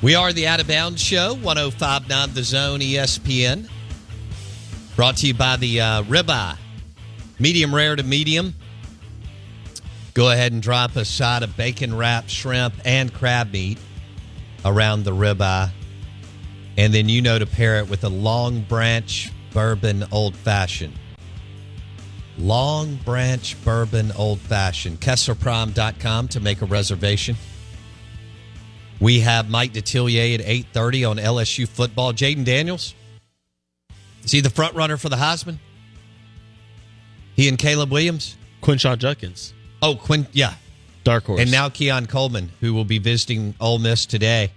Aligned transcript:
We 0.00 0.14
are 0.14 0.32
the 0.32 0.46
Out 0.46 0.60
of 0.60 0.68
Bounds 0.68 1.02
Show, 1.02 1.34
1059 1.34 2.32
The 2.32 2.42
Zone 2.44 2.78
ESPN. 2.78 3.68
Brought 4.94 5.16
to 5.16 5.26
you 5.26 5.34
by 5.34 5.56
the 5.56 5.80
uh, 5.80 6.02
Ribeye, 6.04 6.56
medium 7.40 7.74
rare 7.74 7.96
to 7.96 8.04
medium. 8.04 8.54
Go 10.14 10.30
ahead 10.30 10.52
and 10.52 10.62
drop 10.62 10.94
a 10.94 11.04
side 11.04 11.42
of 11.42 11.56
bacon 11.56 11.96
wrapped 11.96 12.30
shrimp 12.30 12.74
and 12.84 13.12
crab 13.12 13.52
meat 13.52 13.78
around 14.64 15.02
the 15.02 15.10
ribeye. 15.10 15.70
And 16.76 16.94
then 16.94 17.08
you 17.08 17.20
know 17.20 17.40
to 17.40 17.46
pair 17.46 17.78
it 17.78 17.90
with 17.90 18.04
a 18.04 18.08
long 18.08 18.60
branch 18.60 19.32
bourbon 19.52 20.04
old 20.12 20.36
fashioned. 20.36 20.94
Long 22.38 22.94
Branch 23.04 23.64
Bourbon 23.64 24.12
Old 24.12 24.38
Fashioned. 24.38 25.00
KesslerPrime.com 25.00 26.28
to 26.28 26.38
make 26.38 26.62
a 26.62 26.66
reservation. 26.66 27.34
We 29.00 29.20
have 29.20 29.48
Mike 29.48 29.72
Detillier 29.72 30.34
at 30.34 30.44
8.30 30.44 31.10
on 31.10 31.16
LSU 31.18 31.68
football. 31.68 32.12
Jayden 32.12 32.44
Daniels. 32.44 32.94
Is 34.24 34.32
he 34.32 34.40
the 34.40 34.50
front 34.50 34.74
runner 34.74 34.96
for 34.96 35.08
the 35.08 35.16
Heisman? 35.16 35.58
He 37.34 37.48
and 37.48 37.58
Caleb 37.58 37.92
Williams? 37.92 38.36
Quinshon 38.62 38.98
Judkins. 38.98 39.54
Oh, 39.80 39.94
Quinn, 39.94 40.26
yeah. 40.32 40.54
Dark 41.04 41.24
horse. 41.24 41.40
And 41.40 41.52
now 41.52 41.68
Keon 41.68 42.06
Coleman, 42.06 42.50
who 42.60 42.74
will 42.74 42.84
be 42.84 42.98
visiting 42.98 43.54
Ole 43.60 43.78
Miss 43.78 44.06
today. 44.06 44.52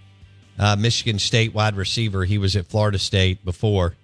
Uh, 0.57 0.75
Michigan 0.75 1.19
State 1.19 1.53
wide 1.53 1.75
receiver. 1.75 2.25
He 2.25 2.37
was 2.37 2.55
at 2.55 2.65
Florida 2.67 2.99
State 2.99 3.45
before. 3.45 3.95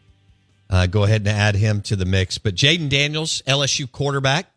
Uh, 0.69 0.85
go 0.85 1.03
ahead 1.03 1.21
and 1.21 1.29
add 1.29 1.55
him 1.55 1.81
to 1.81 1.95
the 1.95 2.05
mix. 2.05 2.37
But 2.37 2.55
Jayden 2.55 2.89
Daniels, 2.89 3.41
LSU 3.47 3.91
quarterback. 3.91 4.51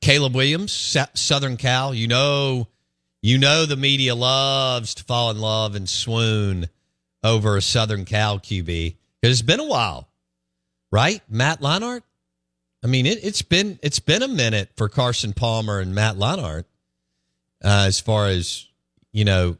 Caleb 0.00 0.34
Williams, 0.34 0.96
Southern 1.14 1.56
Cal. 1.56 1.94
You 1.94 2.06
know, 2.08 2.68
you 3.24 3.38
know 3.38 3.66
the 3.66 3.76
media 3.76 4.14
loves 4.14 4.94
to 4.94 5.04
fall 5.04 5.30
in 5.30 5.40
love 5.40 5.74
and 5.74 5.88
swoon 5.88 6.68
over 7.22 7.56
a 7.56 7.62
Southern 7.62 8.04
Cal 8.04 8.38
QB 8.38 8.96
it's 9.30 9.42
been 9.42 9.60
a 9.60 9.64
while, 9.64 10.08
right? 10.92 11.22
Matt 11.28 11.60
Leinart. 11.60 12.02
I 12.82 12.86
mean, 12.86 13.06
it, 13.06 13.24
it's 13.24 13.42
been 13.42 13.78
it's 13.82 13.98
been 13.98 14.22
a 14.22 14.28
minute 14.28 14.70
for 14.76 14.88
Carson 14.88 15.32
Palmer 15.32 15.78
and 15.78 15.94
Matt 15.94 16.16
Leinart 16.16 16.64
uh, 17.64 17.84
as 17.86 18.00
far 18.00 18.26
as 18.26 18.66
you 19.12 19.24
know, 19.24 19.56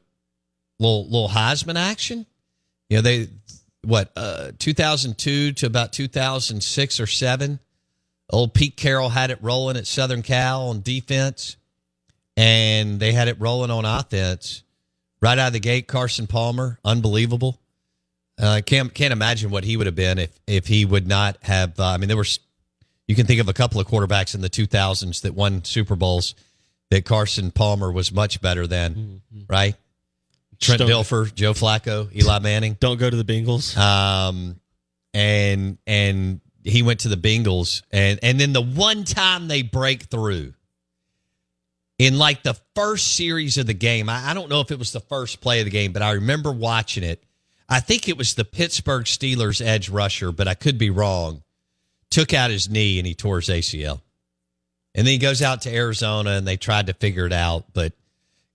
little 0.78 1.04
little 1.06 1.28
Heisman 1.28 1.76
action. 1.76 2.26
You 2.90 2.98
know, 2.98 3.02
they 3.02 3.28
what 3.82 4.12
uh 4.16 4.52
2002 4.58 5.52
to 5.52 5.66
about 5.66 5.92
2006 5.92 7.00
or 7.00 7.06
7 7.06 7.60
old 8.30 8.54
pete 8.54 8.76
carroll 8.76 9.10
had 9.10 9.30
it 9.30 9.38
rolling 9.42 9.76
at 9.76 9.86
southern 9.86 10.22
cal 10.22 10.68
on 10.68 10.80
defense 10.80 11.58
and 12.36 13.00
they 13.00 13.12
had 13.12 13.28
it 13.28 13.36
rolling 13.40 13.70
on 13.70 13.84
offense 13.84 14.62
right 15.20 15.38
out 15.38 15.48
of 15.48 15.52
the 15.52 15.60
gate 15.60 15.86
carson 15.86 16.26
palmer 16.26 16.78
unbelievable 16.84 17.60
uh, 18.40 18.60
can't 18.66 18.92
can't 18.94 19.12
imagine 19.12 19.50
what 19.50 19.64
he 19.64 19.76
would 19.76 19.86
have 19.86 19.94
been 19.94 20.18
if 20.18 20.30
if 20.46 20.66
he 20.66 20.84
would 20.84 21.06
not 21.06 21.36
have 21.42 21.78
uh, 21.78 21.86
i 21.86 21.96
mean 21.96 22.08
there 22.08 22.16
were 22.16 22.26
you 23.06 23.14
can 23.14 23.26
think 23.26 23.40
of 23.40 23.48
a 23.48 23.52
couple 23.52 23.80
of 23.80 23.86
quarterbacks 23.86 24.34
in 24.34 24.40
the 24.40 24.50
2000s 24.50 25.22
that 25.22 25.34
won 25.34 25.62
super 25.64 25.94
bowls 25.94 26.34
that 26.90 27.04
carson 27.04 27.50
palmer 27.50 27.92
was 27.92 28.12
much 28.12 28.40
better 28.40 28.66
than 28.66 29.20
right 29.48 29.76
Trent 30.60 30.80
Dilfer, 30.82 31.34
Joe 31.34 31.52
Flacco, 31.52 32.14
Eli 32.14 32.38
Manning. 32.38 32.76
Don't 32.78 32.98
go 32.98 33.10
to 33.10 33.16
the 33.16 33.24
Bengals. 33.24 33.76
Um, 33.76 34.60
and 35.12 35.78
and 35.86 36.40
he 36.62 36.82
went 36.82 37.00
to 37.00 37.08
the 37.08 37.16
Bengals, 37.16 37.82
and 37.90 38.18
and 38.22 38.40
then 38.40 38.52
the 38.52 38.62
one 38.62 39.04
time 39.04 39.48
they 39.48 39.62
break 39.62 40.04
through 40.04 40.54
in 41.98 42.18
like 42.18 42.42
the 42.42 42.56
first 42.74 43.16
series 43.16 43.58
of 43.58 43.66
the 43.66 43.74
game. 43.74 44.08
I, 44.08 44.30
I 44.30 44.34
don't 44.34 44.50
know 44.50 44.60
if 44.60 44.70
it 44.70 44.78
was 44.78 44.92
the 44.92 45.00
first 45.00 45.40
play 45.40 45.60
of 45.60 45.64
the 45.64 45.70
game, 45.70 45.92
but 45.92 46.02
I 46.02 46.12
remember 46.12 46.52
watching 46.52 47.04
it. 47.04 47.22
I 47.68 47.80
think 47.80 48.08
it 48.08 48.18
was 48.18 48.34
the 48.34 48.44
Pittsburgh 48.44 49.04
Steelers 49.04 49.64
edge 49.64 49.88
rusher, 49.88 50.32
but 50.32 50.48
I 50.48 50.54
could 50.54 50.78
be 50.78 50.90
wrong. 50.90 51.42
Took 52.10 52.34
out 52.34 52.50
his 52.50 52.68
knee 52.68 52.98
and 52.98 53.06
he 53.06 53.14
tore 53.14 53.40
his 53.40 53.48
ACL. 53.48 54.00
And 54.94 55.06
then 55.06 55.12
he 55.12 55.18
goes 55.18 55.42
out 55.42 55.62
to 55.62 55.74
Arizona 55.74 56.30
and 56.30 56.46
they 56.46 56.56
tried 56.56 56.86
to 56.86 56.92
figure 56.94 57.26
it 57.26 57.32
out, 57.32 57.72
but 57.72 57.92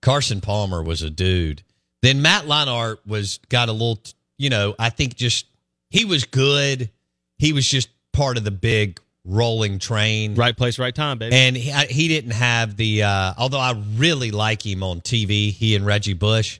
Carson 0.00 0.40
Palmer 0.40 0.82
was 0.82 1.02
a 1.02 1.10
dude. 1.10 1.62
Then 2.02 2.22
Matt 2.22 2.44
Leinart 2.44 2.98
was 3.06 3.38
got 3.48 3.68
a 3.68 3.72
little, 3.72 4.00
you 4.38 4.48
know, 4.48 4.74
I 4.78 4.88
think 4.88 5.16
just 5.16 5.46
he 5.90 6.04
was 6.04 6.24
good. 6.24 6.90
He 7.38 7.52
was 7.52 7.68
just 7.68 7.90
part 8.12 8.38
of 8.38 8.44
the 8.44 8.50
big 8.50 9.00
rolling 9.24 9.78
train. 9.78 10.34
Right 10.34 10.56
place, 10.56 10.78
right 10.78 10.94
time, 10.94 11.18
baby. 11.18 11.36
And 11.36 11.56
he, 11.56 11.70
I- 11.72 11.86
he 11.86 12.08
didn't 12.08 12.32
have 12.32 12.76
the, 12.76 13.02
uh, 13.04 13.34
although 13.38 13.58
I 13.60 13.80
really 13.96 14.30
like 14.30 14.64
him 14.64 14.82
on 14.82 15.00
TV, 15.00 15.52
he 15.52 15.76
and 15.76 15.84
Reggie 15.84 16.14
Bush. 16.14 16.58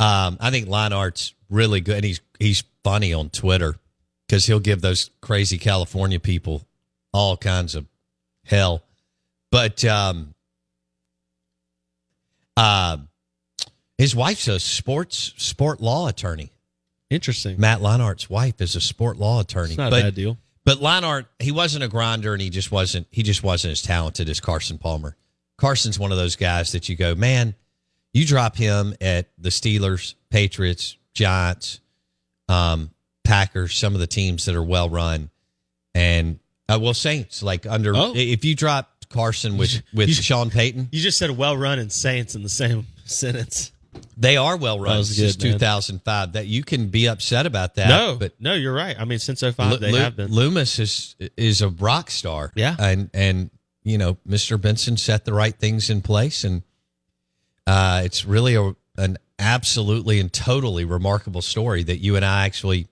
Um, 0.00 0.36
I 0.40 0.50
think 0.50 0.68
Leinart's 0.68 1.34
really 1.50 1.80
good. 1.80 1.96
And 1.96 2.04
he's, 2.04 2.20
he's 2.38 2.62
funny 2.82 3.12
on 3.14 3.30
Twitter 3.30 3.76
because 4.26 4.44
he'll 4.46 4.60
give 4.60 4.80
those 4.80 5.10
crazy 5.20 5.56
California 5.58 6.20
people 6.20 6.66
all 7.12 7.36
kinds 7.36 7.74
of 7.74 7.86
hell. 8.44 8.82
But, 9.50 9.84
um, 9.84 10.34
uh, 12.56 12.98
his 13.98 14.14
wife's 14.14 14.48
a 14.48 14.58
sports 14.60 15.32
sport 15.36 15.80
law 15.80 16.08
attorney. 16.08 16.50
Interesting. 17.10 17.60
Matt 17.60 17.80
Leinart's 17.80 18.28
wife 18.28 18.60
is 18.60 18.74
a 18.76 18.80
sport 18.80 19.16
law 19.18 19.40
attorney. 19.40 19.70
It's 19.70 19.78
not 19.78 19.92
a 19.92 20.02
bad 20.02 20.14
deal. 20.14 20.36
But 20.64 20.78
Leinart, 20.78 21.26
he 21.38 21.52
wasn't 21.52 21.84
a 21.84 21.88
grinder, 21.88 22.32
and 22.32 22.40
he 22.40 22.48
just 22.50 22.72
wasn't. 22.72 23.06
He 23.10 23.22
just 23.22 23.42
wasn't 23.42 23.72
as 23.72 23.82
talented 23.82 24.28
as 24.28 24.40
Carson 24.40 24.78
Palmer. 24.78 25.16
Carson's 25.58 25.98
one 25.98 26.10
of 26.10 26.18
those 26.18 26.36
guys 26.36 26.72
that 26.72 26.88
you 26.88 26.96
go, 26.96 27.14
man. 27.14 27.54
You 28.12 28.24
drop 28.24 28.56
him 28.56 28.94
at 29.00 29.28
the 29.38 29.50
Steelers, 29.50 30.14
Patriots, 30.30 30.96
Giants, 31.14 31.80
um, 32.48 32.90
Packers, 33.24 33.74
some 33.76 33.94
of 33.94 34.00
the 34.00 34.06
teams 34.06 34.44
that 34.46 34.54
are 34.54 34.62
well 34.62 34.88
run, 34.88 35.30
and 35.94 36.38
uh, 36.68 36.78
well 36.80 36.94
Saints. 36.94 37.42
Like 37.42 37.66
under, 37.66 37.94
Oh. 37.94 38.12
if 38.16 38.44
you 38.44 38.54
drop 38.54 38.90
Carson 39.10 39.56
with 39.58 39.82
with 39.94 40.10
Sean 40.10 40.48
Payton, 40.50 40.88
You 40.92 41.00
just 41.00 41.18
said 41.18 41.30
well 41.30 41.56
run 41.56 41.78
and 41.78 41.92
Saints 41.92 42.34
in 42.34 42.42
the 42.42 42.48
same 42.48 42.86
sentence. 43.04 43.70
They 44.16 44.36
are 44.36 44.56
well 44.56 44.78
run 44.80 45.04
since 45.04 45.42
man. 45.42 45.52
2005. 45.52 46.32
That 46.32 46.46
you 46.46 46.62
can 46.64 46.88
be 46.88 47.08
upset 47.08 47.46
about 47.46 47.74
that. 47.76 47.88
no, 47.88 48.16
but 48.18 48.32
no, 48.40 48.54
you're 48.54 48.74
right. 48.74 48.96
I 48.98 49.04
mean, 49.04 49.18
since 49.18 49.40
05, 49.40 49.72
Lu- 49.72 49.76
they 49.78 49.92
Lu- 49.92 49.98
have 49.98 50.16
been. 50.16 50.30
Loomis 50.30 50.78
is 50.78 51.16
is 51.36 51.62
a 51.62 51.68
rock 51.68 52.10
star. 52.10 52.52
Yeah. 52.54 52.76
and 52.78 53.10
and 53.14 53.50
you 53.82 53.98
know, 53.98 54.16
Mr. 54.28 54.60
Benson 54.60 54.96
set 54.96 55.24
the 55.24 55.34
right 55.34 55.54
things 55.54 55.90
in 55.90 56.00
place, 56.00 56.44
and 56.44 56.62
uh, 57.66 58.02
it's 58.04 58.24
really 58.24 58.54
a 58.54 58.74
an 58.96 59.18
absolutely 59.38 60.20
and 60.20 60.32
totally 60.32 60.84
remarkable 60.84 61.42
story 61.42 61.82
that 61.82 61.98
you 61.98 62.16
and 62.16 62.24
I 62.24 62.46
actually. 62.46 62.88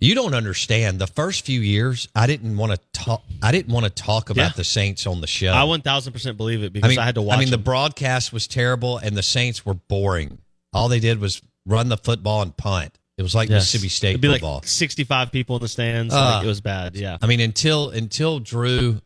You 0.00 0.14
don't 0.14 0.34
understand. 0.34 0.98
The 0.98 1.06
first 1.06 1.44
few 1.44 1.60
years, 1.60 2.08
I 2.14 2.26
didn't 2.26 2.56
want 2.56 2.72
to 2.72 2.78
talk. 2.92 3.22
I 3.42 3.52
didn't 3.52 3.72
want 3.72 3.84
to 3.84 3.90
talk 3.90 4.30
about 4.30 4.42
Yeah. 4.42 4.52
the 4.56 4.64
Saints 4.64 5.06
on 5.06 5.20
the 5.20 5.26
show. 5.26 5.52
I 5.52 5.64
1000% 5.66 6.36
believe 6.38 6.62
it 6.62 6.72
because 6.72 6.96
I, 6.96 7.04
had 7.04 7.16
to 7.16 7.22
watch 7.22 7.36
I 7.36 7.40
mean, 7.40 7.50
the 7.50 7.58
broadcast 7.58 8.32
was 8.32 8.46
terrible, 8.46 8.96
and 8.98 9.14
the 9.16 9.22
Saints 9.22 9.66
were 9.66 9.74
boring. 9.74 10.38
All 10.72 10.88
they 10.88 11.00
did 11.00 11.20
was 11.20 11.42
run 11.66 11.88
the 11.88 11.98
football 11.98 12.40
and 12.42 12.56
punt. 12.56 12.96
It 13.18 13.22
was 13.22 13.34
like 13.34 13.50
Yes. 13.50 13.60
Mississippi 13.62 13.88
State 13.90 14.08
It'd 14.10 14.20
be 14.22 14.28
football. 14.28 14.54
like 14.56 14.66
65 14.68 15.30
people 15.30 15.56
in 15.56 15.62
the 15.62 15.68
stands. 15.68 16.14
Uh, 16.14 16.36
like, 16.36 16.44
it 16.44 16.48
was 16.48 16.62
bad. 16.62 16.96
Yeah. 16.96 17.18
I 17.20 17.26
mean, 17.26 17.40
until 17.40 17.90
until 17.90 18.38
Drew, 18.40 19.02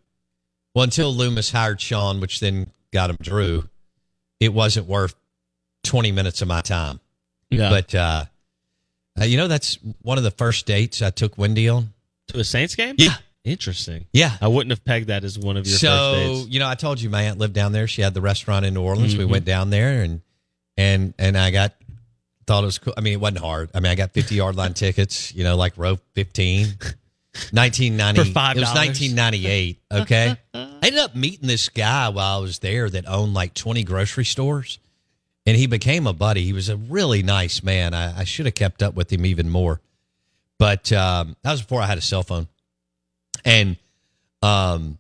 well, 0.74 0.84
until 0.84 1.12
Loomis 1.12 1.50
hired 1.50 1.80
Sean, 1.80 2.20
which 2.20 2.38
then 2.38 2.70
got 2.92 3.10
him 3.10 3.16
Drew, 3.20 3.68
it 4.38 4.54
wasn't 4.54 4.86
worth 4.86 5.16
twenty 5.82 6.12
minutes 6.12 6.42
of 6.42 6.46
my 6.48 6.60
time. 6.60 7.00
Yeah. 7.50 7.70
But 7.70 7.92
uh, 7.94 8.24
uh, 9.20 9.24
you 9.24 9.36
know, 9.36 9.48
that's 9.48 9.78
one 10.02 10.18
of 10.18 10.24
the 10.24 10.30
first 10.30 10.66
dates 10.66 11.02
I 11.02 11.10
took 11.10 11.36
Wendy 11.38 11.68
on. 11.68 11.92
to 12.28 12.38
a 12.40 12.44
Saints 12.44 12.74
game? 12.74 12.94
Yeah. 12.98 13.14
Interesting. 13.44 14.06
Yeah. 14.12 14.36
I 14.40 14.48
wouldn't 14.48 14.70
have 14.70 14.84
pegged 14.84 15.08
that 15.08 15.22
as 15.22 15.38
one 15.38 15.56
of 15.58 15.66
your 15.66 15.72
first 15.74 15.80
so 15.82 16.14
dates. 16.14 16.48
you 16.48 16.60
know, 16.60 16.68
I 16.68 16.74
told 16.74 17.00
you 17.00 17.10
my 17.10 17.22
aunt 17.24 17.38
lived 17.38 17.52
down 17.54 17.72
there. 17.72 17.86
She 17.86 18.00
had 18.02 18.14
the 18.14 18.22
restaurant 18.22 18.64
in 18.64 18.72
New 18.74 18.80
Orleans. 18.82 19.16
We 19.16 19.24
Mhm. 19.24 19.28
went 19.28 19.44
down 19.44 19.68
there 19.70 20.02
and 20.02 20.22
and 20.78 21.12
and 21.18 21.36
I 21.36 21.50
got 21.50 21.74
thought 22.46 22.62
it 22.62 22.66
was 22.66 22.78
cool. 22.78 22.94
I 22.96 23.00
mean, 23.02 23.12
it 23.12 23.20
wasn't 23.20 23.38
hard. 23.40 23.70
I 23.74 23.80
mean, 23.80 23.92
I 23.92 23.94
got 23.94 24.12
fifty 24.12 24.34
yard 24.36 24.56
line 24.56 24.72
tickets. 24.74 25.34
You 25.34 25.44
know, 25.44 25.56
like 25.56 25.74
row 25.76 25.98
fifteen. 26.14 26.74
1990 27.50 28.32
For 28.32 28.38
$5. 28.38 28.50
It 28.56 28.60
was 28.60 28.74
1998. 28.74 29.80
Okay, 29.92 30.36
I 30.54 30.68
ended 30.82 31.00
up 31.00 31.16
meeting 31.16 31.48
this 31.48 31.68
guy 31.68 32.08
while 32.08 32.38
I 32.38 32.40
was 32.40 32.60
there 32.60 32.88
that 32.88 33.08
owned 33.08 33.34
like 33.34 33.54
20 33.54 33.82
grocery 33.82 34.24
stores, 34.24 34.78
and 35.46 35.56
he 35.56 35.66
became 35.66 36.06
a 36.06 36.12
buddy. 36.12 36.42
He 36.42 36.52
was 36.52 36.68
a 36.68 36.76
really 36.76 37.22
nice 37.22 37.62
man. 37.62 37.94
I, 37.94 38.20
I 38.20 38.24
should 38.24 38.46
have 38.46 38.54
kept 38.54 38.82
up 38.82 38.94
with 38.94 39.12
him 39.12 39.26
even 39.26 39.48
more, 39.48 39.80
but 40.58 40.92
um, 40.92 41.36
that 41.42 41.52
was 41.52 41.62
before 41.62 41.82
I 41.82 41.86
had 41.86 41.98
a 41.98 42.02
cell 42.02 42.22
phone, 42.22 42.48
and 43.44 43.76
um, 44.42 44.98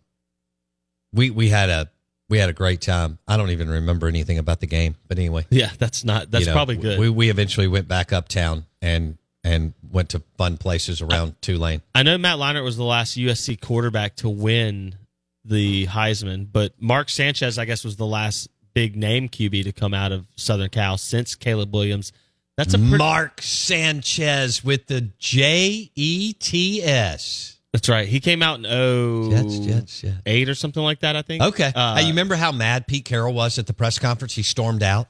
we 1.12 1.30
we 1.30 1.48
had 1.48 1.70
a 1.70 1.90
we 2.28 2.38
had 2.38 2.48
a 2.48 2.54
great 2.54 2.80
time. 2.80 3.18
I 3.28 3.36
don't 3.36 3.50
even 3.50 3.68
remember 3.68 4.08
anything 4.08 4.38
about 4.38 4.60
the 4.60 4.66
game, 4.66 4.96
but 5.08 5.18
anyway, 5.18 5.46
Yeah, 5.50 5.70
that's 5.78 6.04
not. 6.04 6.30
That's 6.30 6.42
you 6.42 6.50
know, 6.50 6.54
probably 6.54 6.76
good. 6.76 6.98
We 6.98 7.08
we 7.08 7.30
eventually 7.30 7.68
went 7.68 7.88
back 7.88 8.12
uptown 8.12 8.64
and 8.82 9.18
and 9.42 9.74
went 9.90 10.10
to 10.10 10.22
fun 10.38 10.56
places 10.56 11.02
around 11.02 11.40
Tulane. 11.42 11.82
I 11.94 12.02
know 12.02 12.16
Matt 12.16 12.38
Leinart 12.38 12.64
was 12.64 12.76
the 12.76 12.84
last 12.84 13.16
USC 13.16 13.60
quarterback 13.60 14.16
to 14.16 14.28
win 14.28 14.96
the 15.44 15.86
Heisman, 15.86 16.48
but 16.50 16.72
Mark 16.80 17.10
Sanchez, 17.10 17.58
I 17.58 17.66
guess, 17.66 17.84
was 17.84 17.96
the 17.96 18.06
last 18.06 18.48
big 18.74 18.96
name 18.96 19.28
QB 19.28 19.64
to 19.64 19.72
come 19.72 19.94
out 19.94 20.12
of 20.12 20.26
Southern 20.36 20.68
Cal 20.68 20.98
since 20.98 21.34
Caleb 21.34 21.72
Williams. 21.72 22.12
That's 22.56 22.74
a 22.74 22.78
pretty, 22.78 22.96
Mark 22.98 23.42
Sanchez 23.42 24.62
with 24.62 24.86
the 24.86 25.00
J 25.18 25.90
E 25.94 26.32
T 26.34 26.82
S. 26.82 27.58
That's 27.72 27.88
right. 27.88 28.06
He 28.06 28.20
came 28.20 28.42
out 28.42 28.60
in 28.60 28.66
oh 28.66 29.30
Jets, 29.30 29.58
Jets, 29.58 30.00
Jets. 30.02 30.16
eight 30.26 30.48
or 30.48 30.54
something 30.54 30.82
like 30.82 31.00
that. 31.00 31.16
I 31.16 31.22
think. 31.22 31.42
Okay. 31.42 31.72
Uh, 31.74 31.98
you 32.00 32.08
remember 32.08 32.36
how 32.36 32.52
mad 32.52 32.86
Pete 32.86 33.04
Carroll 33.04 33.34
was 33.34 33.58
at 33.58 33.66
the 33.66 33.72
press 33.72 33.98
conference? 33.98 34.34
He 34.34 34.42
stormed 34.44 34.82
out. 34.84 35.08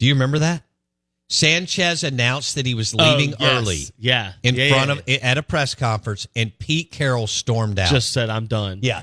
Do 0.00 0.06
you 0.06 0.14
remember 0.14 0.40
that? 0.40 0.64
Sanchez 1.28 2.02
announced 2.02 2.56
that 2.56 2.66
he 2.66 2.74
was 2.74 2.92
oh, 2.98 3.14
leaving 3.16 3.34
yes. 3.38 3.52
early 3.56 3.78
Yeah. 3.98 4.32
in 4.42 4.56
Yeah, 4.56 4.70
front 4.70 5.02
yeah, 5.06 5.16
of 5.18 5.22
at 5.22 5.38
a 5.38 5.42
press 5.44 5.76
conference, 5.76 6.26
and 6.34 6.56
Pete 6.58 6.90
Carroll 6.90 7.28
stormed 7.28 7.78
out. 7.78 7.90
Just 7.90 8.12
said 8.12 8.28
I'm 8.30 8.46
done. 8.46 8.80
yeah. 8.82 9.02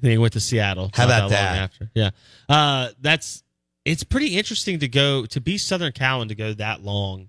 Then 0.00 0.10
he 0.12 0.18
went 0.18 0.32
to 0.34 0.40
Seattle. 0.40 0.90
How 0.94 1.04
about 1.04 1.22
long 1.22 1.30
that? 1.30 1.56
After, 1.58 1.90
yeah, 1.94 2.10
uh, 2.48 2.88
that's 3.00 3.42
it's 3.84 4.04
pretty 4.04 4.36
interesting 4.36 4.78
to 4.80 4.88
go 4.88 5.26
to 5.26 5.40
be 5.40 5.58
Southern 5.58 5.92
Cal 5.92 6.20
and 6.20 6.28
to 6.28 6.34
go 6.34 6.52
that 6.54 6.82
long. 6.82 7.28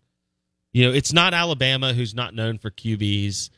You 0.74 0.86
know, 0.86 0.94
it's 0.94 1.12
not 1.12 1.34
Alabama, 1.34 1.94
who's 1.94 2.16
not 2.16 2.34
known 2.34 2.58
for 2.58 2.70
QBs. 2.70 3.50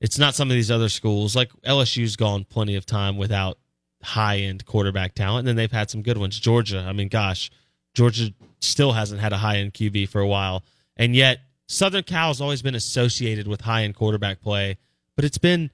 It's 0.00 0.18
not 0.18 0.34
some 0.34 0.50
of 0.50 0.54
these 0.54 0.70
other 0.70 0.88
schools 0.88 1.34
like 1.34 1.50
LSU's 1.66 2.16
gone 2.16 2.44
plenty 2.44 2.76
of 2.76 2.86
time 2.86 3.16
without 3.16 3.58
high 4.02 4.38
end 4.38 4.64
quarterback 4.66 5.14
talent, 5.14 5.40
and 5.40 5.48
then 5.48 5.56
they've 5.56 5.72
had 5.72 5.90
some 5.90 6.02
good 6.02 6.18
ones. 6.18 6.38
Georgia, 6.38 6.84
I 6.86 6.92
mean, 6.92 7.08
gosh, 7.08 7.50
Georgia 7.94 8.32
still 8.60 8.92
hasn't 8.92 9.20
had 9.20 9.32
a 9.32 9.38
high 9.38 9.56
end 9.56 9.74
QB 9.74 10.08
for 10.08 10.20
a 10.20 10.26
while, 10.26 10.62
and 10.96 11.16
yet 11.16 11.40
Southern 11.66 12.04
Cal 12.04 12.28
has 12.28 12.40
always 12.40 12.62
been 12.62 12.74
associated 12.74 13.48
with 13.48 13.62
high 13.62 13.84
end 13.84 13.94
quarterback 13.94 14.40
play, 14.40 14.76
but 15.16 15.24
it's 15.24 15.38
been 15.38 15.70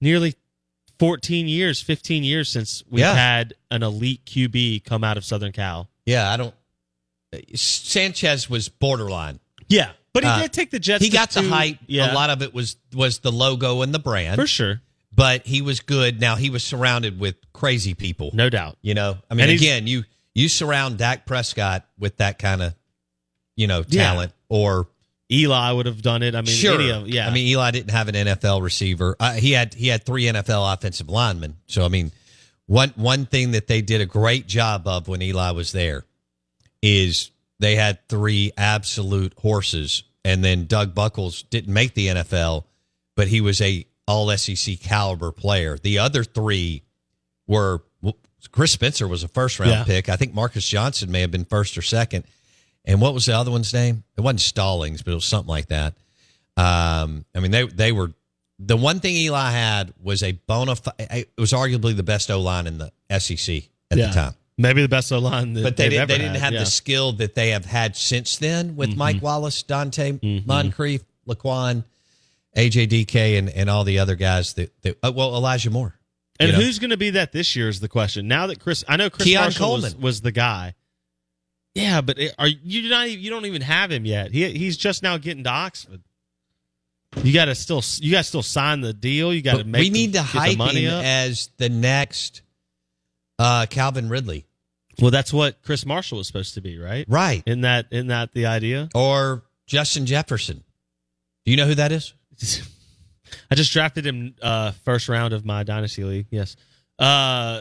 nearly 0.00 0.34
14 1.02 1.48
years, 1.48 1.82
15 1.82 2.22
years 2.22 2.48
since 2.48 2.84
we've 2.88 3.00
Yeah. 3.00 3.12
had 3.12 3.54
an 3.72 3.82
elite 3.82 4.24
QB 4.24 4.84
come 4.84 5.02
out 5.02 5.16
of 5.16 5.24
Southern 5.24 5.50
Cal. 5.50 5.90
Yeah, 6.06 6.30
I 6.30 6.36
don't. 6.36 6.54
Sanchez 7.56 8.48
was 8.48 8.68
borderline. 8.68 9.40
Yeah, 9.68 9.90
but 10.12 10.22
he 10.22 10.30
Uh, 10.30 10.42
did 10.42 10.52
take 10.52 10.70
the 10.70 10.78
Jets. 10.78 11.02
He 11.02 11.10
got 11.10 11.30
the 11.32 11.42
hype. 11.42 11.78
Yeah, 11.88 12.12
A 12.12 12.14
lot 12.14 12.30
of 12.30 12.40
it 12.40 12.54
was 12.54 12.76
was 12.92 13.18
the 13.18 13.32
logo 13.32 13.82
and 13.82 13.92
the 13.92 13.98
brand 13.98 14.36
for 14.36 14.46
sure, 14.46 14.80
but 15.12 15.44
he 15.44 15.60
was 15.60 15.80
good. 15.80 16.20
Now 16.20 16.36
he 16.36 16.50
was 16.50 16.62
surrounded 16.62 17.18
with 17.18 17.34
crazy 17.52 17.94
people. 17.94 18.30
no 18.32 18.48
doubt. 18.48 18.78
You 18.80 18.94
know, 18.94 19.18
I 19.28 19.34
mean, 19.34 19.48
And 19.48 19.58
again, 19.58 19.88
you 19.88 20.04
you 20.34 20.48
surround 20.48 20.98
Dak 20.98 21.26
Prescott 21.26 21.84
with 21.98 22.18
that 22.18 22.38
kind 22.38 22.62
of, 22.62 22.74
you 23.56 23.66
know, 23.66 23.84
Yeah. 23.88 24.04
talent, 24.04 24.32
or 24.48 24.86
Eli 25.32 25.72
would 25.72 25.86
have 25.86 26.02
done 26.02 26.22
it. 26.22 26.34
I 26.34 26.42
mean, 26.42 26.46
sure, 26.54 26.74
any 26.74 26.90
of, 26.90 27.08
yeah. 27.08 27.26
I 27.26 27.32
mean, 27.32 27.46
Eli 27.48 27.70
didn't 27.70 27.90
have 27.90 28.08
an 28.08 28.14
NFL 28.14 28.62
receiver. 28.62 29.16
Uh, 29.18 29.32
he 29.32 29.52
had 29.52 29.74
he 29.74 29.88
had 29.88 30.04
three 30.04 30.24
NFL 30.24 30.72
offensive 30.74 31.08
linemen. 31.08 31.56
So 31.66 31.84
I 31.84 31.88
mean, 31.88 32.12
one 32.66 32.92
one 32.96 33.26
thing 33.26 33.52
that 33.52 33.66
they 33.66 33.80
did 33.82 34.00
a 34.00 34.06
great 34.06 34.46
job 34.46 34.86
of 34.86 35.08
when 35.08 35.22
Eli 35.22 35.50
was 35.52 35.72
there 35.72 36.04
is 36.82 37.30
they 37.58 37.76
had 37.76 38.06
three 38.08 38.52
absolute 38.56 39.34
horses, 39.38 40.02
and 40.24 40.44
then 40.44 40.66
Doug 40.66 40.94
Buckles 40.94 41.42
didn't 41.44 41.72
make 41.72 41.94
the 41.94 42.08
NFL, 42.08 42.64
but 43.16 43.28
he 43.28 43.40
was 43.40 43.60
a 43.60 43.86
All 44.06 44.36
SEC 44.36 44.80
caliber 44.80 45.32
player. 45.32 45.78
The 45.78 45.98
other 46.00 46.24
three 46.24 46.82
were 47.46 47.82
Chris 48.50 48.72
Spencer 48.72 49.06
was 49.06 49.22
a 49.22 49.28
first 49.28 49.58
round 49.60 49.70
Yeah. 49.70 49.84
pick. 49.84 50.08
I 50.08 50.16
think 50.16 50.34
Marcus 50.34 50.68
Johnson 50.68 51.10
may 51.10 51.20
have 51.20 51.30
been 51.30 51.44
first 51.44 51.78
or 51.78 51.82
second. 51.82 52.24
And 52.84 53.00
what 53.00 53.14
was 53.14 53.26
the 53.26 53.36
other 53.36 53.50
one's 53.50 53.72
name? 53.72 54.04
It 54.16 54.20
wasn't 54.22 54.40
Stallings, 54.40 55.02
but 55.02 55.12
it 55.12 55.14
was 55.14 55.24
something 55.24 55.48
like 55.48 55.68
that. 55.68 55.94
Um, 56.56 57.24
I 57.34 57.40
mean, 57.40 57.50
they 57.50 57.66
they 57.66 57.92
were 57.92 58.12
the 58.58 58.76
one 58.76 59.00
thing 59.00 59.14
Eli 59.16 59.50
had 59.50 59.92
was 60.02 60.22
a 60.22 60.32
bona 60.32 60.76
fide. 60.76 60.94
It 60.98 61.30
was 61.38 61.52
arguably 61.52 61.96
the 61.96 62.02
best 62.02 62.30
O 62.30 62.40
line 62.40 62.66
in 62.66 62.78
the 62.78 62.92
SEC 63.18 63.62
at 63.90 63.98
Yeah. 63.98 64.08
the 64.08 64.12
time, 64.12 64.34
maybe 64.58 64.82
the 64.82 64.88
best 64.88 65.12
O 65.12 65.18
line 65.18 65.54
but 65.54 65.76
they 65.76 65.88
didn't. 65.88 66.08
They 66.08 66.18
didn't 66.18 66.32
had, 66.34 66.42
have 66.42 66.52
yeah. 66.54 66.60
the 66.60 66.66
skill 66.66 67.12
that 67.14 67.34
they 67.34 67.50
have 67.50 67.64
had 67.64 67.96
since 67.96 68.36
then 68.36 68.76
with 68.76 68.96
Mike 68.96 69.22
Wallace, 69.22 69.62
Donte 69.62 70.46
Moncrief, 70.46 71.02
Laquon, 71.26 71.84
AJ 72.56 72.88
DK, 72.88 73.38
and 73.38 73.48
and 73.48 73.70
all 73.70 73.84
the 73.84 73.98
other 73.98 74.14
guys 74.14 74.54
that. 74.54 74.72
that 74.82 74.98
uh, 75.02 75.12
well, 75.14 75.34
Elijah 75.34 75.70
Moore. 75.70 75.94
And 76.40 76.52
know? 76.52 76.58
who's 76.58 76.78
going 76.78 76.90
to 76.90 76.96
be 76.96 77.10
that 77.10 77.30
this 77.30 77.54
year 77.54 77.68
is 77.68 77.78
the 77.78 77.88
question. 77.88 78.26
Now 78.26 78.48
that 78.48 78.58
Chris, 78.58 78.84
I 78.88 78.96
know 78.96 79.10
Chris 79.10 79.28
Keon 79.28 79.42
Marshall 79.42 79.72
was, 79.72 79.96
was 79.96 80.20
the 80.22 80.32
guy. 80.32 80.74
Yeah, 81.74 82.00
but 82.02 82.18
are 82.38 82.48
you 82.48 82.90
not? 82.90 83.10
You 83.10 83.30
don't 83.30 83.46
even 83.46 83.62
have 83.62 83.90
him 83.90 84.04
yet. 84.04 84.30
He 84.30 84.48
he's 84.50 84.76
just 84.76 85.02
now 85.02 85.16
getting 85.16 85.44
to 85.44 85.50
Oxford. 85.50 86.02
You 87.22 87.32
got 87.32 87.46
to 87.46 87.54
still 87.54 87.82
you 88.00 88.10
got 88.12 88.18
to 88.18 88.24
still 88.24 88.42
sign 88.42 88.80
the 88.80 88.92
deal. 88.92 89.32
You 89.34 89.42
got 89.42 89.58
to 89.58 89.64
make. 89.64 89.80
we 89.80 89.90
need 89.90 90.08
to 90.14 90.18
get 90.20 90.32
the 90.32 90.38
hype 90.38 90.58
money 90.58 90.84
him 90.84 90.94
up. 90.94 91.04
as 91.04 91.50
the 91.58 91.68
next 91.68 92.42
uh, 93.38 93.66
Calvin 93.68 94.08
Ridley, 94.08 94.46
Well, 95.00 95.10
that's 95.10 95.32
what 95.32 95.62
Chris 95.62 95.84
Marshall 95.86 96.18
was 96.18 96.26
supposed 96.26 96.54
to 96.54 96.60
be, 96.60 96.78
right? 96.78 97.04
right? 97.08 97.42
In 97.46 97.62
that 97.62 97.86
in 97.90 98.08
that 98.08 98.32
the 98.32 98.46
idea. 98.46 98.88
Or 98.94 99.42
Justin 99.66 100.06
Jefferson. 100.06 100.62
Do 101.44 101.50
you 101.50 101.56
know 101.56 101.66
who 101.66 101.74
that 101.76 101.90
is? 101.92 102.12
I 103.50 103.54
just 103.54 103.72
drafted 103.72 104.06
him 104.06 104.34
uh 104.42 104.72
first 104.84 105.08
round 105.08 105.32
of 105.32 105.44
my 105.46 105.62
dynasty 105.64 106.04
league. 106.04 106.26
Yes. 106.30 106.56
Uh 106.98 107.60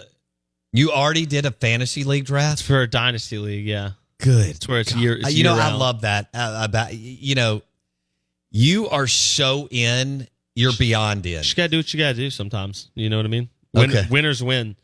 You 0.73 0.91
already 0.91 1.25
did 1.25 1.45
a 1.45 1.51
fantasy 1.51 2.03
league 2.03 2.25
draft. 2.25 2.63
for 2.63 2.81
a 2.81 2.87
dynasty 2.89 3.37
league, 3.37 3.65
yeah. 3.65 3.91
Good. 4.21 4.47
It's 4.55 4.67
where 4.67 4.79
it's 4.79 4.93
year. 4.95 5.13
Uh, 5.15 5.27
It's 5.27 5.33
you 5.33 5.43
know, 5.43 5.57
I 5.57 5.73
love 5.73 6.01
that 6.01 6.29
uh, 6.33 6.61
about 6.63 6.93
you 6.93 7.35
know, 7.35 7.61
you 8.51 8.87
are 8.89 9.07
so 9.07 9.67
in. 9.71 10.27
You're 10.55 10.73
beyond 10.77 11.25
in. 11.25 11.31
You 11.33 11.37
just 11.39 11.55
gotta 11.55 11.69
do 11.69 11.77
what 11.77 11.93
you 11.93 11.99
gotta 11.99 12.13
do 12.15 12.29
sometimes. 12.29 12.89
You 12.93 13.09
know 13.09 13.17
what 13.17 13.25
I 13.25 13.29
mean? 13.29 13.49
Win, 13.73 13.89
Okay. 13.89 14.05
Winners 14.09 14.43
win. 14.43 14.75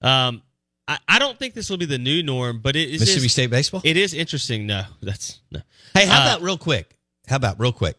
Um, 0.00 0.42
I, 0.86 0.98
I 1.08 1.18
don't 1.18 1.36
think 1.38 1.54
this 1.54 1.68
will 1.68 1.76
be 1.76 1.86
the 1.86 1.98
new 1.98 2.22
norm, 2.22 2.60
but 2.62 2.76
it 2.76 2.88
is 2.88 3.00
Mississippi 3.00 3.26
is- 3.26 3.32
State 3.32 3.50
baseball. 3.50 3.80
It 3.84 3.96
is 3.96 4.14
interesting. 4.14 4.66
No, 4.66 4.84
that's 5.02 5.40
no. 5.50 5.60
Hey, 5.94 6.06
how 6.06 6.20
Uh, 6.20 6.22
about 6.22 6.42
real 6.42 6.56
quick? 6.58 6.96
How 7.26 7.36
about 7.36 7.58
real 7.60 7.72
quick? 7.72 7.96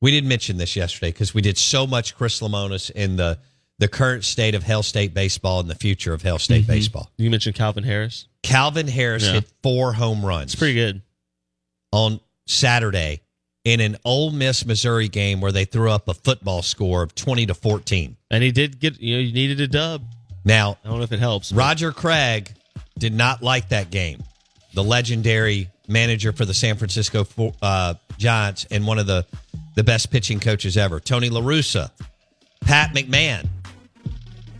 We 0.00 0.10
didn't 0.10 0.28
mention 0.28 0.58
this 0.58 0.76
yesterday 0.76 1.10
because 1.12 1.32
we 1.34 1.40
did 1.40 1.56
so 1.56 1.86
much 1.86 2.14
Chris 2.14 2.40
Lemonis 2.40 2.90
in 2.90 3.16
the 3.16 3.38
the 3.78 3.88
current 3.88 4.22
state 4.24 4.54
of 4.54 4.62
Hell 4.62 4.82
State 4.84 5.14
baseball 5.14 5.58
and 5.60 5.68
the 5.68 5.74
future 5.74 6.12
of 6.12 6.22
Hell 6.22 6.38
State 6.38 6.64
Mhm. 6.64 6.68
baseball. 6.68 7.10
You 7.16 7.30
mentioned 7.30 7.56
Calvin 7.56 7.82
Harris. 7.84 8.26
Calvin 8.44 8.86
Harris 8.86 9.24
Yeah. 9.24 9.32
hit 9.32 9.50
four 9.62 9.92
home 9.92 10.24
runs. 10.24 10.52
It's 10.52 10.54
pretty 10.58 10.74
good. 10.74 11.02
on 11.92 12.20
Saturday 12.46 13.20
in 13.64 13.80
an 13.80 13.96
Ole 14.04 14.30
Miss 14.30 14.66
Missouri 14.66 15.08
game 15.08 15.40
where 15.40 15.52
they 15.52 15.64
threw 15.64 15.90
up 15.90 16.08
a 16.08 16.14
football 16.14 16.60
score 16.62 17.02
of 17.02 17.14
twenty 17.14 17.46
to 17.46 17.54
fourteen. 17.54 18.16
And 18.30 18.42
he 18.42 18.50
did 18.52 18.78
get 18.80 19.00
you 19.00 19.16
know 19.16 19.20
you 19.22 19.32
needed 19.32 19.60
a 19.60 19.68
dub. 19.68 20.02
Now 20.44 20.76
I 20.84 20.88
don't 20.88 20.98
know 20.98 21.04
if 21.04 21.12
it 21.12 21.20
helps. 21.20 21.50
but- 21.52 21.58
Roger 21.58 21.92
Craig 21.92 22.52
did 22.98 23.14
not 23.14 23.42
like 23.42 23.70
that 23.70 23.90
game. 23.90 24.22
The 24.74 24.84
legendary 24.84 25.70
manager 25.88 26.32
for 26.32 26.44
the 26.44 26.54
San 26.54 26.76
Francisco 26.76 27.26
uh, 27.62 27.94
Giants 28.18 28.66
and 28.70 28.86
one 28.86 28.98
of 28.98 29.06
the, 29.06 29.24
the 29.76 29.84
best 29.84 30.10
pitching 30.10 30.40
coaches 30.40 30.76
ever, 30.76 30.98
Tony 31.00 31.30
La 31.30 31.40
Russa, 31.40 31.90
Pat 32.60 32.90
McMahon, 32.94 33.46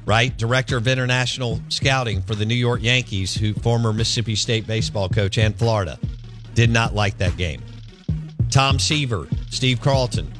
right, 0.06 0.36
director 0.36 0.76
of 0.76 0.86
international 0.86 1.60
scouting 1.68 2.22
for 2.22 2.34
the 2.34 2.44
New 2.44 2.54
York 2.54 2.82
Yankees, 2.82 3.34
who 3.34 3.54
former 3.54 3.92
Mississippi 3.92 4.34
State 4.34 4.66
baseball 4.66 5.08
coach 5.08 5.38
and 5.38 5.56
Florida, 5.56 5.98
did 6.54 6.70
not 6.70 6.94
like 6.94 7.18
that 7.18 7.36
game. 7.36 7.62
Tom 8.50 8.78
Seaver, 8.78 9.26
Steve 9.50 9.80
Carlton, 9.80 10.32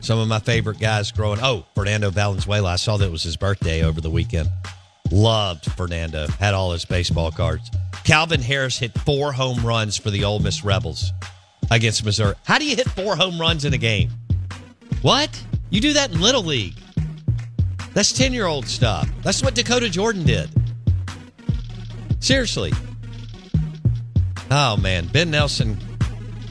some 0.00 0.18
of 0.18 0.28
my 0.28 0.40
favorite 0.40 0.78
guys 0.78 1.12
growing. 1.12 1.38
Oh, 1.42 1.66
Fernando 1.74 2.10
Valenzuela. 2.10 2.72
I 2.72 2.76
saw 2.76 2.96
that 2.96 3.10
was 3.10 3.22
his 3.22 3.36
birthday 3.36 3.82
over 3.82 4.00
the 4.00 4.10
weekend. 4.10 4.48
Loved 5.12 5.70
Fernando. 5.72 6.26
Had 6.38 6.54
all 6.54 6.72
his 6.72 6.84
baseball 6.84 7.30
cards. 7.30 7.70
Calvin 8.04 8.40
Harris 8.40 8.78
hit 8.78 8.98
four 9.00 9.32
home 9.32 9.64
runs 9.64 9.96
for 9.96 10.10
the 10.10 10.24
Ole 10.24 10.38
Miss 10.38 10.64
Rebels 10.64 11.12
against 11.70 12.04
Missouri. 12.04 12.34
How 12.44 12.58
do 12.58 12.64
you 12.64 12.76
hit 12.76 12.88
four 12.90 13.16
home 13.16 13.40
runs 13.40 13.64
in 13.64 13.74
a 13.74 13.78
game? 13.78 14.10
What? 15.02 15.42
You 15.70 15.80
do 15.80 15.92
that 15.92 16.10
in 16.12 16.20
Little 16.20 16.42
League. 16.42 16.74
That's 17.92 18.12
10 18.12 18.32
year 18.32 18.46
old 18.46 18.66
stuff. 18.66 19.08
That's 19.22 19.42
what 19.42 19.54
Dakota 19.54 19.88
Jordan 19.88 20.24
did. 20.24 20.50
Seriously. 22.20 22.72
Oh, 24.50 24.76
man. 24.76 25.06
Ben 25.06 25.30
Nelson, 25.30 25.78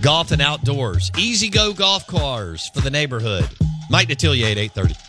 golf 0.02 0.32
and 0.32 0.42
outdoors. 0.42 1.12
Easy 1.18 1.50
go 1.50 1.74
golf 1.74 2.08
cars 2.08 2.70
for 2.74 2.82
the 2.82 2.90
neighborhood. 2.90 3.48
Mike 3.90 4.08
Detillier 4.08 4.52
at 4.52 4.58
830. 4.58 5.09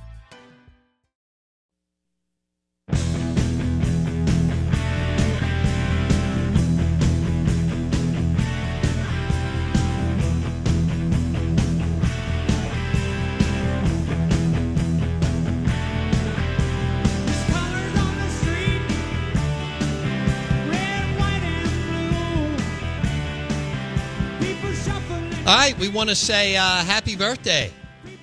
All 25.51 25.57
right, 25.57 25.77
we 25.77 25.89
want 25.89 26.07
to 26.07 26.15
say 26.15 26.55
uh, 26.55 26.61
happy 26.63 27.17
birthday 27.17 27.73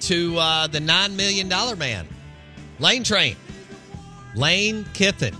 to 0.00 0.38
uh, 0.38 0.66
the 0.66 0.78
$9 0.78 1.14
million 1.14 1.46
man, 1.78 2.08
Lane 2.78 3.04
Train, 3.04 3.36
Lane 4.34 4.86
Kiffin. 4.94 5.36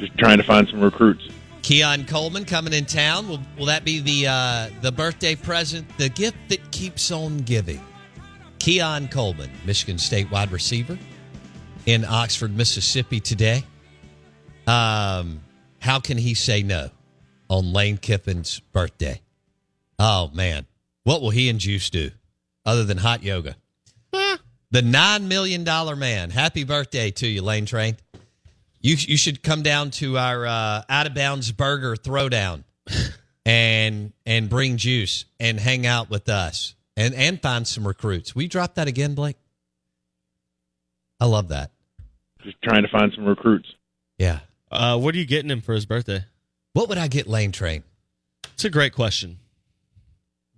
Just 0.00 0.18
trying 0.18 0.38
to 0.38 0.42
find 0.42 0.66
some 0.68 0.80
recruits. 0.80 1.22
Keon 1.62 2.04
Coleman 2.04 2.44
coming 2.44 2.72
in 2.72 2.84
town. 2.84 3.28
Will, 3.28 3.38
will 3.56 3.66
that 3.66 3.84
be 3.84 4.00
the 4.00 4.26
uh, 4.26 4.70
the 4.80 4.90
birthday 4.90 5.36
present, 5.36 5.86
the 5.98 6.08
gift 6.08 6.36
that 6.48 6.72
keeps 6.72 7.12
on 7.12 7.38
giving? 7.38 7.80
Keon 8.58 9.06
Coleman, 9.06 9.52
Michigan 9.64 9.98
State 9.98 10.32
wide 10.32 10.50
receiver 10.50 10.98
in 11.86 12.04
Oxford, 12.04 12.56
Mississippi 12.56 13.20
today. 13.20 13.62
Um, 14.66 15.42
how 15.78 16.00
can 16.00 16.18
he 16.18 16.34
say 16.34 16.64
no 16.64 16.90
on 17.48 17.72
Lane 17.72 17.98
Kiffin's 17.98 18.58
birthday? 18.58 19.20
Oh 20.02 20.30
man, 20.32 20.64
what 21.04 21.20
will 21.20 21.28
he 21.28 21.50
and 21.50 21.60
Juice 21.60 21.90
do 21.90 22.10
other 22.64 22.84
than 22.84 22.96
hot 22.96 23.22
yoga? 23.22 23.56
the 24.70 24.82
nine 24.82 25.28
million 25.28 25.62
dollar 25.62 25.94
man. 25.94 26.30
Happy 26.30 26.64
birthday 26.64 27.10
to 27.10 27.26
you, 27.26 27.42
Lane 27.42 27.66
Train. 27.66 27.98
You 28.80 28.96
you 28.98 29.18
should 29.18 29.42
come 29.42 29.62
down 29.62 29.90
to 29.92 30.16
our 30.16 30.46
uh, 30.46 30.82
out 30.88 31.06
of 31.06 31.14
bounds 31.14 31.52
burger 31.52 31.96
throwdown 31.96 32.64
and 33.44 34.14
and 34.24 34.48
bring 34.48 34.78
juice 34.78 35.26
and 35.38 35.60
hang 35.60 35.86
out 35.86 36.08
with 36.08 36.30
us 36.30 36.74
and 36.96 37.14
and 37.14 37.42
find 37.42 37.68
some 37.68 37.86
recruits. 37.86 38.34
We 38.34 38.48
drop 38.48 38.76
that 38.76 38.88
again, 38.88 39.14
Blake. 39.14 39.36
I 41.20 41.26
love 41.26 41.48
that. 41.48 41.72
Just 42.42 42.56
trying 42.62 42.84
to 42.84 42.88
find 42.88 43.12
some 43.14 43.26
recruits. 43.26 43.68
Yeah. 44.16 44.40
Uh, 44.70 44.98
what 44.98 45.14
are 45.14 45.18
you 45.18 45.26
getting 45.26 45.50
him 45.50 45.60
for 45.60 45.74
his 45.74 45.84
birthday? 45.84 46.24
What 46.72 46.88
would 46.88 46.96
I 46.96 47.08
get 47.08 47.26
Lane 47.26 47.52
Train? 47.52 47.82
It's 48.54 48.64
a 48.64 48.70
great 48.70 48.94
question. 48.94 49.36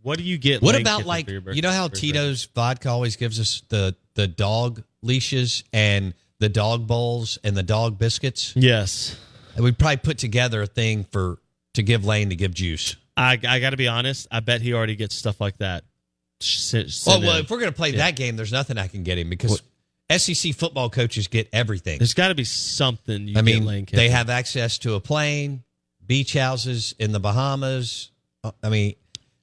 What 0.02 0.18
do 0.18 0.24
you 0.24 0.38
get? 0.38 0.62
What 0.62 0.78
about 0.80 1.06
like 1.06 1.26
for 1.26 1.32
your 1.32 1.40
birthday- 1.40 1.56
you 1.56 1.62
know 1.62 1.70
how 1.70 1.88
for 1.88 1.92
his 1.92 2.00
birthday? 2.00 2.06
Tito's 2.12 2.44
vodka 2.54 2.88
always 2.90 3.16
gives 3.16 3.38
us 3.40 3.62
the 3.68 3.94
the 4.14 4.26
dog 4.26 4.82
leashes 5.02 5.64
and 5.72 6.12
the 6.38 6.48
dog 6.48 6.86
bowls 6.86 7.38
and 7.44 7.56
the 7.56 7.62
dog 7.62 7.98
biscuits? 7.98 8.52
Yes. 8.56 9.16
And 9.54 9.64
we'd 9.64 9.78
probably 9.78 9.98
put 9.98 10.18
together 10.18 10.62
a 10.62 10.66
thing 10.66 11.04
for 11.04 11.38
to 11.74 11.82
give 11.82 12.04
Lane 12.04 12.30
to 12.30 12.36
give 12.36 12.52
juice. 12.54 12.96
I 13.16 13.38
I 13.46 13.60
got 13.60 13.70
to 13.70 13.76
be 13.76 13.88
honest. 13.88 14.26
I 14.30 14.40
bet 14.40 14.60
he 14.62 14.74
already 14.74 14.96
gets 14.96 15.14
stuff 15.14 15.40
like 15.40 15.58
that. 15.58 15.84
Oh 15.84 16.44
sent 16.44 17.22
well, 17.22 17.36
in. 17.36 17.44
if 17.44 17.50
we're 17.50 17.60
gonna 17.60 17.72
play 17.72 17.90
Yeah. 17.90 17.98
that 17.98 18.16
game, 18.16 18.36
there's 18.36 18.52
nothing 18.52 18.78
I 18.78 18.88
can 18.88 19.04
get 19.04 19.18
him 19.18 19.30
because 19.30 19.62
SEC 20.10 20.52
football 20.52 20.90
coaches 20.90 21.28
get 21.28 21.48
everything. 21.52 21.98
There's 21.98 22.14
got 22.14 22.28
to 22.28 22.34
be 22.34 22.44
something. 22.44 23.28
You 23.28 23.32
I 23.34 23.42
get 23.42 23.44
mean, 23.44 23.64
Lane 23.64 23.86
they 23.90 24.08
have 24.08 24.28
access 24.28 24.78
to 24.78 24.94
a 24.94 25.00
plane, 25.00 25.62
beach 26.04 26.32
houses 26.34 26.94
in 26.98 27.12
the 27.12 27.20
Bahamas. 27.20 28.10
Uh, 28.44 28.50
I 28.62 28.68
mean, 28.68 28.94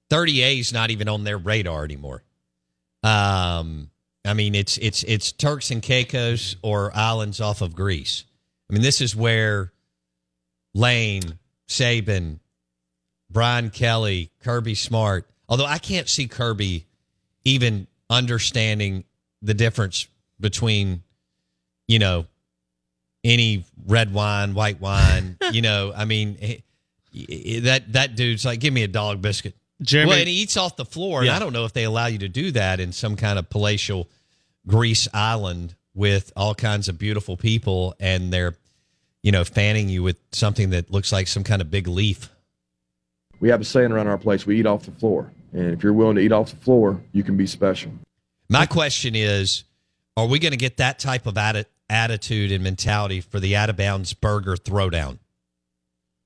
30A 0.10 0.60
is 0.60 0.74
not 0.74 0.92
even 0.92 1.08
on 1.08 1.24
their 1.24 1.38
radar 1.38 1.84
anymore. 1.84 2.24
Um, 3.04 3.89
I 4.25 4.34
mean, 4.34 4.56
it's 4.56 4.78
it's 4.78 5.04
it's 5.04 5.32
Turks 5.32 5.72
and 5.72 5.82
Caicos 5.82 6.58
or 6.62 6.96
islands 6.96 7.39
off 7.39 7.62
of 7.62 7.75
Greece. 7.75 8.25
I 8.70 8.74
mean, 8.74 8.82
this 8.82 9.01
is 9.01 9.16
where 9.16 9.72
Lane, 10.74 11.39
Saban, 11.68 12.39
Brian 13.30 13.70
Kelly, 13.70 14.32
Kirby 14.44 14.75
Smart. 14.75 15.28
Although 15.48 15.66
I 15.66 15.78
can't 15.78 16.08
see 16.08 16.28
Kirby 16.28 16.86
even 17.46 17.88
understanding 18.10 19.06
the 19.42 19.54
difference 19.54 20.08
between, 20.39 21.04
you 21.88 22.00
know, 22.00 22.25
any 23.24 23.66
red 23.86 24.13
wine, 24.13 24.54
white 24.54 24.80
wine. 24.80 25.38
you 25.51 25.62
know, 25.62 25.94
I 25.96 26.06
mean, 26.06 26.38
that 27.13 27.94
that 27.94 28.16
dude's 28.16 28.46
like, 28.46 28.60
give 28.60 28.74
me 28.74 28.84
a 28.84 28.88
dog 28.88 29.22
biscuit. 29.22 29.56
Jeremy- 29.82 30.10
well, 30.10 30.20
and 30.20 30.28
he 30.28 30.36
eats 30.36 30.58
off 30.58 30.76
the 30.76 30.86
floor, 30.86 31.22
and 31.22 31.30
I 31.30 31.40
don't 31.40 31.54
know 31.54 31.66
if 31.66 31.74
they 31.74 31.84
allow 31.86 32.08
you 32.08 32.18
to 32.20 32.28
do 32.30 32.52
that 32.52 32.80
in 32.80 32.92
some 32.92 33.16
kind 33.16 33.40
of 33.40 33.50
palatial 33.50 34.10
Greece 34.68 35.08
island 35.14 35.76
with 35.94 36.32
all 36.36 36.54
kinds 36.54 36.90
of 36.90 36.98
beautiful 36.98 37.38
people, 37.38 37.96
and 38.00 38.32
they're, 38.32 38.56
you 39.24 39.32
know, 39.32 39.44
fanning 39.44 39.90
you 39.90 40.04
with 40.04 40.18
something 40.32 40.72
that 40.72 40.92
looks 40.92 41.12
like 41.12 41.28
some 41.28 41.44
kind 41.44 41.62
of 41.62 41.72
big 41.72 41.88
leaf. 41.88 42.30
We 43.40 43.50
have 43.50 43.62
a 43.62 43.66
saying 43.66 43.92
around 43.92 44.08
our 44.08 44.18
place: 44.18 44.46
we 44.46 44.60
eat 44.60 44.66
off 44.66 44.84
the 44.84 44.92
floor, 44.92 45.32
and 45.54 45.72
if 45.72 45.82
you're 45.82 45.94
willing 45.94 46.16
to 46.18 46.22
eat 46.22 46.32
off 46.34 46.50
the 46.50 46.58
floor, 46.58 47.02
you 47.14 47.24
can 47.24 47.38
be 47.38 47.48
special. 47.48 47.92
My 48.50 48.66
question 48.66 49.16
is, 49.16 49.64
are 50.18 50.26
we 50.26 50.40
going 50.40 50.52
to 50.52 50.58
get 50.58 50.78
that 50.78 51.00
type 51.00 51.26
of 51.26 51.36
atti- 51.36 51.66
attitude 51.90 52.52
and 52.52 52.64
mentality 52.64 53.22
for 53.22 53.40
the 53.40 53.56
out 53.56 53.70
of 53.70 53.78
bounds 53.78 54.14
burger 54.14 54.56
throwdown? 54.56 55.20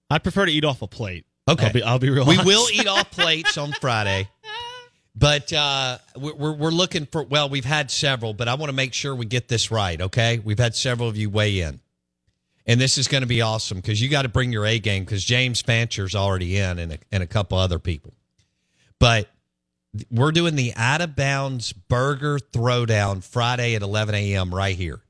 I'd 0.10 0.24
prefer 0.24 0.46
to 0.46 0.52
eat 0.52 0.66
off 0.66 0.82
a 0.82 0.88
plate. 0.88 1.26
Okay, 1.50 1.66
I'll 1.68 1.74
be, 1.74 1.84
I'll 1.84 2.00
be 2.00 2.10
real. 2.10 2.26
We 2.26 2.36
honest. 2.36 2.46
will 2.48 2.68
eat 2.72 2.88
off 2.88 3.12
plates 3.12 3.58
on 3.58 3.74
Friday, 3.74 4.30
but 5.16 5.52
uh, 5.52 5.98
we're 6.16 6.34
we're- 6.34 6.56
we're 6.56 6.70
looking 6.72 7.06
for. 7.06 7.24
Well, 7.24 7.50
we've 7.50 7.66
had 7.66 7.92
several, 7.92 8.34
but 8.34 8.48
I 8.48 8.56
want 8.56 8.70
to 8.70 8.74
make 8.76 8.94
sure 8.94 9.14
we 9.16 9.26
get 9.26 9.48
this 9.50 9.70
right. 9.72 10.00
Okay, 10.00 10.40
we've 10.40 10.60
had 10.60 10.76
several 10.76 11.10
of 11.10 11.18
you 11.18 11.30
weigh 11.30 11.60
in, 11.60 11.82
and 12.66 12.80
this 12.80 12.98
is 12.98 13.08
going 13.10 13.22
to 13.24 13.28
be 13.28 13.42
awesome 13.42 13.78
because 13.78 14.02
you 14.02 14.08
got 14.10 14.22
to 14.22 14.30
bring 14.30 14.54
your 14.54 14.66
A 14.66 14.80
game 14.80 15.04
because 15.04 15.24
James 15.24 15.62
Fancher's 15.62 16.16
already 16.16 16.58
in, 16.58 16.80
and 16.80 16.94
a, 16.94 16.98
and 17.12 17.22
a 17.24 17.28
couple 17.28 17.58
other 17.58 17.80
people, 17.80 18.14
but. 19.00 19.30
We're 20.10 20.32
doing 20.32 20.56
the 20.56 20.74
out 20.76 21.02
of 21.02 21.16
bounds 21.16 21.72
burger 21.72 22.40
throwdown 22.40 23.24
Friday 23.24 23.76
at 23.76 23.84
11 23.84 24.16
a.m. 24.16 24.52
right 24.56 24.76
here. 24.76 25.02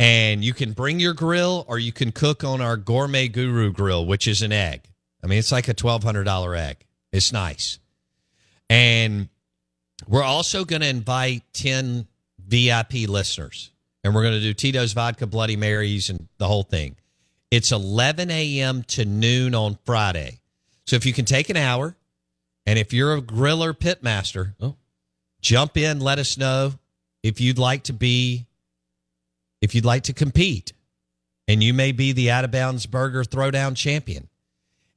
And 0.00 0.42
you 0.42 0.54
can 0.54 0.72
bring 0.72 0.98
your 0.98 1.14
grill 1.14 1.64
or 1.68 1.78
you 1.78 1.92
can 1.92 2.10
cook 2.10 2.42
on 2.42 2.60
our 2.60 2.76
Gourmet 2.76 3.28
Guru 3.28 3.70
grill, 3.72 4.04
which 4.06 4.26
is 4.26 4.42
an 4.42 4.50
egg. 4.50 4.89
I 5.22 5.26
mean, 5.26 5.38
it's 5.38 5.52
like 5.52 5.68
a 5.68 5.74
$1,200 5.74 6.58
egg. 6.58 6.84
It's 7.12 7.32
nice. 7.32 7.78
And 8.68 9.28
we're 10.06 10.22
also 10.22 10.64
going 10.64 10.82
to 10.82 10.88
invite 10.88 11.42
10 11.52 12.06
VIP 12.46 13.08
listeners. 13.08 13.70
And 14.02 14.14
we're 14.14 14.22
going 14.22 14.34
to 14.34 14.40
do 14.40 14.54
Tito's 14.54 14.92
Vodka 14.92 15.26
Bloody 15.26 15.56
Marys 15.56 16.08
and 16.08 16.28
the 16.38 16.46
whole 16.46 16.62
thing. 16.62 16.96
It's 17.50 17.72
11 17.72 18.30
a.m. 18.30 18.84
to 18.84 19.04
noon 19.04 19.54
on 19.54 19.78
Friday. 19.84 20.40
So 20.86 20.96
if 20.96 21.04
you 21.04 21.12
can 21.12 21.24
take 21.24 21.50
an 21.50 21.56
hour, 21.56 21.96
and 22.66 22.78
if 22.78 22.92
you're 22.92 23.14
a 23.14 23.20
griller 23.20 23.74
pitmaster, 23.74 24.54
oh. 24.60 24.76
jump 25.40 25.76
in, 25.76 26.00
let 26.00 26.18
us 26.18 26.38
know 26.38 26.74
if 27.22 27.40
you'd 27.40 27.58
like 27.58 27.84
to 27.84 27.92
be, 27.92 28.46
if 29.60 29.74
you'd 29.74 29.84
like 29.84 30.04
to 30.04 30.12
compete. 30.12 30.72
And 31.48 31.62
you 31.62 31.74
may 31.74 31.90
be 31.90 32.12
the 32.12 32.30
out 32.30 32.44
of 32.44 32.52
bounds 32.52 32.86
burger 32.86 33.24
throwdown 33.24 33.76
champion. 33.76 34.28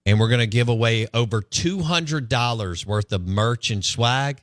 And 0.05 0.19
we're 0.19 0.27
going 0.27 0.39
to 0.41 0.47
give 0.47 0.69
away 0.69 1.07
over 1.13 1.41
$200 1.41 2.85
worth 2.85 3.13
of 3.13 3.27
merch 3.27 3.71
and 3.71 3.83
swag. 3.83 4.41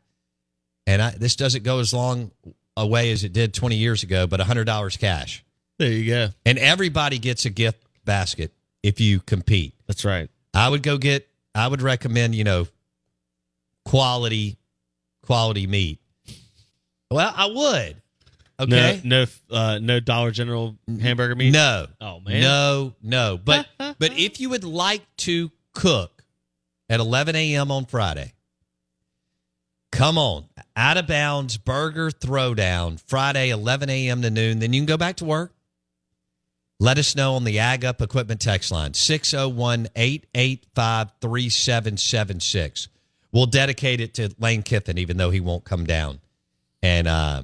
And 0.87 1.03
I, 1.03 1.11
this 1.11 1.37
doesn't 1.37 1.65
go 1.65 1.81
as 1.81 1.93
long 1.93 2.31
away 2.77 3.13
as 3.13 3.25
it 3.25 3.33
did 3.33 3.53
20 3.53 3.77
years 3.77 4.03
ago, 4.03 4.27
but 4.27 4.41
$100 4.41 4.99
cash. 4.99 5.45
There 5.79 5.91
you 5.91 6.07
go. 6.07 6.29
And 6.47 6.59
everybody 6.59 7.19
gets 7.19 7.45
a 7.45 7.51
gift 7.51 7.83
basket 8.05 8.53
if 8.83 9.01
you 9.01 9.21
compete. 9.21 9.75
That's 9.87 10.05
right. 10.05 10.31
I 10.55 10.69
would 10.69 10.83
go 10.83 10.99
get, 10.99 11.29
I 11.55 11.69
would 11.69 11.83
recommend, 11.83 12.35
you 12.35 12.45
know, 12.45 12.67
quality, 13.85 14.57
quality 15.23 15.67
meat. 15.67 15.99
Well, 17.11 17.33
I 17.37 17.47
would. 17.47 18.00
Okay. 18.61 19.01
No, 19.05 19.25
no, 19.51 19.57
uh, 19.57 19.79
no 19.81 20.01
Dollar 20.01 20.31
General 20.31 20.77
hamburger 21.01 21.35
meat. 21.35 21.51
No. 21.51 21.87
Oh 22.01 22.21
man. 22.21 22.43
No, 22.43 22.95
no. 23.03 23.41
But 23.43 23.67
but 23.79 24.19
if 24.19 24.41
you 24.41 24.51
would 24.51 24.65
like 24.65 25.03
to 25.19 25.51
cook 25.73 26.25
at 26.89 27.01
11 27.01 27.37
a.m. 27.37 27.71
on 27.71 27.87
Friday, 27.87 28.35
come 29.91 30.19
on. 30.19 30.45
Out 30.77 30.99
of 30.99 31.07
bounds 31.07 31.57
burger 31.57 32.11
throwdown 32.11 33.01
Friday 33.07 33.49
11 33.51 33.89
a.m. 33.89 34.23
to 34.23 34.31
noon. 34.31 34.59
Then 34.59 34.73
you 34.73 34.81
can 34.81 34.87
go 34.87 34.99
back 34.99 35.17
to 35.17 35.25
work. 35.25 35.55
Let 36.79 36.99
us 36.99 37.15
know 37.15 37.35
on 37.35 37.45
the 37.45 37.59
Ag 37.59 37.85
Up 37.85 38.01
Equipment 38.01 38.41
text 38.41 38.71
line 38.73 38.95
601 38.95 39.89
885 39.97 41.13
3776. 41.21 42.89
We'll 43.33 43.47
dedicate 43.47 44.01
it 44.01 44.15
to 44.15 44.35
Lane 44.39 44.63
Kiffin, 44.63 44.99
even 44.99 45.17
though 45.17 45.31
he 45.31 45.41
won't 45.41 45.65
come 45.65 45.85
down 45.85 46.21
and 46.83 47.07
uh, 47.07 47.43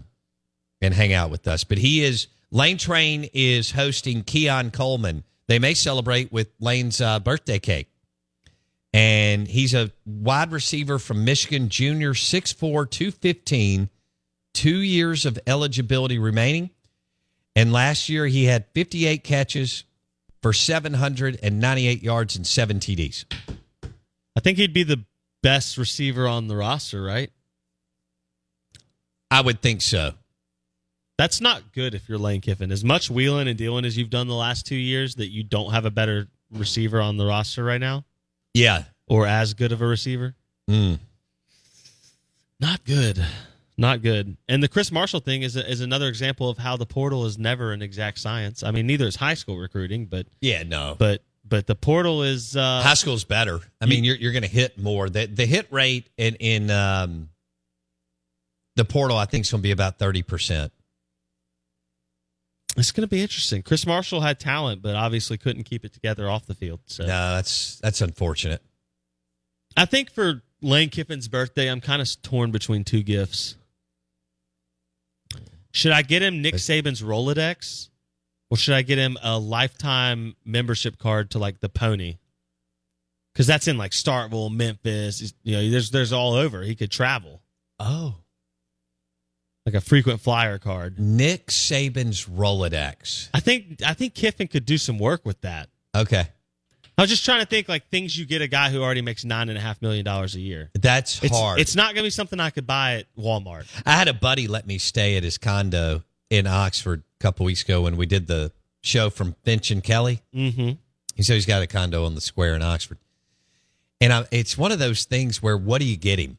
and 0.86 0.94
hang 0.94 1.12
out 1.12 1.30
with 1.30 1.46
us. 1.46 1.64
But 1.64 1.78
he 1.78 2.02
is 2.02 2.28
Lane 2.50 2.78
Train 2.78 3.28
is 3.34 3.72
hosting 3.72 4.22
Keon 4.22 4.70
Coleman. 4.70 5.24
They 5.48 5.58
may 5.58 5.74
celebrate 5.74 6.32
with 6.32 6.48
Lane's 6.60 7.00
uh, 7.00 7.20
birthday 7.20 7.58
cake. 7.58 7.88
And 8.92 9.46
he's 9.46 9.74
a 9.74 9.90
wide 10.06 10.52
receiver 10.52 10.98
from 10.98 11.24
Michigan, 11.24 11.68
junior, 11.68 12.14
6'4, 12.14 12.56
215, 12.90 13.90
two 14.54 14.78
years 14.78 15.26
of 15.26 15.38
eligibility 15.46 16.18
remaining. 16.18 16.70
And 17.54 17.72
last 17.72 18.08
year 18.08 18.26
he 18.26 18.44
had 18.44 18.66
58 18.74 19.22
catches 19.22 19.84
for 20.40 20.52
798 20.52 22.02
yards 22.02 22.36
and 22.36 22.46
seven 22.46 22.78
TDs. 22.78 23.24
I 24.34 24.40
think 24.40 24.58
he'd 24.58 24.72
be 24.72 24.82
the 24.82 25.04
best 25.42 25.76
receiver 25.76 26.26
on 26.26 26.48
the 26.48 26.56
roster, 26.56 27.02
right? 27.02 27.30
I 29.30 29.40
would 29.40 29.60
think 29.60 29.82
so. 29.82 30.12
That's 31.18 31.40
not 31.40 31.72
good 31.72 31.94
if 31.94 32.08
you're 32.08 32.18
Lane 32.18 32.40
Kiffin. 32.42 32.70
As 32.70 32.84
much 32.84 33.10
wheeling 33.10 33.48
and 33.48 33.56
dealing 33.56 33.84
as 33.84 33.96
you've 33.96 34.10
done 34.10 34.28
the 34.28 34.34
last 34.34 34.66
two 34.66 34.76
years, 34.76 35.14
that 35.14 35.28
you 35.28 35.42
don't 35.42 35.72
have 35.72 35.86
a 35.86 35.90
better 35.90 36.28
receiver 36.50 37.00
on 37.00 37.16
the 37.16 37.24
roster 37.24 37.64
right 37.64 37.80
now, 37.80 38.04
Yeah. 38.54 38.84
or 39.08 39.26
as 39.26 39.54
good 39.54 39.72
of 39.72 39.80
a 39.80 39.86
receiver. 39.86 40.34
Mm. 40.68 40.98
Not 42.60 42.84
good. 42.84 43.24
Not 43.78 44.02
good. 44.02 44.36
And 44.48 44.62
the 44.62 44.68
Chris 44.68 44.90
Marshall 44.90 45.20
thing 45.20 45.42
is 45.42 45.54
is 45.56 45.80
another 45.82 46.08
example 46.08 46.48
of 46.48 46.56
how 46.58 46.76
the 46.76 46.86
portal 46.86 47.26
is 47.26 47.36
never 47.38 47.72
an 47.72 47.82
exact 47.82 48.18
science. 48.18 48.62
I 48.62 48.70
mean, 48.70 48.86
neither 48.86 49.06
is 49.06 49.16
high 49.16 49.34
school 49.34 49.58
recruiting, 49.58 50.06
but 50.06 50.26
Yeah, 50.40 50.62
no. 50.62 50.96
but 50.98 51.22
but 51.48 51.66
the 51.66 51.74
portal 51.74 52.22
is 52.22 52.56
uh, 52.56 52.80
High 52.82 52.94
school's 52.94 53.24
better. 53.24 53.60
I 53.80 53.86
mean, 53.86 54.02
you're 54.02 54.16
you're 54.16 54.32
going 54.32 54.42
to 54.42 54.48
hit 54.48 54.78
more. 54.78 55.08
The 55.10 55.26
the 55.26 55.44
hit 55.46 55.66
rate 55.70 56.08
in 56.16 56.36
in 56.36 56.70
um, 56.70 57.28
the 58.76 58.84
portal, 58.86 59.16
I 59.18 59.26
think, 59.26 59.44
is 59.44 59.50
going 59.50 59.60
to 59.60 59.62
be 59.66 59.70
about 59.72 59.98
thirty 59.98 60.22
percent. 60.22 60.72
It's 62.76 62.92
going 62.92 63.02
to 63.02 63.08
be 63.08 63.22
interesting. 63.22 63.62
Chris 63.62 63.86
Marshall 63.86 64.20
had 64.20 64.38
talent, 64.38 64.82
but 64.82 64.94
obviously 64.94 65.38
couldn't 65.38 65.64
keep 65.64 65.84
it 65.84 65.92
together 65.92 66.28
off 66.28 66.46
the 66.46 66.54
field. 66.54 66.80
So 66.86 67.04
No, 67.04 67.34
that's 67.34 67.78
that's 67.80 68.00
unfortunate. 68.00 68.62
I 69.76 69.84
think 69.84 70.10
for 70.10 70.42
Lane 70.62 70.90
Kiffin's 70.90 71.28
birthday, 71.28 71.70
I'm 71.70 71.80
kind 71.80 72.00
of 72.02 72.22
torn 72.22 72.50
between 72.50 72.84
two 72.84 73.02
gifts. 73.02 73.56
Should 75.72 75.92
I 75.92 76.02
get 76.02 76.22
him 76.22 76.40
Nick 76.40 76.54
Saban's 76.54 77.02
Rolodex, 77.02 77.90
or 78.50 78.56
should 78.56 78.74
I 78.74 78.82
get 78.82 78.98
him 78.98 79.18
a 79.22 79.38
lifetime 79.38 80.34
membership 80.44 80.98
card 80.98 81.30
to 81.32 81.38
like 81.38 81.60
the 81.60 81.68
Pony? 81.68 82.16
Because 83.32 83.46
that's 83.46 83.68
in 83.68 83.76
like 83.76 83.90
Starkville, 83.90 84.50
Memphis. 84.50 85.34
You 85.42 85.56
know, 85.56 85.70
there's 85.70 85.90
there's 85.90 86.12
all 86.12 86.32
over. 86.34 86.62
He 86.62 86.74
could 86.74 86.90
travel 86.90 87.42
Oh, 87.78 88.14
like 89.66 89.74
a 89.74 89.80
frequent 89.80 90.20
flyer 90.20 90.58
card. 90.58 90.98
Nick 90.98 91.48
Saban's 91.48 92.24
Rolodex. 92.26 93.28
I 93.34 93.40
think 93.40 93.82
I 93.84 93.92
think 93.94 94.14
Kiffin 94.14 94.48
could 94.48 94.64
do 94.64 94.78
some 94.78 94.98
work 94.98 95.26
with 95.26 95.40
that. 95.42 95.68
Okay, 95.94 96.28
I 96.98 97.02
was 97.02 97.10
just 97.10 97.24
trying 97.24 97.40
to 97.40 97.46
think 97.46 97.68
like 97.68 97.88
things 97.90 98.16
you 98.18 98.24
get 98.24 98.40
a 98.42 98.48
guy 98.48 98.70
who 98.70 98.82
already 98.82 99.02
makes 99.02 99.24
nine 99.24 99.48
and 99.48 99.58
a 99.58 99.60
half 99.60 99.82
million 99.82 100.04
dollars 100.04 100.34
a 100.34 100.40
year. 100.40 100.70
that's 100.74 101.22
It's, 101.22 101.36
hard. 101.36 101.60
it's 101.60 101.74
not 101.76 101.86
going 101.88 101.96
to 101.96 102.06
be 102.06 102.10
something 102.10 102.40
I 102.40 102.50
could 102.50 102.66
buy 102.66 102.94
at 102.96 103.06
Walmart. 103.18 103.66
I 103.84 103.92
had 103.92 104.08
a 104.08 104.14
buddy 104.14 104.46
let 104.48 104.66
me 104.66 104.78
stay 104.78 105.16
at 105.16 105.22
his 105.22 105.36
condo 105.36 106.04
in 106.30 106.46
Oxford 106.46 107.02
a 107.20 107.22
couple 107.22 107.44
weeks 107.46 107.62
ago 107.62 107.82
when 107.82 107.96
we 107.96 108.06
did 108.06 108.26
the 108.26 108.52
show 108.82 109.10
from 109.10 109.34
Finch 109.42 109.70
and 109.70 109.82
Kelly. 109.82 110.22
Mm-hmm. 110.34 110.70
He 111.14 111.22
said 111.22 111.34
he's 111.34 111.46
got 111.46 111.62
a 111.62 111.66
condo 111.66 112.04
on 112.06 112.14
the 112.14 112.20
square 112.20 112.54
in 112.54 112.62
Oxford, 112.62 112.98
and 114.00 114.12
I, 114.12 114.24
it's 114.30 114.56
one 114.58 114.70
of 114.72 114.78
those 114.78 115.04
things 115.04 115.42
where 115.42 115.56
what 115.56 115.80
do 115.80 115.86
you 115.86 115.96
get 115.96 116.18
him? 116.18 116.38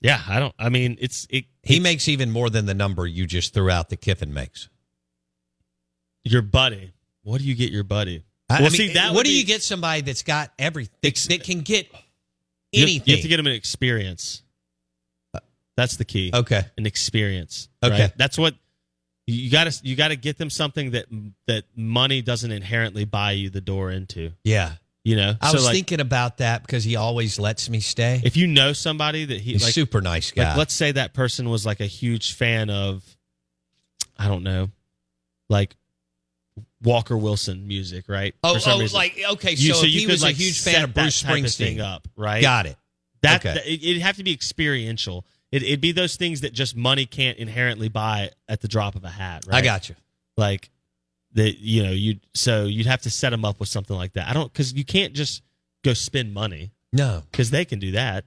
Yeah, 0.00 0.20
I 0.28 0.38
don't. 0.40 0.54
I 0.58 0.68
mean, 0.70 0.96
it's 1.00 1.26
it. 1.30 1.44
He 1.62 1.76
it's 1.76 1.82
makes 1.82 2.08
even 2.08 2.30
more 2.30 2.48
than 2.50 2.66
the 2.66 2.74
number 2.74 3.06
you 3.06 3.26
just 3.26 3.52
threw 3.52 3.70
out 3.70 3.90
that 3.90 4.00
Kiffin 4.00 4.32
makes. 4.32 4.68
your 6.24 6.42
buddy. 6.42 6.92
What 7.22 7.40
do 7.40 7.46
you 7.46 7.54
get 7.54 7.70
your 7.70 7.84
buddy? 7.84 8.24
I- 8.48 8.54
well, 8.54 8.66
I 8.66 8.70
mean, 8.70 8.72
see 8.72 8.92
that. 8.94 9.14
what 9.14 9.24
do 9.24 9.30
be- 9.30 9.38
you 9.38 9.44
get 9.44 9.62
somebody 9.62 10.00
that's 10.02 10.22
got 10.22 10.52
everything 10.58 10.94
that 11.28 11.44
can 11.44 11.60
get 11.60 11.86
You 12.72 12.80
have- 12.80 12.88
anything? 12.88 13.02
You 13.08 13.14
have 13.16 13.22
to 13.22 13.28
get 13.28 13.38
him 13.40 13.46
an 13.46 13.52
experience. 13.52 14.42
That's 15.76 15.96
the 15.96 16.04
key. 16.04 16.30
Okay. 16.34 16.62
An 16.76 16.84
experience. 16.84 17.68
Okay. 17.82 18.02
right? 18.02 18.12
That's 18.18 18.36
what 18.36 18.54
you 19.26 19.50
got 19.50 19.70
to 19.70 19.86
you 19.86 19.96
got 19.96 20.08
to 20.08 20.16
get 20.16 20.36
them 20.36 20.50
something 20.50 20.90
that 20.90 21.06
that 21.46 21.64
money 21.74 22.20
doesn't 22.20 22.50
inherently 22.52 23.04
buy 23.06 23.32
you 23.32 23.48
the 23.50 23.60
door 23.62 23.90
into. 23.90 24.32
yeah. 24.44 24.72
You 25.04 25.16
know. 25.16 25.34
I 25.40 25.48
So, 25.48 25.54
was 25.54 25.64
like, 25.64 25.74
thinking 25.74 26.00
about 26.00 26.38
that 26.38 26.62
because 26.62 26.84
he 26.84 26.96
always 26.96 27.38
lets 27.38 27.70
me 27.70 27.80
stay. 27.80 28.20
if 28.24 28.36
you 28.36 28.46
know 28.46 28.72
somebody 28.74 29.24
that 29.24 29.40
he 29.40 29.52
He's 29.52 29.62
like 29.64 29.72
super 29.72 30.00
nice 30.02 30.30
guy. 30.30 30.48
Like, 30.48 30.56
let's 30.58 30.74
say 30.74 30.92
that 30.92 31.14
person 31.14 31.48
was 31.48 31.64
like 31.64 31.80
a 31.80 31.86
huge 31.86 32.34
fan 32.34 32.68
of, 32.70 33.02
I 34.18 34.28
don't 34.28 34.42
know, 34.42 34.68
like 35.48 35.74
Walker 36.82 37.16
Wilson 37.16 37.66
music, 37.66 38.08
right? 38.08 38.34
oh, 38.44 38.58
oh 38.66 38.78
reason. 38.80 38.94
like 38.96 39.18
okay, 39.32 39.52
You- 39.52 39.74
so, 39.74 39.84
if 39.84 39.90
you 39.90 40.00
he 40.00 40.06
could, 40.06 40.12
was 40.12 40.22
like, 40.22 40.34
a 40.34 40.38
huge 40.38 40.60
fan 40.60 40.84
of 40.84 40.94
Bruce 40.94 41.22
of 41.22 41.28
Springsteen. 41.30 41.80
up, 41.80 42.06
right? 42.16 42.42
Got 42.42 42.66
it. 42.66 42.76
That, 43.22 43.40
Okay. 43.44 43.54
that- 43.54 43.66
it, 43.66 43.82
it'd 43.82 44.02
have 44.02 44.16
to 44.16 44.24
be 44.24 44.32
experiential. 44.32 45.24
it, 45.52 45.62
it'd 45.62 45.80
be 45.80 45.92
those 45.92 46.16
things 46.16 46.42
that 46.42 46.52
just 46.52 46.76
money 46.76 47.06
can't 47.06 47.38
inherently 47.38 47.88
buy 47.88 48.30
at 48.48 48.60
the 48.60 48.68
drop 48.68 48.94
of 48.96 49.04
a 49.04 49.08
hat. 49.10 49.44
Right? 49.46 49.56
I 49.56 49.60
got 49.62 49.88
you. 49.88 49.94
Like 50.36 50.70
that, 51.34 51.58
you 51.58 51.82
know, 51.82 51.90
you 51.92 52.16
so 52.34 52.64
you'd 52.64 52.86
have 52.86 53.02
to 53.02 53.10
set 53.10 53.30
them 53.30 53.44
up 53.44 53.60
with 53.60 53.68
something 53.68 53.96
like 53.96 54.14
that. 54.14 54.28
I 54.28 54.32
don't 54.32 54.52
because 54.52 54.72
you 54.72 54.84
can't 54.84 55.12
just 55.12 55.42
go 55.84 55.94
spend 55.94 56.34
money. 56.34 56.72
No, 56.92 57.22
because 57.30 57.50
they 57.50 57.64
can 57.64 57.78
do 57.78 57.92
that. 57.92 58.24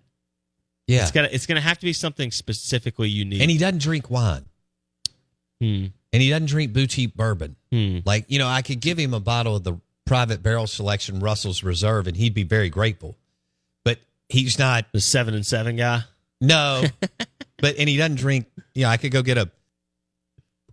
Yeah, 0.88 1.02
it's 1.02 1.12
gonna 1.12 1.30
it's 1.32 1.46
gonna 1.46 1.62
have 1.62 1.80
to 1.80 1.86
be 1.86 1.94
something 1.94 2.32
specifically 2.32 3.10
unique. 3.10 3.42
And 3.42 3.52
he 3.52 3.58
doesn't 3.58 3.82
drink 3.82 4.10
wine. 4.10 4.46
Hmm. 5.62 5.88
And 6.12 6.22
he 6.22 6.30
doesn't 6.30 6.48
drink 6.48 6.74
boutique 6.74 7.16
bourbon. 7.16 7.56
Hmm. 7.72 8.00
Like 8.06 8.26
you 8.28 8.40
know, 8.40 8.48
I 8.48 8.62
could 8.62 8.80
give 8.80 8.98
him 8.98 9.14
a 9.14 9.20
bottle 9.20 9.56
of 9.56 9.64
the 9.64 9.80
private 10.06 10.44
barrel 10.44 10.68
selection 10.68 11.20
Russell's 11.20 11.64
Reserve, 11.64 12.08
and 12.08 12.16
he'd 12.18 12.34
be 12.34 12.44
very 12.44 12.70
grateful. 12.70 13.16
But 13.84 14.00
he's 14.30 14.60
not 14.60 14.86
the 14.92 15.02
seven 15.02 15.34
and 15.34 15.46
seven 15.46 15.76
guy. 15.76 16.04
No, 16.42 16.84
but 17.58 17.78
and 17.78 17.88
he 17.88 17.98
doesn't 17.98 18.18
drink. 18.18 18.48
Yeah, 18.56 18.62
you 18.74 18.84
know, 18.84 18.90
I 18.90 18.98
could 18.98 19.12
go 19.12 19.22
get 19.22 19.38
a 19.38 19.50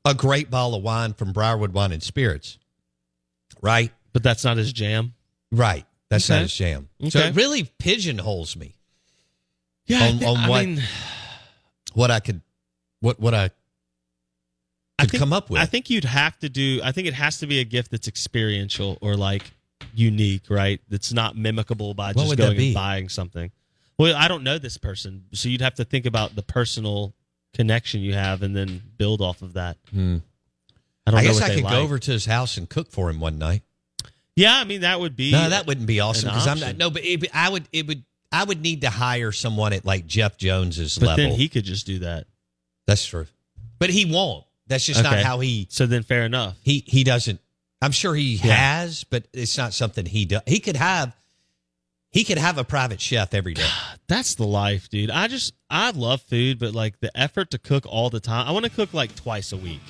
a 0.05 0.15
great 0.15 0.51
bottle 0.51 0.75
of 0.77 0.83
wine 0.83 1.13
from 1.15 1.33
Briarwood 1.33 1.73
Wine 1.73 1.93
and 1.93 2.03
Spirits, 2.03 2.59
right? 3.61 3.93
But 4.13 4.23
that's 4.23 4.45
not 4.45 4.57
his 4.57 4.73
jam. 4.73 5.15
Right, 5.53 5.85
that's 6.09 6.29
Okay. 6.31 6.39
not 6.39 6.43
his 6.43 6.55
jam. 6.55 6.89
So 7.09 7.19
it 7.21 7.35
really 7.35 7.65
pigeonholes 7.79 8.57
me. 8.57 8.75
Yeah, 9.87 10.05
I 10.05 10.09
on, 10.11 10.25
on 10.25 10.37
I 10.37 10.49
what 10.49 10.65
mean- 10.67 10.83
what 11.95 12.11
I 12.11 12.21
could 12.21 12.41
what 13.01 13.19
what 13.19 13.35
I 13.35 13.51
I 14.99 15.05
could 15.05 15.13
think, 15.13 15.21
come 15.21 15.33
up 15.33 15.51
with. 15.51 15.61
I 15.61 15.67
think 15.67 15.91
you'd 15.91 16.05
have 16.05 16.39
to 16.41 16.49
do. 16.49 16.81
I 16.85 16.93
think 16.93 17.09
it 17.09 17.15
has 17.15 17.39
to 17.39 17.47
be 17.47 17.59
a 17.61 17.65
gift 17.65 17.91
that's 17.91 18.07
experiential 18.07 18.99
or 19.01 19.17
like 19.17 19.51
unique, 19.95 20.43
right? 20.51 20.81
That's 20.89 21.13
not 21.13 21.37
mimicable 21.37 21.95
by 21.97 22.13
What 22.13 22.25
just 22.27 22.37
going 22.37 22.61
and 22.61 22.75
buying 22.75 23.09
something. 23.09 23.51
Well, 23.99 24.15
I 24.17 24.29
don't 24.29 24.45
know 24.45 24.59
this 24.59 24.77
person, 24.79 25.25
so 25.33 25.49
you'd 25.49 25.61
have 25.63 25.75
to 25.77 25.85
think 25.85 26.07
about 26.07 26.35
the 26.37 26.43
personal 26.43 27.15
connection 27.55 28.01
you 28.01 28.15
have 28.15 28.43
and 28.43 28.55
then 28.57 28.83
build 28.99 29.21
off 29.21 29.43
of 29.43 29.55
that. 29.55 29.77
Hmm. 29.93 30.19
I 31.07 31.11
don't 31.13 31.23
know 31.25 31.27
guess 31.29 31.41
I 31.41 31.55
could 31.55 31.65
like. 31.65 31.73
go 31.73 31.81
over 31.81 31.99
to 31.99 32.11
his 32.11 32.27
house 32.27 32.57
and 32.57 32.69
cook 32.69 32.91
for 32.91 33.11
him 33.11 33.21
one 33.21 33.39
night. 33.39 33.63
Yeah, 34.37 34.57
I 34.57 34.65
mean 34.65 34.83
that 34.83 35.01
would 35.01 35.17
be 35.17 35.33
No, 35.33 35.49
that 35.51 35.67
wouldn't 35.67 35.87
be 35.87 36.01
awesome 36.01 36.29
because 36.29 36.47
I'm 36.47 36.61
not. 36.61 36.77
No, 36.77 36.89
but 36.91 37.05
it, 37.05 37.27
I 37.35 37.49
would. 37.49 37.69
It 37.73 37.87
would. 37.87 38.05
I 38.33 38.45
would 38.45 38.63
need 38.63 38.83
to 38.83 38.91
hire 38.91 39.33
someone 39.33 39.73
at 39.73 39.85
like 39.85 40.07
Jeff 40.07 40.37
Jones's 40.37 40.97
But 40.99 41.07
level. 41.09 41.25
then 41.31 41.33
he 41.39 41.49
could 41.49 41.65
just 41.65 41.85
do 41.85 41.99
that. 42.01 42.27
That's 42.87 43.05
true. 43.05 43.27
But 43.81 43.91
he 43.91 44.05
won't. 44.05 44.45
That's 44.69 44.87
just 44.87 45.03
not 45.03 45.19
how 45.19 45.41
he. 45.41 45.67
So 45.71 45.87
then, 45.87 46.05
fair 46.05 46.23
enough. 46.25 46.57
He 46.63 46.85
he 46.87 47.03
doesn't. 47.03 47.41
I'm 47.83 47.91
sure 47.93 48.15
he 48.15 48.37
Yeah. 48.37 48.55
has, 48.55 49.05
but 49.05 49.27
it's 49.33 49.59
not 49.59 49.73
something 49.75 50.07
he 50.07 50.27
does. 50.27 50.43
He 50.47 50.61
could 50.61 50.77
have. 50.77 51.17
He 52.13 52.25
could 52.25 52.39
have 52.39 52.59
a 52.59 52.65
private 52.65 53.01
chef 53.01 53.35
every 53.35 53.55
day. 53.55 53.69
That's 54.09 54.35
the 54.35 54.47
life, 54.47 54.89
dude. 54.89 55.11
I 55.11 55.29
just 55.29 55.53
I 55.71 55.91
love 55.91 56.21
food, 56.23 56.59
but 56.59 56.75
like 56.75 56.99
the 57.01 57.17
effort 57.19 57.51
to 57.53 57.59
cook 57.59 57.85
all 57.87 58.11
the 58.11 58.21
time. 58.21 58.49
I 58.49 58.51
want 58.53 58.65
to 58.65 58.71
cook 58.71 58.93
like 58.93 59.15
twice 59.15 59.53
a 59.53 59.57
week. 59.57 59.81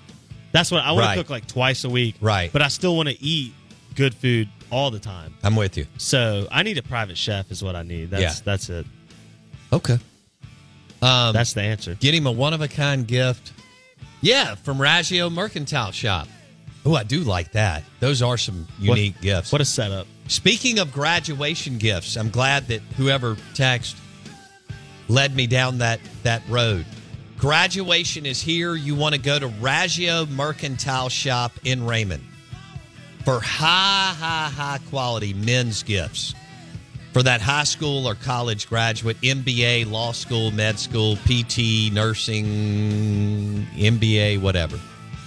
That's 0.52 0.70
what 0.70 0.82
I 0.84 0.92
want 0.92 1.06
Right. 1.06 1.14
to 1.16 1.22
cook 1.22 1.30
like 1.30 1.46
twice 1.46 1.84
a 1.84 1.88
week. 1.88 2.16
Right. 2.20 2.52
But 2.52 2.60
I 2.62 2.68
still 2.68 2.96
want 2.96 3.08
to 3.08 3.22
eat 3.22 3.54
good 3.94 4.14
food 4.14 4.48
all 4.70 4.90
the 4.90 4.98
time. 4.98 5.34
I'm 5.42 5.56
with 5.56 5.76
you. 5.78 5.86
So 5.96 6.46
I 6.50 6.62
need 6.62 6.76
a 6.78 6.82
private 6.82 7.16
chef 7.16 7.50
is 7.50 7.62
what 7.62 7.74
I 7.76 7.82
need. 7.82 8.10
That's 8.10 8.22
Yeah. 8.38 8.42
that's 8.44 8.68
it. 8.68 8.86
Okay. 9.72 9.98
Um, 11.02 11.32
That's 11.32 11.54
the 11.54 11.62
answer. 11.62 11.94
Get 11.94 12.12
him 12.12 12.26
a 12.26 12.32
one 12.32 12.52
of 12.52 12.60
a 12.60 12.68
kind 12.68 13.06
gift. 13.06 13.52
Yeah, 14.20 14.54
from 14.56 14.76
Raggio 14.76 15.32
Mercantile 15.32 15.92
Shop. 15.92 16.28
Oh, 16.84 16.94
I 16.94 17.04
do 17.04 17.20
like 17.20 17.52
that. 17.52 17.84
Those 18.00 18.20
are 18.20 18.36
some 18.36 18.66
What- 18.80 18.98
unique 18.98 19.20
gifts. 19.22 19.50
What 19.50 19.62
a 19.62 19.64
setup. 19.64 20.06
Speaking 20.30 20.78
of 20.78 20.92
graduation 20.92 21.76
gifts, 21.76 22.16
I'm 22.16 22.30
glad 22.30 22.68
that 22.68 22.82
whoever 22.96 23.36
text 23.54 23.96
led 25.08 25.34
me 25.34 25.48
down 25.48 25.78
that 25.78 25.98
that 26.22 26.40
road. 26.48 26.86
Graduation 27.36 28.24
is 28.24 28.40
here. 28.40 28.76
You 28.76 28.94
want 28.94 29.16
to 29.16 29.20
go 29.20 29.40
to 29.40 29.48
Raggio 29.48 30.30
Mercantile 30.30 31.08
Shop 31.08 31.50
in 31.64 31.84
Raymond 31.84 32.22
for 33.24 33.40
high, 33.40 34.14
high, 34.16 34.48
high 34.48 34.78
quality 34.88 35.34
men's 35.34 35.82
gifts 35.82 36.32
for 37.12 37.24
that 37.24 37.40
high 37.40 37.64
school 37.64 38.06
or 38.06 38.14
college 38.14 38.68
graduate, 38.68 39.20
MBA, 39.22 39.90
law 39.90 40.12
school, 40.12 40.52
med 40.52 40.78
school, 40.78 41.16
PT, 41.24 41.92
nursing, 41.92 43.66
MBA, 43.74 44.40
whatever. 44.40 44.78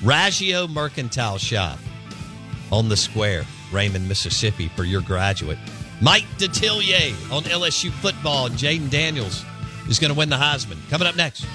Raggio 0.01 0.69
Mercantile 0.69 1.39
Shop 1.39 1.77
on 2.71 2.87
the 2.87 2.95
square, 2.95 3.43
Raymond, 3.73 4.07
Mississippi, 4.07 4.69
for 4.69 4.83
your 4.83 5.01
graduate. 5.01 5.57
Mike 6.01 6.25
Detillier 6.38 7.13
on 7.31 7.43
LSU 7.43 7.91
football, 7.91 8.49
Jayden 8.49 8.89
Daniels 8.89 9.43
is 9.89 9.99
going 9.99 10.12
to 10.12 10.17
win 10.17 10.29
the 10.29 10.36
Heisman. 10.36 10.77
Coming 10.89 11.07
up 11.07 11.15
next. 11.15 11.45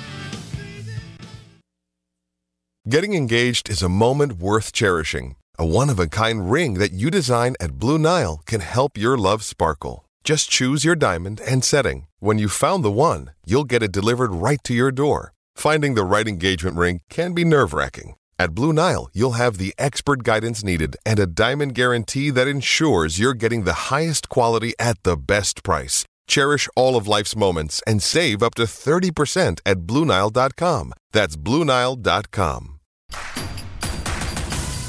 Getting 2.88 3.12
engaged 3.14 3.68
is 3.68 3.82
a 3.82 3.88
moment 3.88 4.38
worth 4.38 4.72
cherishing. 4.72 5.36
A 5.58 5.66
one 5.66 5.90
of 5.90 5.98
a 5.98 6.06
kind 6.06 6.50
ring 6.50 6.74
that 6.74 6.92
you 6.92 7.10
design 7.10 7.54
at 7.60 7.78
Blue 7.78 7.98
Nile 7.98 8.40
can 8.46 8.60
help 8.60 8.96
your 8.96 9.18
love 9.18 9.42
sparkle. 9.42 10.06
Just 10.24 10.48
choose 10.48 10.84
your 10.84 10.96
diamond 10.96 11.40
and 11.40 11.62
setting. 11.62 12.06
When 12.20 12.38
you've 12.38 12.52
found 12.52 12.84
the 12.84 12.90
one, 12.90 13.32
you'll 13.44 13.64
get 13.64 13.82
it 13.82 13.92
delivered 13.92 14.32
right 14.32 14.62
to 14.64 14.72
your 14.72 14.90
door. 14.90 15.32
Finding 15.54 15.94
the 15.94 16.04
right 16.04 16.26
engagement 16.26 16.76
ring 16.76 17.00
can 17.10 17.34
be 17.34 17.44
nerve 17.44 17.74
wracking. 17.74 18.14
At 18.40 18.54
Blue 18.54 18.72
Nile, 18.72 19.10
you'll 19.12 19.32
have 19.32 19.58
the 19.58 19.74
expert 19.78 20.22
guidance 20.22 20.62
needed 20.62 20.96
and 21.04 21.18
a 21.18 21.26
diamond 21.26 21.74
guarantee 21.74 22.30
that 22.30 22.46
ensures 22.46 23.18
you're 23.18 23.34
getting 23.34 23.64
the 23.64 23.90
highest 23.90 24.28
quality 24.28 24.74
at 24.78 25.02
the 25.02 25.16
best 25.16 25.64
price. 25.64 26.04
Cherish 26.28 26.68
all 26.76 26.94
of 26.94 27.08
life's 27.08 27.34
moments 27.34 27.82
and 27.84 28.00
save 28.00 28.40
up 28.40 28.54
to 28.54 28.62
30% 28.62 29.58
at 29.66 29.78
BlueNile.com. 29.78 30.92
That's 31.10 31.36
BlueNile.com. 31.36 32.74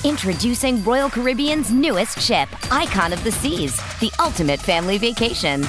Introducing 0.05 0.83
Royal 0.83 1.09
Caribbean's 1.09 1.71
newest 1.71 2.19
ship, 2.19 2.49
Icon 2.71 3.13
of 3.13 3.23
the 3.23 3.31
Seas, 3.31 3.75
the 3.99 4.11
ultimate 4.19 4.59
family 4.59 4.99
vacation. 4.99 5.61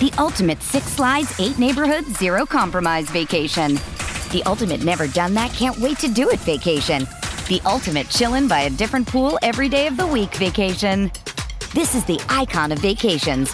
The 0.00 0.12
ultimate 0.18 0.60
six 0.60 0.86
slides, 0.86 1.38
eight 1.38 1.58
neighborhoods, 1.58 2.18
zero 2.18 2.44
compromise 2.44 3.08
vacation. 3.10 3.78
The 4.32 4.42
ultimate 4.44 4.82
never 4.82 5.06
done 5.06 5.34
that, 5.34 5.52
can't 5.52 5.76
wait 5.76 5.98
to 5.98 6.08
do 6.08 6.30
it 6.30 6.40
vacation. 6.40 7.02
The 7.48 7.60
ultimate 7.66 8.06
chillin' 8.06 8.48
by 8.48 8.60
a 8.60 8.70
different 8.70 9.06
pool 9.06 9.38
every 9.42 9.68
day 9.68 9.86
of 9.86 9.98
the 9.98 10.06
week 10.06 10.34
vacation. 10.36 11.12
This 11.74 11.94
is 11.94 12.02
the 12.06 12.18
icon 12.30 12.72
of 12.72 12.78
vacations. 12.78 13.52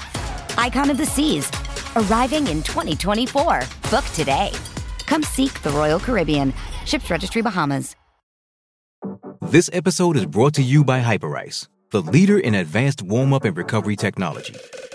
Icon 0.56 0.88
of 0.90 0.96
the 0.96 1.04
Seas, 1.04 1.50
arriving 1.96 2.46
in 2.46 2.62
2024. 2.62 3.62
Book 3.90 4.04
today. 4.14 4.52
Come 5.06 5.24
seek 5.24 5.60
the 5.62 5.70
Royal 5.70 5.98
Caribbean. 5.98 6.54
Ships 6.84 7.10
Registry 7.10 7.42
Bahamas. 7.42 7.96
This 9.40 9.68
episode 9.72 10.16
is 10.16 10.26
brought 10.26 10.54
to 10.54 10.62
you 10.62 10.84
by 10.84 11.00
Hyperice, 11.00 11.66
the 11.90 12.02
leader 12.02 12.38
in 12.38 12.54
advanced 12.54 13.02
warm 13.02 13.32
up 13.32 13.44
and 13.44 13.56
recovery 13.56 13.96
technology. 13.96 14.54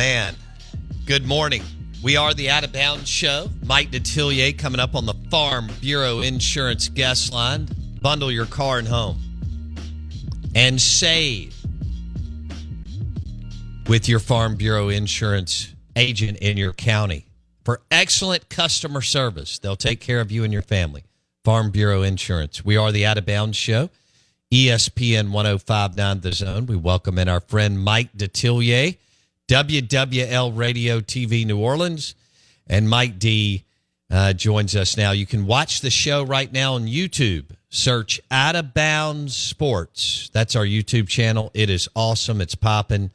man. 0.00 0.34
Good 1.04 1.26
morning. 1.26 1.62
We 2.02 2.16
are 2.16 2.32
the 2.32 2.48
Out 2.48 2.64
of 2.64 2.72
Bounds 2.72 3.06
Show. 3.06 3.50
Mike 3.66 3.90
Detillier 3.90 4.56
coming 4.56 4.80
up 4.80 4.94
on 4.94 5.04
the 5.04 5.12
Farm 5.30 5.68
Bureau 5.82 6.20
Insurance 6.20 6.88
guest 6.88 7.34
line. 7.34 7.68
Bundle 8.00 8.32
your 8.32 8.46
car 8.46 8.78
and 8.78 8.88
home 8.88 9.18
and 10.54 10.80
save 10.80 11.54
with 13.90 14.08
your 14.08 14.20
Farm 14.20 14.56
Bureau 14.56 14.88
Insurance 14.88 15.74
agent 15.94 16.38
in 16.38 16.56
your 16.56 16.72
county 16.72 17.26
for 17.62 17.82
excellent 17.90 18.48
customer 18.48 19.02
service. 19.02 19.58
They'll 19.58 19.76
take 19.76 20.00
care 20.00 20.22
of 20.22 20.32
you 20.32 20.44
and 20.44 20.52
your 20.52 20.62
family. 20.62 21.04
Farm 21.44 21.70
Bureau 21.70 22.00
Insurance. 22.00 22.64
We 22.64 22.78
are 22.78 22.90
the 22.90 23.04
Out 23.04 23.18
of 23.18 23.26
Bounds 23.26 23.58
Show. 23.58 23.90
ESPN 24.50 25.30
1059 25.30 26.20
The 26.20 26.32
Zone. 26.32 26.64
We 26.64 26.76
welcome 26.76 27.18
in 27.18 27.28
our 27.28 27.40
friend 27.40 27.84
Mike 27.84 28.14
Detillier, 28.16 28.96
WWL 29.50 30.56
Radio 30.56 31.00
TV 31.00 31.44
New 31.44 31.58
Orleans, 31.58 32.14
and 32.68 32.88
Mike 32.88 33.18
D 33.18 33.64
uh, 34.08 34.32
joins 34.32 34.76
us 34.76 34.96
now. 34.96 35.10
You 35.10 35.26
can 35.26 35.44
watch 35.44 35.80
the 35.80 35.90
show 35.90 36.22
right 36.22 36.52
now 36.52 36.74
on 36.74 36.86
YouTube. 36.86 37.46
Search 37.68 38.20
Out 38.30 38.54
of 38.54 38.72
Bounds 38.72 39.36
Sports. 39.36 40.30
That's 40.32 40.54
our 40.54 40.64
YouTube 40.64 41.08
channel. 41.08 41.50
It 41.52 41.68
is 41.68 41.88
awesome. 41.96 42.40
It's 42.40 42.54
popping. 42.54 43.10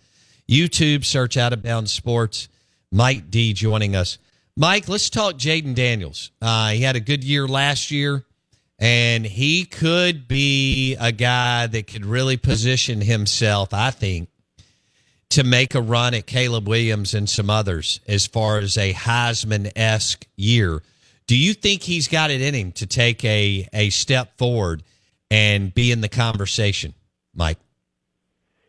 YouTube, 0.46 1.06
search 1.06 1.38
Out 1.38 1.54
of 1.54 1.64
Bounds 1.64 1.94
Sports. 1.94 2.50
Mike 2.92 3.32
D 3.32 3.54
joining 3.54 3.96
us. 3.96 4.18
Mike, 4.58 4.90
let's 4.90 5.10
talk 5.10 5.36
Jayden 5.36 5.74
Daniels. 5.74 6.32
Uh, 6.42 6.72
he 6.72 6.82
had 6.82 6.98
a 6.98 7.02
good 7.02 7.24
year 7.24 7.48
last 7.48 7.92
year, 7.92 8.26
and 8.78 9.26
he 9.26 9.64
could 9.64 10.28
be 10.28 10.98
a 11.00 11.14
guy 11.14 11.68
that 11.68 11.88
could 11.88 12.06
really 12.06 12.36
position 12.36 13.00
himself, 13.00 13.74
I 13.74 13.92
think, 13.92 14.28
to 15.30 15.44
make 15.44 15.76
a 15.76 15.82
run 15.82 16.14
at 16.14 16.26
Caleb 16.26 16.68
Williams 16.68 17.14
and 17.14 17.30
some 17.30 17.50
others 17.50 18.00
as 18.08 18.28
far 18.28 18.60
as 18.60 18.78
a 18.78 18.94
Heisman 18.94 19.72
esque 19.76 20.26
year. 20.36 20.82
Do 21.28 21.36
you 21.36 21.54
think 21.54 21.82
he's 21.82 22.08
got 22.08 22.30
it 22.30 22.42
in 22.42 22.54
him 22.54 22.72
to 22.74 22.86
take 22.86 23.24
a, 23.26 23.68
a 23.74 23.90
step 23.90 24.38
forward 24.38 24.84
and 25.32 25.74
be 25.74 25.92
in 25.92 26.02
the 26.02 26.10
conversation, 26.10 26.94
Mike? 27.34 27.58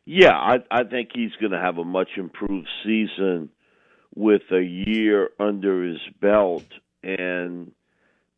Yeah, 0.07 0.35
I, 0.35 0.57
I 0.71 0.85
think 0.85 1.11
he's 1.12 1.33
going 1.40 1.53
to 1.53 1.61
have 1.61 1.79
a 1.79 1.85
much 1.85 2.11
improved 2.16 2.69
season 2.85 3.51
with 4.14 4.42
a 4.51 4.62
year 4.62 5.31
under 5.38 5.85
his 5.85 6.01
belt. 6.21 6.64
And 7.03 7.73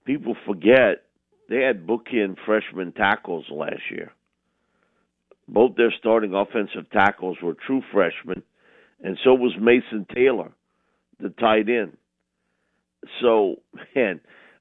people 0.04 0.34
forget 0.46 1.04
they 1.48 1.62
had 1.62 1.86
bookend 1.86 2.36
freshman 2.44 2.92
tackles 2.92 3.46
last 3.50 3.82
year. 3.90 4.12
Both 5.48 5.76
their 5.76 5.92
starting 5.98 6.34
offensive 6.34 6.90
tackles 6.92 7.38
were 7.42 7.54
true 7.54 7.82
freshmen, 7.90 8.42
and 9.02 9.18
so 9.24 9.32
was 9.32 9.54
Mason 9.58 10.06
Taylor, 10.14 10.52
the 11.20 11.30
tight 11.30 11.68
end. 11.70 11.96
So, 13.20 13.56
man, 13.94 14.20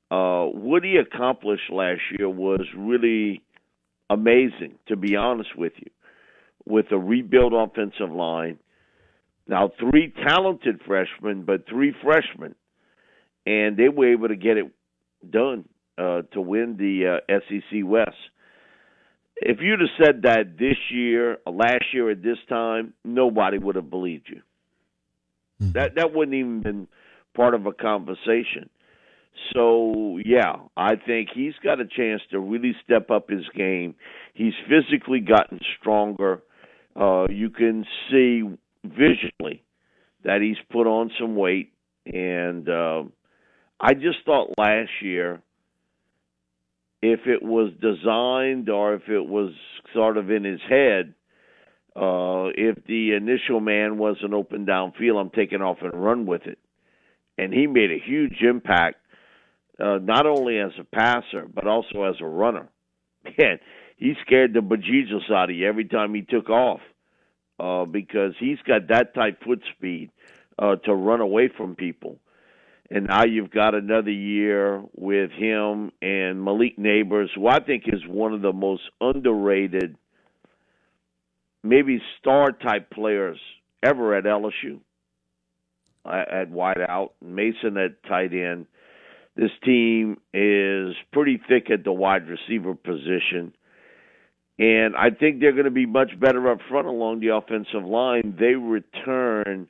uh, 0.10 0.46
what 0.46 0.84
he 0.84 0.96
accomplished 0.96 1.70
last 1.70 2.02
year 2.18 2.30
was 2.30 2.66
really 2.76 3.44
amazing, 4.10 4.76
to 4.88 4.96
be 4.96 5.18
honest 5.18 5.58
with 5.58 5.74
you, 5.76 5.92
with 6.66 6.86
a 6.92 6.98
rebuilt 6.98 7.52
offensive 7.54 8.12
line. 8.12 8.58
Now, 9.46 9.72
three 9.80 10.14
talented 10.26 10.80
freshmen, 10.86 11.44
but 11.44 11.68
three 11.68 11.94
freshmen. 12.02 12.56
And 13.46 13.78
they 13.78 13.90
were 13.90 14.12
able 14.12 14.28
to 14.28 14.36
get 14.36 14.58
it 14.58 14.72
done 15.30 15.66
uh, 15.98 16.24
to 16.34 16.42
win 16.42 16.76
the 16.78 17.20
uh, 17.30 17.40
SEC 17.50 17.82
West 17.84 18.16
if 19.42 19.58
you'd 19.62 19.80
have 19.80 19.90
said 20.04 20.22
that 20.24 20.58
this 20.58 20.78
year, 20.92 21.38
or 21.46 21.54
last 21.54 21.86
year 21.94 22.10
at 22.10 22.24
this 22.24 22.38
time, 22.50 22.94
nobody 23.04 23.58
would 23.58 23.76
have 23.76 23.90
believed 23.90 24.28
you. 24.30 24.42
Mm-hmm. 25.62 25.72
That 25.74 25.96
that 25.96 26.14
wouldn't 26.14 26.36
even 26.36 26.62
been 26.62 26.88
part 27.36 27.54
of 27.54 27.66
a 27.66 27.72
conversation. 27.72 28.70
So 29.54 30.20
yeah, 30.24 30.56
I 30.76 30.96
think 30.96 31.30
he's 31.34 31.54
got 31.64 31.80
a 31.80 31.86
chance 31.86 32.22
to 32.32 32.40
really 32.40 32.76
step 32.84 33.12
up 33.12 33.30
his 33.30 33.46
game. 33.56 33.96
He's 34.34 34.54
physically 34.68 35.20
gotten 35.20 35.60
stronger. 35.80 36.42
Uh, 36.96 37.28
you 37.30 37.50
can 37.50 37.86
see 38.10 38.44
visually 38.84 39.64
that 40.24 40.42
he's 40.42 40.58
put 40.72 40.88
on 40.88 41.12
some 41.20 41.36
weight, 41.36 41.74
and 42.06 42.68
uh, 42.68 43.04
I 43.80 43.94
just 43.94 44.18
thought 44.26 44.54
last 44.58 44.90
year 45.02 45.42
if 47.02 47.22
it 47.28 47.44
was 47.44 47.72
designed 47.82 48.70
or 48.70 48.96
if 48.96 49.08
it 49.08 49.26
was 49.26 49.52
sort 49.94 50.18
of 50.18 50.32
in 50.32 50.44
his 50.44 50.62
head. 50.68 51.14
Uh, 51.96 52.54
if 52.56 52.78
the 52.86 53.14
initial 53.14 53.60
man 53.60 53.98
was 53.98 54.18
an 54.22 54.34
open 54.34 54.66
downfield, 54.66 55.20
I'm 55.20 55.32
taking 55.32 55.62
off 55.62 55.78
and 55.82 55.94
run 55.94 56.26
with 56.26 56.46
it. 56.46 56.60
And 57.38 57.54
he 57.54 57.68
made 57.68 57.92
a 57.92 58.04
huge 58.04 58.42
impact, 58.42 58.98
uh, 59.80 59.98
not 60.02 60.26
only 60.26 60.60
as 60.60 60.72
a 60.80 60.84
passer, 60.84 61.48
but 61.52 61.68
also 61.68 62.04
as 62.04 62.16
a 62.22 62.26
runner. 62.26 62.70
Man, 63.38 63.60
he 63.98 64.14
scared 64.26 64.54
the 64.54 64.60
bejesus 64.60 65.32
out 65.32 65.50
of 65.50 65.56
you 65.56 65.68
every 65.68 65.86
time 65.86 66.14
he 66.14 66.22
took 66.22 66.50
off 66.50 66.82
uh, 67.60 67.86
because 67.86 68.34
he's 68.40 68.60
got 68.68 68.88
that 68.90 69.16
type 69.16 69.44
foot 69.44 69.62
speed 69.76 70.12
uh, 70.60 70.76
to 70.76 70.94
run 70.94 71.22
away 71.22 71.50
from 71.56 71.76
people 71.76 72.20
and 72.90 73.08
now 73.08 73.26
you've 73.26 73.52
got 73.52 73.76
another 73.76 74.12
year 74.12 74.82
with 74.96 75.32
him 75.32 75.92
and 76.02 76.44
Malik 76.44 76.78
Nabers, 76.78 77.28
who 77.36 77.48
I 77.48 77.60
think 77.60 77.84
is 77.88 78.02
one 78.08 78.34
of 78.34 78.42
the 78.42 78.54
most 78.54 78.84
underrated, 79.02 79.98
maybe 81.64 82.02
star 82.20 82.52
type 82.52 82.90
players 82.90 83.38
ever 83.84 84.16
at 84.16 84.24
LSU. 84.24 84.80
Uh, 86.06 86.24
at 86.32 86.52
wideout, 86.52 87.10
Mason 87.22 87.76
at 87.76 88.02
tight 88.04 88.32
end. 88.32 88.66
This 89.36 89.52
team 89.66 90.18
is 90.34 90.96
pretty 91.12 91.42
thick 91.50 91.70
at 91.70 91.84
the 91.84 91.92
wide 91.92 92.24
receiver 92.30 92.76
position. 92.76 93.54
And 94.58 94.96
I 94.96 95.10
think 95.10 95.42
they're 95.42 95.52
going 95.52 95.66
to 95.66 95.72
be 95.72 95.86
much 95.86 96.18
better 96.18 96.50
up 96.50 96.60
front 96.70 96.88
along 96.88 97.20
the 97.20 97.36
offensive 97.36 97.84
line. 97.84 98.38
They 98.40 98.56
return 98.56 99.68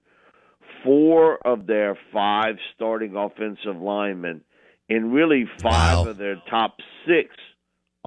four 0.87 1.37
of 1.45 1.67
their 1.67 1.97
five 2.13 2.55
starting 2.73 3.17
offensive 3.17 3.75
linemen 3.81 4.41
and 4.89 5.13
really 5.13 5.43
five 5.61 5.97
wow. 5.97 6.07
of 6.07 6.17
their 6.17 6.41
top 6.49 6.77
six 7.05 7.35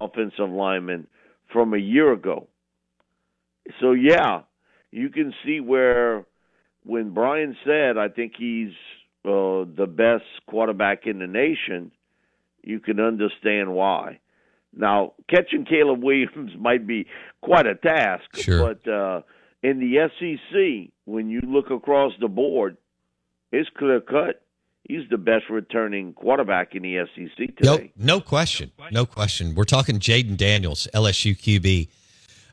offensive 0.01 0.49
linemen 0.49 1.07
from 1.53 1.75
a 1.75 1.79
year 1.79 2.11
ago. 2.11 2.49
So 3.81 3.93
yeah, 3.93 4.43
you 4.91 5.11
can 5.11 5.35
see 5.45 5.61
where 5.61 6.25
when 6.85 7.13
Brian 7.13 7.55
said 7.67 7.99
I 7.99 8.09
think 8.09 8.33
he's 8.39 8.73
uh, 9.27 9.69
the 9.77 9.87
best 9.87 10.25
quarterback 10.47 11.07
in 11.07 11.19
the 11.19 11.27
nation, 11.27 11.93
you 12.63 12.81
can 12.81 12.99
understand 12.99 13.75
why. 13.75 14.21
Now, 14.75 15.13
catching 15.29 15.67
Caleb 15.67 16.03
Williams 16.03 16.53
might 16.59 16.87
be 16.87 17.07
quite 17.43 17.67
a 17.67 17.75
task, 17.75 18.25
sure. 18.37 18.75
but 18.75 18.91
uh, 18.91 19.21
in 19.63 19.79
the 19.79 20.09
SEC, 20.19 20.93
when 21.05 21.29
you 21.29 21.41
look 21.41 21.71
across 21.71 22.13
the 22.21 22.29
board, 22.29 22.77
it's 23.53 23.69
clear 23.77 24.01
cut. 24.01 24.43
He's 24.85 25.09
the 25.11 25.19
best 25.19 25.45
returning 25.51 26.15
quarterback 26.15 26.75
in 26.75 26.83
the 26.83 27.05
SEC 27.15 27.57
today. 27.57 27.93
No, 27.97 28.21
question. 28.21 28.73
No 28.91 29.07
question. 29.07 29.55
We're 29.55 29.65
talking 29.65 29.99
Jayden 30.01 30.37
Daniels, 30.37 30.89
LSU 30.95 31.37
QB, 31.37 31.89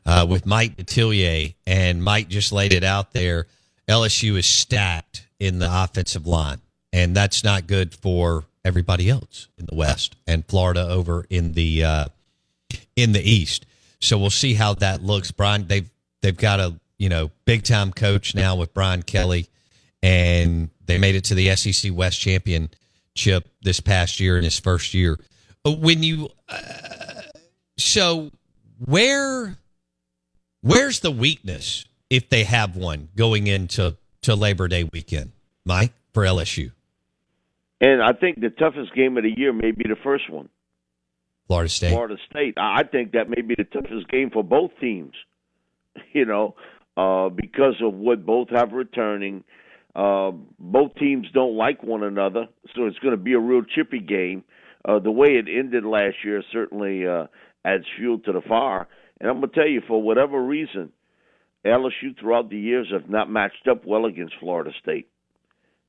uh, 0.06 0.26
with 0.28 0.46
Mike 0.46 0.76
Detillier, 0.76 1.54
and 1.66 2.02
Mike 2.02 2.28
just 2.28 2.52
laid 2.52 2.72
it 2.72 2.84
out 2.84 3.12
there. 3.12 3.46
LSU 3.88 4.36
is 4.36 4.46
stacked 4.46 5.26
in 5.40 5.58
the 5.58 5.68
offensive 5.70 6.26
line, 6.26 6.60
and 6.92 7.16
that's 7.16 7.42
not 7.42 7.66
good 7.66 7.94
for 7.94 8.44
everybody 8.64 9.08
else 9.08 9.48
in 9.56 9.66
the 9.66 9.74
West 9.74 10.14
and 10.26 10.46
Florida 10.46 10.86
over 10.86 11.26
in 11.30 11.52
the 11.52 11.82
uh, 11.82 12.04
in 12.94 13.12
the 13.12 13.22
East. 13.22 13.64
So 14.00 14.18
we'll 14.18 14.30
see 14.30 14.54
how 14.54 14.74
that 14.74 15.02
looks. 15.02 15.30
Brian, 15.30 15.66
they've 15.66 15.90
they've 16.20 16.36
got 16.36 16.60
a 16.60 16.78
you 16.98 17.08
know, 17.08 17.30
big 17.44 17.62
time 17.62 17.92
coach 17.92 18.34
now 18.34 18.56
with 18.56 18.74
Brian 18.74 19.02
Kelly, 19.02 19.48
and 20.02 20.70
they 20.86 20.98
made 20.98 21.14
it 21.14 21.24
to 21.24 21.34
the 21.34 21.54
SEC 21.54 21.92
West 21.94 22.20
championship 22.20 23.48
this 23.62 23.80
past 23.80 24.20
year 24.20 24.36
in 24.36 24.44
his 24.44 24.58
first 24.58 24.94
year. 24.94 25.18
When 25.64 26.02
you, 26.02 26.30
uh, 26.48 27.22
so 27.76 28.30
where, 28.84 29.56
where's 30.60 31.00
the 31.00 31.10
weakness 31.10 31.84
if 32.10 32.28
they 32.28 32.44
have 32.44 32.76
one 32.76 33.08
going 33.16 33.46
into 33.46 33.96
to 34.22 34.34
Labor 34.34 34.68
Day 34.68 34.84
weekend, 34.84 35.32
Mike 35.64 35.92
for 36.12 36.24
LSU? 36.24 36.72
And 37.80 38.02
I 38.02 38.12
think 38.12 38.40
the 38.40 38.50
toughest 38.50 38.92
game 38.94 39.16
of 39.16 39.22
the 39.22 39.30
year 39.30 39.52
may 39.52 39.70
be 39.70 39.84
the 39.88 39.96
first 40.02 40.28
one. 40.28 40.48
Florida 41.46 41.68
State. 41.68 41.90
Florida 41.90 42.16
State. 42.30 42.54
I 42.56 42.82
think 42.82 43.12
that 43.12 43.30
may 43.30 43.40
be 43.40 43.54
the 43.54 43.64
toughest 43.64 44.08
game 44.08 44.30
for 44.30 44.42
both 44.42 44.70
teams. 44.80 45.14
You 46.12 46.24
know, 46.24 46.54
uh, 46.98 47.28
because 47.28 47.76
of 47.80 47.94
what 47.94 48.26
both 48.26 48.48
have 48.50 48.72
returning. 48.72 49.44
Uh, 49.94 50.32
both 50.58 50.94
teams 50.96 51.26
don't 51.32 51.56
like 51.56 51.82
one 51.82 52.02
another, 52.02 52.46
so 52.74 52.86
it's 52.86 52.98
going 52.98 53.16
to 53.16 53.22
be 53.22 53.34
a 53.34 53.38
real 53.38 53.62
chippy 53.62 54.00
game. 54.00 54.42
Uh, 54.84 54.98
the 54.98 55.10
way 55.10 55.28
it 55.28 55.46
ended 55.48 55.84
last 55.84 56.16
year 56.24 56.42
certainly 56.52 57.06
uh, 57.06 57.26
adds 57.64 57.84
fuel 57.96 58.18
to 58.18 58.32
the 58.32 58.42
fire. 58.48 58.88
And 59.20 59.30
I'm 59.30 59.38
going 59.38 59.50
to 59.50 59.54
tell 59.54 59.68
you, 59.68 59.80
for 59.86 60.02
whatever 60.02 60.42
reason, 60.42 60.92
LSU 61.64 62.18
throughout 62.18 62.50
the 62.50 62.58
years 62.58 62.88
have 62.92 63.08
not 63.08 63.30
matched 63.30 63.68
up 63.70 63.84
well 63.86 64.04
against 64.04 64.34
Florida 64.40 64.70
State. 64.82 65.08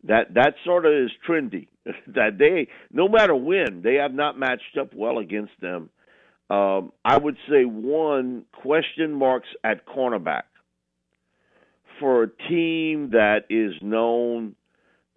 That 0.05 0.33
that 0.35 0.53
sort 0.63 0.85
of 0.85 0.93
is 0.93 1.11
trendy. 1.27 1.67
that 2.07 2.37
they, 2.37 2.67
no 2.91 3.07
matter 3.07 3.35
when, 3.35 3.81
they 3.83 3.95
have 3.95 4.13
not 4.13 4.37
matched 4.37 4.77
up 4.79 4.93
well 4.95 5.17
against 5.17 5.53
them. 5.59 5.89
Um, 6.49 6.91
I 7.03 7.17
would 7.17 7.37
say 7.49 7.63
one 7.65 8.45
question 8.53 9.13
marks 9.13 9.49
at 9.63 9.85
cornerback 9.85 10.43
for 11.99 12.23
a 12.23 12.29
team 12.49 13.11
that 13.11 13.45
is 13.49 13.73
known, 13.81 14.55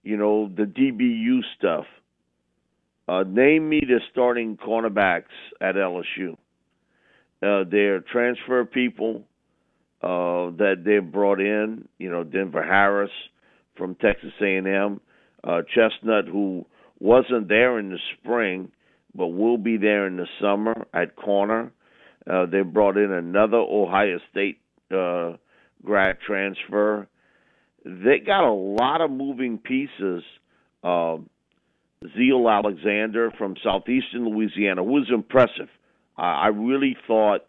you 0.03 0.16
know, 0.16 0.49
the 0.49 0.64
DBU 0.64 1.40
stuff, 1.59 1.85
uh, 3.09 3.25
name 3.27 3.68
me 3.68 3.81
the 3.81 4.01
starting 4.11 4.57
cornerbacks 4.57 5.25
at 5.61 5.75
LSU. 5.75 6.37
Uh, 7.42 7.64
they're 7.68 8.01
transfer 8.01 8.64
people 8.64 9.25
uh, 10.03 10.51
that 10.59 10.83
they've 10.85 11.12
brought 11.12 11.40
in. 11.40 11.88
You 11.99 12.11
know, 12.11 12.25
Denver 12.25 12.62
Harris 12.62 13.11
from 13.77 13.95
Texas 13.97 14.33
A&M, 14.40 15.01
uh, 15.45 15.62
Chestnut, 15.75 16.27
who 16.27 16.64
Wasn't 17.01 17.49
there 17.49 17.79
in 17.81 17.90
the 17.90 17.99
spring, 18.14 18.71
but 19.14 19.29
will 19.29 19.59
be 19.59 19.77
there 19.77 20.07
in 20.07 20.16
the 20.16 20.29
summer 20.40 20.87
at 20.95 21.16
corner. 21.16 21.73
Uh, 22.31 22.47
they 22.47 22.62
brought 22.62 22.97
in 22.97 23.11
another 23.11 23.57
Ohio 23.57 24.18
State 24.31 24.61
uh, 24.92 25.33
grad 25.85 26.18
transfer. 26.27 27.09
They 27.85 28.18
got 28.25 28.45
a 28.45 28.53
lot 28.53 29.01
of 29.01 29.11
moving 29.11 29.59
pieces. 29.59 30.23
Uh, 30.83 31.18
Zeal 32.16 32.49
Alexander 32.49 33.33
from 33.38 33.55
southeastern 33.62 34.29
Louisiana 34.29 34.83
was 34.83 35.09
impressive. 35.12 35.68
I 36.16 36.49
really 36.49 36.97
thought 37.07 37.47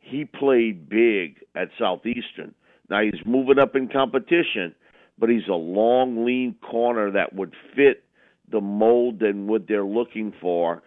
he 0.00 0.24
played 0.24 0.88
big 0.88 1.44
at 1.54 1.68
Southeastern. 1.78 2.54
Now 2.90 3.02
he's 3.02 3.24
moving 3.24 3.58
up 3.58 3.76
in 3.76 3.88
competition, 3.88 4.74
but 5.18 5.28
he's 5.28 5.46
a 5.48 5.54
long, 5.54 6.24
lean 6.24 6.56
corner 6.62 7.12
that 7.12 7.34
would 7.34 7.54
fit 7.76 8.04
the 8.50 8.60
mold 8.60 9.22
and 9.22 9.46
what 9.46 9.68
they're 9.68 9.84
looking 9.84 10.32
for. 10.40 10.82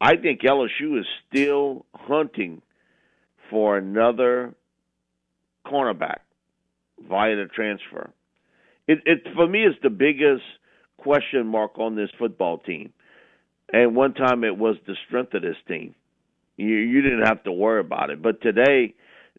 I 0.00 0.16
think 0.16 0.42
LSU 0.42 1.00
is 1.00 1.06
still 1.28 1.86
hunting 1.94 2.60
for 3.50 3.78
another 3.78 4.54
cornerback 5.70 6.20
via 7.08 7.36
the 7.36 7.46
transfer. 7.54 8.10
It, 8.88 8.98
it 9.04 9.18
for 9.34 9.46
me 9.46 9.64
is 9.64 9.74
the 9.82 9.90
biggest 9.90 10.42
question 10.98 11.46
mark 11.46 11.78
on 11.78 11.96
this 11.96 12.10
football 12.18 12.58
team. 12.58 12.92
And 13.72 13.96
one 13.96 14.14
time 14.14 14.44
it 14.44 14.56
was 14.56 14.76
the 14.86 14.94
strength 15.06 15.34
of 15.34 15.42
this 15.42 15.56
team. 15.66 15.94
You 16.56 16.68
you 16.68 17.02
didn't 17.02 17.26
have 17.26 17.42
to 17.44 17.52
worry 17.52 17.80
about 17.80 18.10
it, 18.10 18.22
but 18.22 18.40
today, 18.40 18.94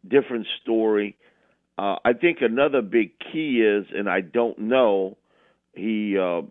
different 0.06 0.46
story. 0.62 1.16
Uh, 1.78 1.96
I 2.04 2.12
think 2.12 2.38
another 2.40 2.82
big 2.82 3.12
key 3.18 3.60
is, 3.60 3.86
and 3.94 4.08
I 4.08 4.20
don't 4.20 4.58
know, 4.58 5.16
he 5.74 6.16
uh, 6.18 6.42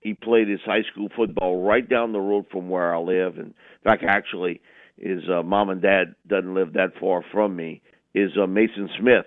he 0.00 0.14
played 0.14 0.48
his 0.48 0.60
high 0.64 0.82
school 0.92 1.08
football 1.16 1.62
right 1.62 1.86
down 1.88 2.12
the 2.12 2.20
road 2.20 2.46
from 2.50 2.68
where 2.68 2.94
I 2.94 2.98
live. 2.98 3.36
And 3.36 3.48
in 3.48 3.54
fact, 3.82 4.04
actually, 4.06 4.60
his 4.96 5.22
uh, 5.28 5.42
mom 5.42 5.70
and 5.70 5.82
dad 5.82 6.14
doesn't 6.26 6.54
live 6.54 6.74
that 6.74 6.92
far 7.00 7.24
from 7.32 7.56
me. 7.56 7.82
Is 8.14 8.30
uh, 8.40 8.46
Mason 8.46 8.88
Smith, 8.98 9.26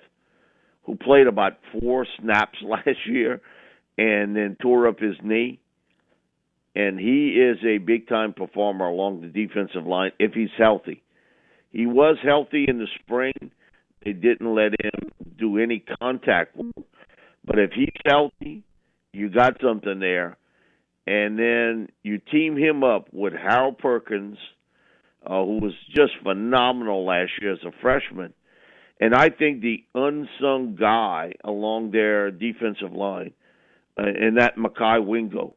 who 0.84 0.96
played 0.96 1.28
about 1.28 1.54
four 1.80 2.06
snaps 2.20 2.58
last 2.64 3.06
year, 3.06 3.42
and 3.98 4.36
then 4.36 4.58
tore 4.62 4.88
up 4.88 5.00
his 5.00 5.16
knee. 5.24 5.60
And 6.76 7.00
he 7.00 7.30
is 7.30 7.58
a 7.66 7.80
big 7.80 8.08
time 8.08 8.34
performer 8.34 8.86
along 8.86 9.22
the 9.22 9.28
defensive 9.28 9.88
line 9.88 10.12
if 10.20 10.34
he's 10.34 10.50
healthy. 10.58 11.02
He 11.72 11.88
was 11.88 12.18
healthy 12.24 12.66
in 12.68 12.78
the 12.78 12.88
spring. 13.02 13.52
They 14.06 14.14
didn't 14.14 14.54
let 14.54 14.74
him 14.80 15.12
do 15.38 15.58
any 15.58 15.84
contact 16.00 16.56
work. 16.56 16.86
But 17.44 17.60
if 17.60 17.72
he's 17.72 17.90
healthy, 18.06 18.64
you 19.12 19.30
got 19.30 19.60
something 19.60 20.00
there 20.00 20.38
and 21.08 21.40
then 21.40 21.88
you 22.04 22.20
team 22.20 22.58
him 22.58 22.84
up 22.84 23.08
with 23.14 23.32
Harold 23.32 23.78
Perkins, 23.78 24.38
uh, 25.26 25.42
who 25.44 25.60
was 25.60 25.74
just 25.96 26.12
phenomenal 26.22 27.06
last 27.06 27.32
year 27.42 27.54
as 27.54 27.64
a 27.66 27.72
freshman. 27.82 28.34
And 29.00 29.14
I 29.14 29.30
think 29.30 29.62
the 29.62 29.84
unsung 29.94 30.76
guy 30.80 31.34
along 31.44 31.92
their 31.92 32.32
defensive 32.32 32.94
line, 32.94 33.34
uh, 33.98 34.04
and 34.06 34.38
that 34.38 34.58
Mekhi 34.58 35.06
Wingo, 35.06 35.56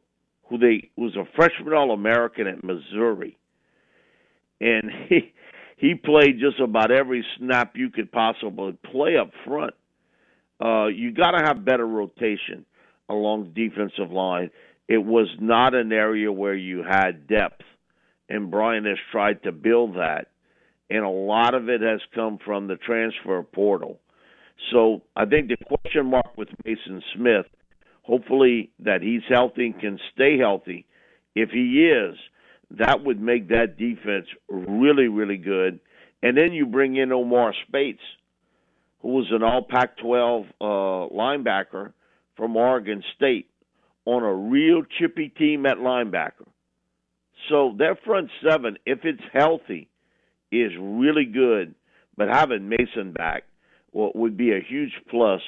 who 0.49 0.57
they 0.57 0.89
was 0.95 1.15
a 1.15 1.25
freshman 1.35 1.73
All 1.73 1.91
American 1.91 2.47
at 2.47 2.63
Missouri, 2.63 3.37
and 4.59 4.91
he 5.09 5.33
he 5.77 5.95
played 5.95 6.39
just 6.39 6.59
about 6.59 6.91
every 6.91 7.25
snap 7.37 7.73
you 7.75 7.89
could 7.89 8.11
possibly 8.11 8.77
play 8.91 9.17
up 9.17 9.31
front. 9.45 9.73
Uh, 10.63 10.87
you 10.87 11.11
got 11.11 11.31
to 11.31 11.43
have 11.43 11.65
better 11.65 11.87
rotation 11.87 12.65
along 13.09 13.45
the 13.45 13.67
defensive 13.67 14.11
line. 14.11 14.51
It 14.87 15.03
was 15.03 15.27
not 15.39 15.73
an 15.73 15.91
area 15.91 16.31
where 16.31 16.53
you 16.53 16.83
had 16.87 17.27
depth, 17.27 17.63
and 18.29 18.51
Brian 18.51 18.85
has 18.85 18.97
tried 19.11 19.41
to 19.43 19.51
build 19.51 19.95
that, 19.95 20.27
and 20.91 21.05
a 21.05 21.09
lot 21.09 21.53
of 21.53 21.69
it 21.69 21.81
has 21.81 22.01
come 22.13 22.37
from 22.43 22.67
the 22.67 22.75
transfer 22.75 23.41
portal. 23.43 23.99
So 24.71 25.01
I 25.15 25.25
think 25.25 25.47
the 25.47 25.55
question 25.65 26.07
mark 26.07 26.37
with 26.37 26.49
Mason 26.65 27.01
Smith, 27.15 27.45
hopefully 28.03 28.71
that 28.79 29.01
he's 29.01 29.21
healthy 29.29 29.67
and 29.67 29.79
can 29.79 29.99
stay 30.13 30.37
healthy. 30.37 30.85
If 31.33 31.49
he 31.51 31.87
is, 31.87 32.17
that 32.77 33.03
would 33.03 33.21
make 33.21 33.47
that 33.49 33.77
defense 33.77 34.27
really, 34.49 35.07
really 35.07 35.37
good. 35.37 35.79
And 36.21 36.37
then 36.37 36.51
you 36.51 36.65
bring 36.65 36.97
in 36.97 37.13
Omar 37.13 37.53
Speights, 37.67 38.03
who 39.01 39.13
was 39.13 39.27
an 39.31 39.43
All 39.43 39.63
Pac-12 39.63 40.45
uh, 40.59 40.63
linebacker 41.13 41.93
from 42.35 42.57
Oregon 42.57 43.01
State 43.15 43.49
on 44.05 44.23
a 44.23 44.33
real 44.33 44.83
chippy 44.99 45.29
team 45.29 45.65
at 45.65 45.77
linebacker. 45.77 46.47
So 47.49 47.73
their 47.77 47.95
front 47.95 48.29
seven, 48.45 48.77
if 48.85 48.99
it's 49.03 49.21
healthy, 49.33 49.89
is 50.51 50.71
really 50.79 51.25
good. 51.25 51.75
But 52.17 52.27
having 52.29 52.69
Mason 52.69 53.13
back 53.13 53.43
would 53.93 54.37
be 54.37 54.51
a 54.51 54.59
huge 54.59 54.93
plus 55.09 55.41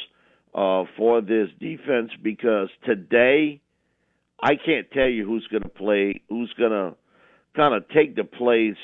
uh, 0.55 0.83
for 0.97 1.21
this 1.21 1.49
defense 1.59 2.11
because 2.21 2.69
today 2.85 3.61
I 4.41 4.55
can't 4.55 4.89
tell 4.91 5.07
you 5.07 5.25
who's 5.25 5.47
going 5.47 5.63
to 5.63 5.69
play, 5.69 6.21
who's 6.29 6.53
going 6.57 6.71
to 6.71 6.95
kind 7.55 7.73
of 7.73 7.87
take 7.89 8.15
the 8.15 8.23
place 8.23 8.77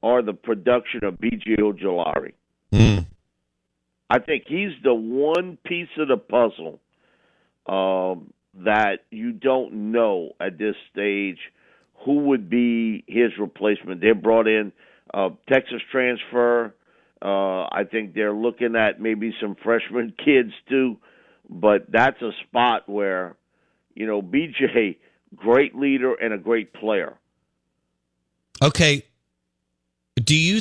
or 0.00 0.22
the 0.22 0.32
production 0.32 1.04
of 1.04 1.18
B.J. 1.18 1.56
Ojulari. 1.60 2.32
Mm. 2.72 3.06
I 4.10 4.18
think 4.18 4.44
he's 4.46 4.72
the 4.82 4.94
one 4.94 5.58
piece 5.64 5.88
of 5.98 6.08
the 6.08 6.16
puzzle 6.16 6.80
um, 7.66 8.32
that 8.64 9.04
you 9.10 9.32
don't 9.32 9.92
know 9.92 10.32
at 10.40 10.58
this 10.58 10.74
stage 10.92 11.38
who 12.04 12.24
would 12.24 12.50
be 12.50 13.04
his 13.06 13.30
replacement. 13.38 14.00
They 14.00 14.12
brought 14.12 14.48
in 14.48 14.72
a 15.12 15.30
Texas 15.48 15.80
transfer. 15.90 16.74
Uh, 17.20 17.64
I 17.70 17.84
think 17.90 18.14
they're 18.14 18.34
looking 18.34 18.74
at 18.76 19.00
maybe 19.00 19.34
some 19.40 19.56
freshman 19.62 20.14
kids 20.24 20.52
too, 20.68 20.98
but 21.48 21.90
that's 21.90 22.20
a 22.22 22.30
spot 22.46 22.88
where, 22.88 23.36
you 23.94 24.06
know, 24.06 24.22
BJ, 24.22 24.96
great 25.36 25.74
leader 25.74 26.14
and 26.14 26.32
a 26.32 26.38
great 26.38 26.72
player. 26.72 27.16
Okay. 28.62 29.04
Do 30.16 30.36
you? 30.36 30.60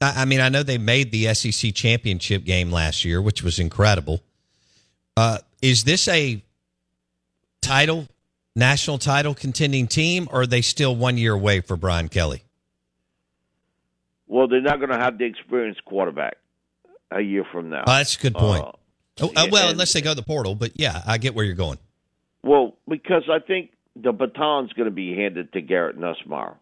I 0.00 0.24
mean, 0.26 0.40
I 0.40 0.50
know 0.50 0.62
they 0.62 0.76
made 0.78 1.12
the 1.12 1.32
SEC 1.32 1.72
championship 1.74 2.44
game 2.44 2.70
last 2.70 3.04
year, 3.04 3.22
which 3.22 3.42
was 3.42 3.58
incredible. 3.58 4.22
Uh, 5.16 5.38
is 5.62 5.84
this 5.84 6.08
a 6.08 6.42
title, 7.62 8.08
national 8.54 8.98
title 8.98 9.34
contending 9.34 9.86
team, 9.86 10.28
or 10.30 10.42
are 10.42 10.46
they 10.46 10.60
still 10.60 10.94
one 10.94 11.16
year 11.16 11.32
away 11.32 11.60
for 11.60 11.76
Brian 11.76 12.08
Kelly? 12.08 12.42
Well, 14.34 14.48
they're 14.48 14.60
not 14.60 14.80
going 14.80 14.90
to 14.90 14.98
have 14.98 15.16
the 15.16 15.26
experienced 15.26 15.84
quarterback 15.84 16.38
a 17.12 17.20
year 17.20 17.44
from 17.52 17.70
now. 17.70 17.84
Oh, 17.86 17.92
that's 17.92 18.16
a 18.16 18.20
good 18.20 18.34
point. 18.34 18.64
Uh, 18.64 18.72
oh, 19.20 19.32
uh, 19.36 19.46
well, 19.48 19.62
and, 19.66 19.74
unless 19.74 19.92
they 19.92 20.00
go 20.00 20.10
to 20.10 20.16
the 20.16 20.24
portal, 20.24 20.56
but 20.56 20.72
yeah, 20.74 21.02
I 21.06 21.18
get 21.18 21.36
where 21.36 21.44
you're 21.44 21.54
going. 21.54 21.78
Well, 22.42 22.74
because 22.88 23.30
I 23.30 23.38
think 23.38 23.70
the 23.94 24.10
baton's 24.10 24.72
going 24.72 24.86
to 24.86 24.90
be 24.90 25.14
handed 25.14 25.52
to 25.52 25.60
Garrett 25.60 25.96
Nussmeier, 25.96 26.56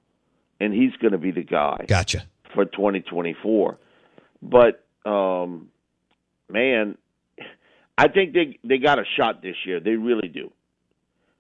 and 0.60 0.74
he's 0.74 0.92
going 1.00 1.12
to 1.12 1.18
be 1.18 1.30
the 1.30 1.44
guy. 1.44 1.86
Gotcha. 1.88 2.26
For 2.54 2.66
2024. 2.66 3.78
But, 4.42 4.84
um, 5.06 5.70
man, 6.50 6.98
I 7.96 8.08
think 8.08 8.34
they 8.34 8.58
they 8.62 8.76
got 8.76 8.98
a 8.98 9.04
shot 9.16 9.40
this 9.40 9.56
year. 9.64 9.80
They 9.80 9.92
really 9.92 10.28
do. 10.28 10.52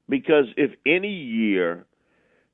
Because 0.08 0.46
if 0.56 0.70
any 0.86 1.12
year 1.12 1.84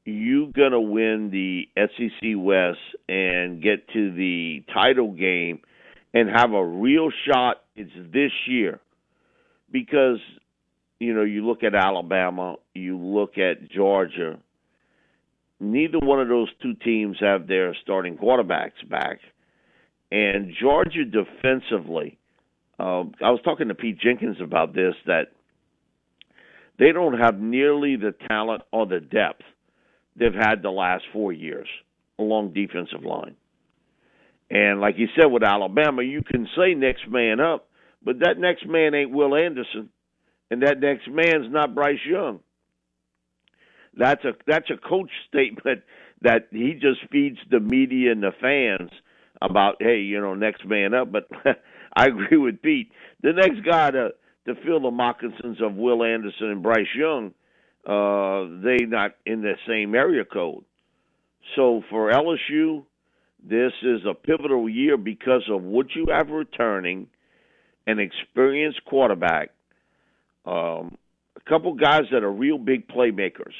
you're 0.08 0.50
going 0.52 0.72
to 0.72 0.80
win 0.80 1.30
the 1.30 1.68
SEC 1.76 2.30
West 2.36 2.78
and 3.08 3.62
get 3.62 3.88
to 3.88 4.14
the 4.14 4.64
title 4.72 5.12
game 5.12 5.60
and 6.14 6.28
have 6.30 6.52
a 6.52 6.64
real 6.64 7.10
shot, 7.26 7.62
it's 7.76 7.90
this 8.12 8.32
year. 8.46 8.80
Because, 9.70 10.18
you 10.98 11.14
know, 11.14 11.24
you 11.24 11.46
look 11.46 11.62
at 11.62 11.74
Alabama, 11.74 12.56
you 12.74 12.98
look 12.98 13.36
at 13.36 13.70
Georgia, 13.70 14.38
neither 15.60 15.98
one 15.98 16.20
of 16.20 16.28
those 16.28 16.48
two 16.62 16.74
teams 16.74 17.18
have 17.20 17.46
their 17.46 17.76
starting 17.82 18.16
quarterbacks 18.16 18.88
back. 18.88 19.18
And 20.10 20.54
Georgia 20.58 21.04
defensively, 21.04 22.18
uh, 22.78 23.04
I 23.22 23.30
was 23.30 23.40
talking 23.44 23.68
to 23.68 23.74
Pete 23.74 24.00
Jenkins 24.00 24.38
about 24.42 24.74
this, 24.74 24.94
that 25.04 25.32
they 26.78 26.92
don't 26.92 27.18
have 27.18 27.38
nearly 27.38 27.96
the 27.96 28.14
talent 28.26 28.62
or 28.72 28.86
the 28.86 29.00
depth 29.00 29.42
they've 30.18 30.34
had 30.34 30.62
the 30.62 30.70
last 30.70 31.04
four 31.12 31.32
years 31.32 31.68
along 32.18 32.52
defensive 32.52 33.04
line. 33.04 33.36
And 34.50 34.80
like 34.80 34.96
you 34.98 35.08
said 35.16 35.26
with 35.26 35.42
Alabama, 35.42 36.02
you 36.02 36.22
can 36.22 36.48
say 36.56 36.74
next 36.74 37.08
man 37.08 37.38
up, 37.40 37.68
but 38.02 38.20
that 38.20 38.38
next 38.38 38.66
man 38.66 38.94
ain't 38.94 39.10
Will 39.10 39.34
Anderson, 39.36 39.90
and 40.50 40.62
that 40.62 40.80
next 40.80 41.08
man's 41.08 41.52
not 41.52 41.74
Bryce 41.74 41.98
Young. 42.08 42.40
That's 43.96 44.24
a 44.24 44.32
that's 44.46 44.70
a 44.70 44.76
coach 44.76 45.10
statement 45.28 45.82
that 46.22 46.48
he 46.50 46.74
just 46.74 47.00
feeds 47.12 47.38
the 47.50 47.60
media 47.60 48.12
and 48.12 48.22
the 48.22 48.32
fans 48.40 48.90
about, 49.40 49.76
hey, 49.80 50.00
you 50.00 50.20
know, 50.20 50.34
next 50.34 50.66
man 50.66 50.94
up. 50.94 51.12
But 51.12 51.28
I 51.96 52.06
agree 52.06 52.38
with 52.38 52.62
Pete. 52.62 52.90
The 53.22 53.32
next 53.32 53.64
guy 53.64 53.90
to 53.90 54.10
to 54.46 54.54
fill 54.64 54.80
the 54.80 54.90
moccasins 54.90 55.60
of 55.60 55.74
Will 55.74 56.02
Anderson 56.02 56.50
and 56.50 56.62
Bryce 56.62 56.86
Young 56.96 57.34
uh, 57.86 58.44
they 58.62 58.84
not 58.84 59.12
in 59.24 59.42
the 59.42 59.54
same 59.66 59.94
area 59.94 60.24
code. 60.24 60.64
So 61.56 61.82
for 61.90 62.12
LSU, 62.12 62.84
this 63.42 63.72
is 63.82 64.00
a 64.08 64.14
pivotal 64.14 64.68
year 64.68 64.96
because 64.96 65.42
of 65.50 65.62
what 65.62 65.94
you 65.94 66.06
have 66.10 66.28
returning, 66.28 67.08
an 67.86 67.98
experienced 67.98 68.84
quarterback, 68.84 69.50
um, 70.44 70.96
a 71.36 71.40
couple 71.48 71.74
guys 71.74 72.02
that 72.12 72.22
are 72.22 72.32
real 72.32 72.58
big 72.58 72.88
playmakers, 72.88 73.54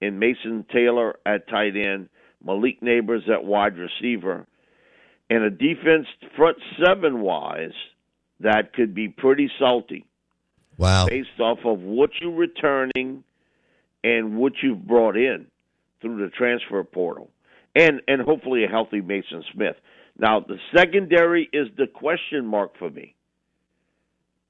in 0.00 0.18
Mason 0.18 0.64
Taylor 0.72 1.18
at 1.26 1.48
tight 1.48 1.76
end, 1.76 2.08
Malik 2.44 2.80
Nabers 2.80 3.28
at 3.28 3.44
wide 3.44 3.76
receiver, 3.76 4.46
and 5.28 5.44
a 5.44 5.50
defense 5.50 6.06
front 6.36 6.56
seven 6.84 7.20
wise 7.20 7.74
that 8.40 8.72
could 8.72 8.94
be 8.94 9.08
pretty 9.08 9.50
salty. 9.58 10.06
Wow. 10.78 11.06
Based 11.06 11.38
off 11.38 11.58
of 11.64 11.80
what 11.80 12.10
you're 12.20 12.32
returning 12.32 13.22
and 14.02 14.36
what 14.36 14.52
you've 14.62 14.86
brought 14.86 15.16
in 15.16 15.46
through 16.00 16.18
the 16.18 16.30
transfer 16.30 16.82
portal. 16.84 17.30
And 17.74 18.00
and 18.08 18.22
hopefully 18.22 18.64
a 18.64 18.68
healthy 18.68 19.00
Mason 19.00 19.44
Smith. 19.52 19.76
Now 20.18 20.40
the 20.40 20.58
secondary 20.74 21.48
is 21.52 21.68
the 21.76 21.86
question 21.86 22.46
mark 22.46 22.76
for 22.78 22.90
me. 22.90 23.14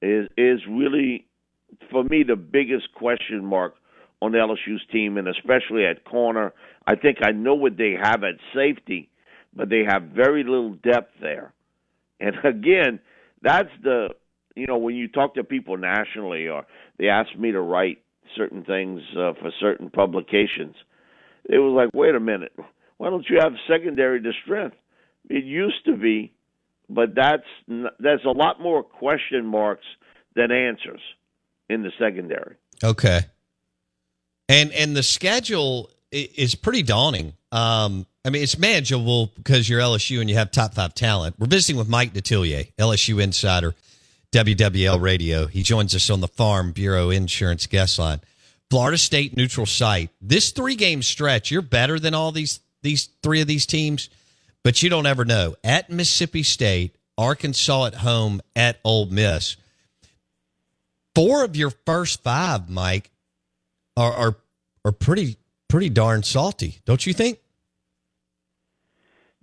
Is 0.01 0.27
is 0.37 0.59
really 0.67 1.27
for 1.91 2.03
me 2.03 2.23
the 2.23 2.35
biggest 2.35 2.93
question 2.95 3.45
mark 3.45 3.75
on 4.21 4.31
LSU's 4.31 4.81
team 4.91 5.17
and 5.17 5.27
especially 5.27 5.85
at 5.85 6.03
corner. 6.05 6.53
I 6.87 6.95
think 6.95 7.19
I 7.23 7.31
know 7.31 7.55
what 7.55 7.77
they 7.77 7.95
have 8.01 8.23
at 8.23 8.35
safety, 8.55 9.09
but 9.55 9.69
they 9.69 9.83
have 9.87 10.03
very 10.03 10.43
little 10.43 10.73
depth 10.73 11.13
there. 11.21 11.53
And 12.19 12.35
again, 12.43 12.99
that's 13.41 13.69
the 13.83 14.09
you 14.55 14.67
know 14.67 14.77
when 14.77 14.95
you 14.95 15.07
talk 15.07 15.35
to 15.35 15.43
people 15.43 15.77
nationally 15.77 16.47
or 16.47 16.65
they 16.97 17.07
ask 17.07 17.35
me 17.37 17.51
to 17.51 17.61
write 17.61 17.99
certain 18.35 18.63
things 18.63 19.01
uh, 19.17 19.33
for 19.39 19.51
certain 19.59 19.89
publications, 19.89 20.75
it 21.45 21.57
was 21.57 21.73
like, 21.75 21.89
wait 21.93 22.15
a 22.15 22.19
minute, 22.19 22.53
why 22.97 23.09
don't 23.09 23.25
you 23.29 23.39
have 23.39 23.53
secondary 23.67 24.21
to 24.21 24.31
strength? 24.43 24.75
It 25.29 25.43
used 25.43 25.85
to 25.85 25.95
be, 25.95 26.33
but 26.89 27.15
that's 27.15 27.43
that's 27.99 28.25
a 28.25 28.31
lot 28.31 28.61
more 28.61 28.83
question 28.83 29.45
marks 29.45 29.85
than 30.35 30.51
answers 30.51 31.01
in 31.69 31.83
the 31.83 31.91
secondary. 31.99 32.55
Okay. 32.83 33.21
And 34.49 34.71
and 34.73 34.95
the 34.95 35.03
schedule 35.03 35.89
is 36.11 36.55
pretty 36.55 36.83
daunting. 36.83 37.33
Um, 37.51 38.05
I 38.23 38.29
mean, 38.29 38.43
it's 38.43 38.57
manageable 38.57 39.31
because 39.35 39.67
you're 39.67 39.79
LSU 39.79 40.19
and 40.19 40.29
you 40.29 40.35
have 40.35 40.51
top 40.51 40.73
five 40.73 40.93
talent. 40.93 41.35
We're 41.39 41.47
visiting 41.47 41.77
with 41.77 41.89
Mike 41.89 42.13
Detillier, 42.13 42.71
LSU 42.77 43.21
insider, 43.21 43.73
WWL 44.31 45.01
Radio. 45.01 45.47
He 45.47 45.61
joins 45.61 45.93
us 45.93 46.09
on 46.09 46.21
the 46.21 46.27
Farm 46.27 46.71
Bureau 46.71 47.09
Insurance 47.09 47.67
guest 47.67 47.99
line. 47.99 48.21
Florida 48.69 48.97
State 48.97 49.35
neutral 49.35 49.65
site. 49.65 50.09
This 50.21 50.51
three 50.51 50.75
game 50.75 51.01
stretch, 51.01 51.51
you're 51.51 51.61
better 51.61 51.99
than 51.99 52.13
all 52.13 52.31
these 52.31 52.61
these 52.81 53.09
three 53.21 53.41
of 53.41 53.47
these 53.47 53.65
teams, 53.65 54.09
but 54.63 54.81
you 54.81 54.89
don't 54.89 55.05
ever 55.05 55.25
know. 55.25 55.55
At 55.63 55.89
Mississippi 55.89 56.43
State, 56.43 56.95
Arkansas 57.17 57.87
at 57.87 57.95
home, 57.95 58.41
at 58.55 58.79
Ole 58.83 59.07
Miss. 59.07 59.57
Four 61.13 61.43
of 61.43 61.55
your 61.57 61.71
first 61.85 62.23
five, 62.23 62.69
Mike, 62.69 63.11
are 63.97 64.13
are, 64.13 64.35
are 64.85 64.91
pretty 64.93 65.35
pretty 65.67 65.89
darn 65.89 66.23
salty, 66.23 66.79
don't 66.85 67.05
you 67.05 67.13
think? 67.13 67.39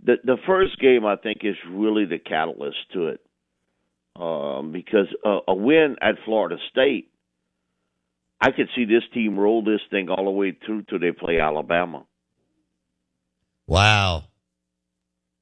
The 0.02 0.16
the 0.24 0.38
first 0.46 0.78
game 0.80 1.04
I 1.04 1.16
think 1.16 1.40
is 1.42 1.56
really 1.70 2.06
the 2.06 2.18
catalyst 2.18 2.78
to 2.94 3.08
it, 3.08 3.20
um, 4.18 4.72
because 4.72 5.06
a, 5.24 5.38
a 5.48 5.54
win 5.54 5.96
at 6.02 6.16
Florida 6.24 6.56
State, 6.70 7.10
I 8.40 8.50
could 8.50 8.68
see 8.74 8.84
this 8.84 9.02
team 9.14 9.38
roll 9.38 9.62
this 9.62 9.80
thing 9.90 10.08
all 10.08 10.24
the 10.24 10.30
way 10.30 10.56
through 10.64 10.82
till 10.82 10.98
they 10.98 11.12
play 11.12 11.40
Alabama. 11.40 12.04
Wow. 13.66 14.24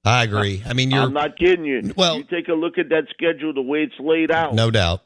I 0.04 0.22
agree. 0.22 0.62
I 0.64 0.72
mean, 0.72 0.94
I'm 0.94 1.12
not 1.12 1.36
kidding 1.36 1.64
you. 1.64 1.92
Well, 1.96 2.18
you 2.18 2.24
take 2.24 2.48
a 2.48 2.52
look 2.52 2.78
at 2.78 2.90
that 2.90 3.06
schedule, 3.10 3.52
the 3.52 3.62
way 3.62 3.82
it's 3.82 3.98
laid 3.98 4.30
out. 4.30 4.54
No 4.54 4.70
doubt. 4.70 5.02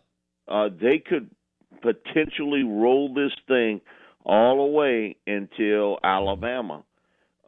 Uh, 0.47 0.69
they 0.69 0.99
could 0.99 1.31
potentially 1.81 2.65
roll 2.65 3.15
this 3.15 3.33
thing 3.49 3.81
all 4.25 4.59
the 4.59 4.73
way 4.73 5.17
until 5.27 5.99
Alabama. 6.05 6.85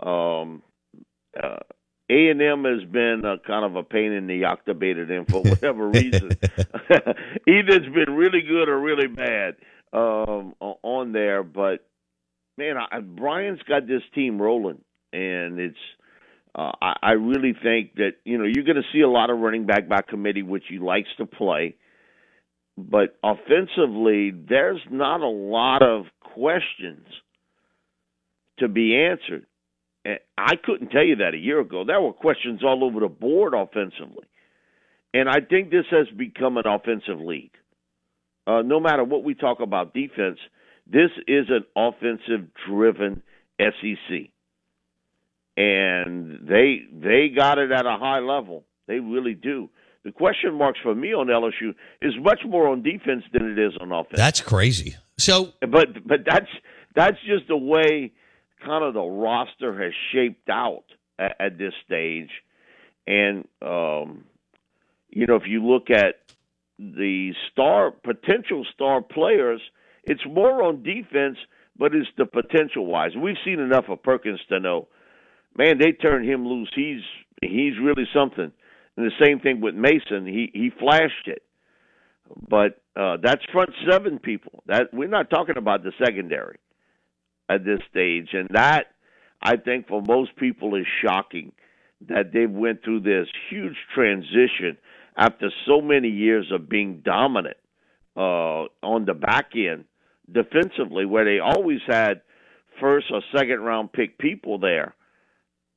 Um, 0.01 0.62
uh, 1.41 1.59
a 2.13 2.31
and 2.31 2.43
M 2.43 2.65
has 2.65 2.85
been 2.91 3.23
a, 3.25 3.39
kind 3.47 3.65
of 3.65 3.77
a 3.77 3.83
pain 3.83 4.13
in 4.13 4.27
the 4.27 4.45
octobated 4.45 5.09
them 5.09 5.25
for 5.27 5.43
whatever 5.43 5.89
reason. 5.89 6.31
Either 6.41 7.15
it's 7.47 7.95
been 7.95 8.15
really 8.15 8.43
good 8.43 8.69
or 8.69 8.81
really 8.81 9.09
bad 9.09 9.57
um, 9.93 10.55
on 10.61 11.13
there. 11.13 11.43
But 11.43 11.87
man, 12.59 12.77
I, 12.77 13.01
Brian's 13.01 13.63
got 13.69 13.87
this 13.87 14.03
team 14.15 14.41
rolling, 14.41 14.83
and 15.13 15.59
it's. 15.59 15.77
Uh, 16.55 16.71
I, 16.83 16.97
I 17.03 17.11
really 17.13 17.55
think 17.63 17.95
that 17.95 18.17
you 18.25 18.37
know 18.37 18.45
you're 18.45 18.65
going 18.65 18.77
to 18.77 18.83
see 18.93 19.01
a 19.01 19.09
lot 19.09 19.31
of 19.31 19.39
running 19.39 19.65
back 19.65 19.89
by 19.89 20.03
committee, 20.03 20.43
which 20.43 20.65
he 20.69 20.79
likes 20.79 21.09
to 21.17 21.25
play 21.25 21.77
but 22.77 23.17
offensively, 23.23 24.31
there's 24.31 24.81
not 24.91 25.21
a 25.21 25.29
lot 25.29 25.83
of 25.83 26.07
questions 26.21 27.07
to 28.59 28.69
be 28.69 28.97
answered. 28.97 29.47
I 30.05 30.57
couldn't 30.57 30.91
tell 30.91 31.05
you 31.05 31.17
that 31.17 31.35
a 31.35 31.39
year 31.39 31.61
ago. 31.61 31.85
There 31.87 32.01
were 32.01 32.13
questions 32.13 32.63
all 32.65 32.85
over 32.85 33.01
the 33.01 33.09
board 33.09 33.55
offensively. 33.55 34.27
And 35.15 35.29
I 35.29 35.41
think 35.41 35.71
this 35.71 35.85
has 35.91 36.07
become 36.17 36.57
an 36.57 36.67
offensive 36.67 37.21
league. 37.21 37.53
Uh, 38.47 38.63
no 38.63 38.81
matter 38.81 39.05
what 39.05 39.23
we 39.23 39.35
talk 39.35 39.61
about 39.61 39.95
defense, 39.95 40.39
this 40.87 41.11
is 41.29 41.47
an 41.49 41.65
offensive 41.77 42.49
driven 42.67 43.23
SEC. 43.61 44.31
And 45.57 46.49
they 46.49 46.83
they 46.93 47.29
got 47.29 47.59
it 47.59 47.71
at 47.71 47.87
a 47.87 47.99
high 47.99 48.21
level. 48.21 48.65
They 48.89 49.01
really 49.01 49.35
do. 49.35 49.69
The 50.05 50.11
question 50.11 50.55
marks 50.55 50.81
for 50.83 50.95
me 50.95 51.13
on 51.13 51.29
LSU 51.29 51.75
is 52.01 52.15
much 52.21 52.41
more 52.45 52.69
on 52.69 52.83
defense 52.83 53.23
than 53.33 53.53
it 53.53 53.59
is 53.59 53.75
on 53.81 53.93
offense. 53.93 54.17
That's 54.17 54.41
crazy. 54.41 54.97
So, 55.19 55.53
but 55.61 56.07
but 56.07 56.21
that's 56.27 56.49
that's 56.97 57.19
just 57.27 57.47
the 57.49 57.57
way 57.57 58.13
kind 58.65 58.85
of 58.85 58.95
the 58.95 59.03
roster 59.03 59.83
has 59.83 59.93
shaped 60.13 60.49
out 60.49 60.85
at, 61.19 61.37
at 61.39 61.59
this 61.59 61.73
stage, 61.85 62.31
and 63.07 63.47
um, 63.61 64.25
you 65.11 65.27
know 65.27 65.37
if 65.37 65.45
you 65.47 65.65
look 65.65 65.91
at 65.91 66.17
the 66.79 67.33
star 67.51 67.91
potential 67.91 68.65
star 68.75 69.03
players, 69.03 69.61
it's 70.05 70.23
more 70.27 70.63
on 70.63 70.83
defense, 70.83 71.37
but 71.77 71.95
it's 71.95 72.09
the 72.17 72.27
potential 72.27 72.87
wise. 72.87 73.13
We've 73.21 73.37
seen 73.45 73.61
enough 73.61 73.85
of 73.89 74.03
Perkins 74.03 74.41
to 74.49 74.61
know, 74.61 74.89
man, 75.57 75.79
they 75.79 75.93
turned 75.93 76.29
him 76.29 76.47
loose. 76.47 76.71
He's 76.75 77.03
he's 77.41 77.75
really 77.83 78.07
something. 78.15 78.53
And 78.97 79.07
the 79.07 79.25
same 79.25 79.41
thing 79.41 79.61
with 79.61 79.75
Mason. 79.75 80.27
He 80.27 80.51
he 80.53 80.71
flashed 80.79 81.27
it, 81.27 81.43
but 82.49 82.81
uh, 82.95 83.17
that's 83.23 83.43
front 83.53 83.71
seven 83.89 84.19
people. 84.19 84.63
That 84.67 84.93
we're 84.93 85.09
not 85.09 85.31
talking 85.31 85.57
about 85.57 85.83
the 85.83 85.93
secondary 86.05 86.59
at 87.49 87.64
this 87.64 87.80
stage, 87.90 88.28
and 88.32 88.49
that 88.53 88.86
I 89.43 89.57
think 89.57 89.88
for 89.88 90.03
most 90.03 90.36
people 90.36 90.74
is 90.74 90.86
shocking 91.05 91.53
that 92.09 92.32
they 92.32 92.47
went 92.47 92.82
through 92.82 93.01
this 93.01 93.28
huge 93.51 93.76
transition 93.95 94.76
after 95.16 95.51
so 95.66 95.80
many 95.80 96.09
years 96.09 96.51
of 96.53 96.68
being 96.68 97.03
dominant 97.05 97.57
uh, 98.16 98.64
on 98.82 99.05
the 99.05 99.14
back 99.14 99.51
end 99.55 99.84
defensively, 100.30 101.05
where 101.05 101.24
they 101.24 101.38
always 101.38 101.80
had 101.86 102.22
first 102.80 103.07
or 103.11 103.22
second 103.36 103.61
round 103.61 103.93
pick 103.93 104.18
people 104.18 104.59
there. 104.59 104.95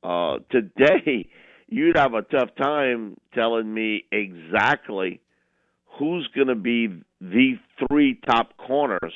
Uh, 0.02 0.38
today 0.50 1.28
you'd 1.68 1.96
have 1.96 2.14
a 2.14 2.22
tough 2.22 2.50
time 2.60 3.16
telling 3.34 3.72
me 3.72 4.04
exactly 4.12 5.20
who's 5.98 6.28
going 6.34 6.48
to 6.48 6.54
be 6.54 6.88
the 7.20 7.54
three 7.88 8.20
top 8.26 8.56
corners. 8.56 9.12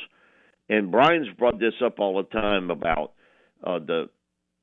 And 0.71 0.93
Brian's 0.93 1.27
brought 1.37 1.59
this 1.59 1.75
up 1.85 1.99
all 1.99 2.17
the 2.17 2.29
time 2.29 2.71
about 2.71 3.13
uh, 3.63 3.81
the. 3.81 4.09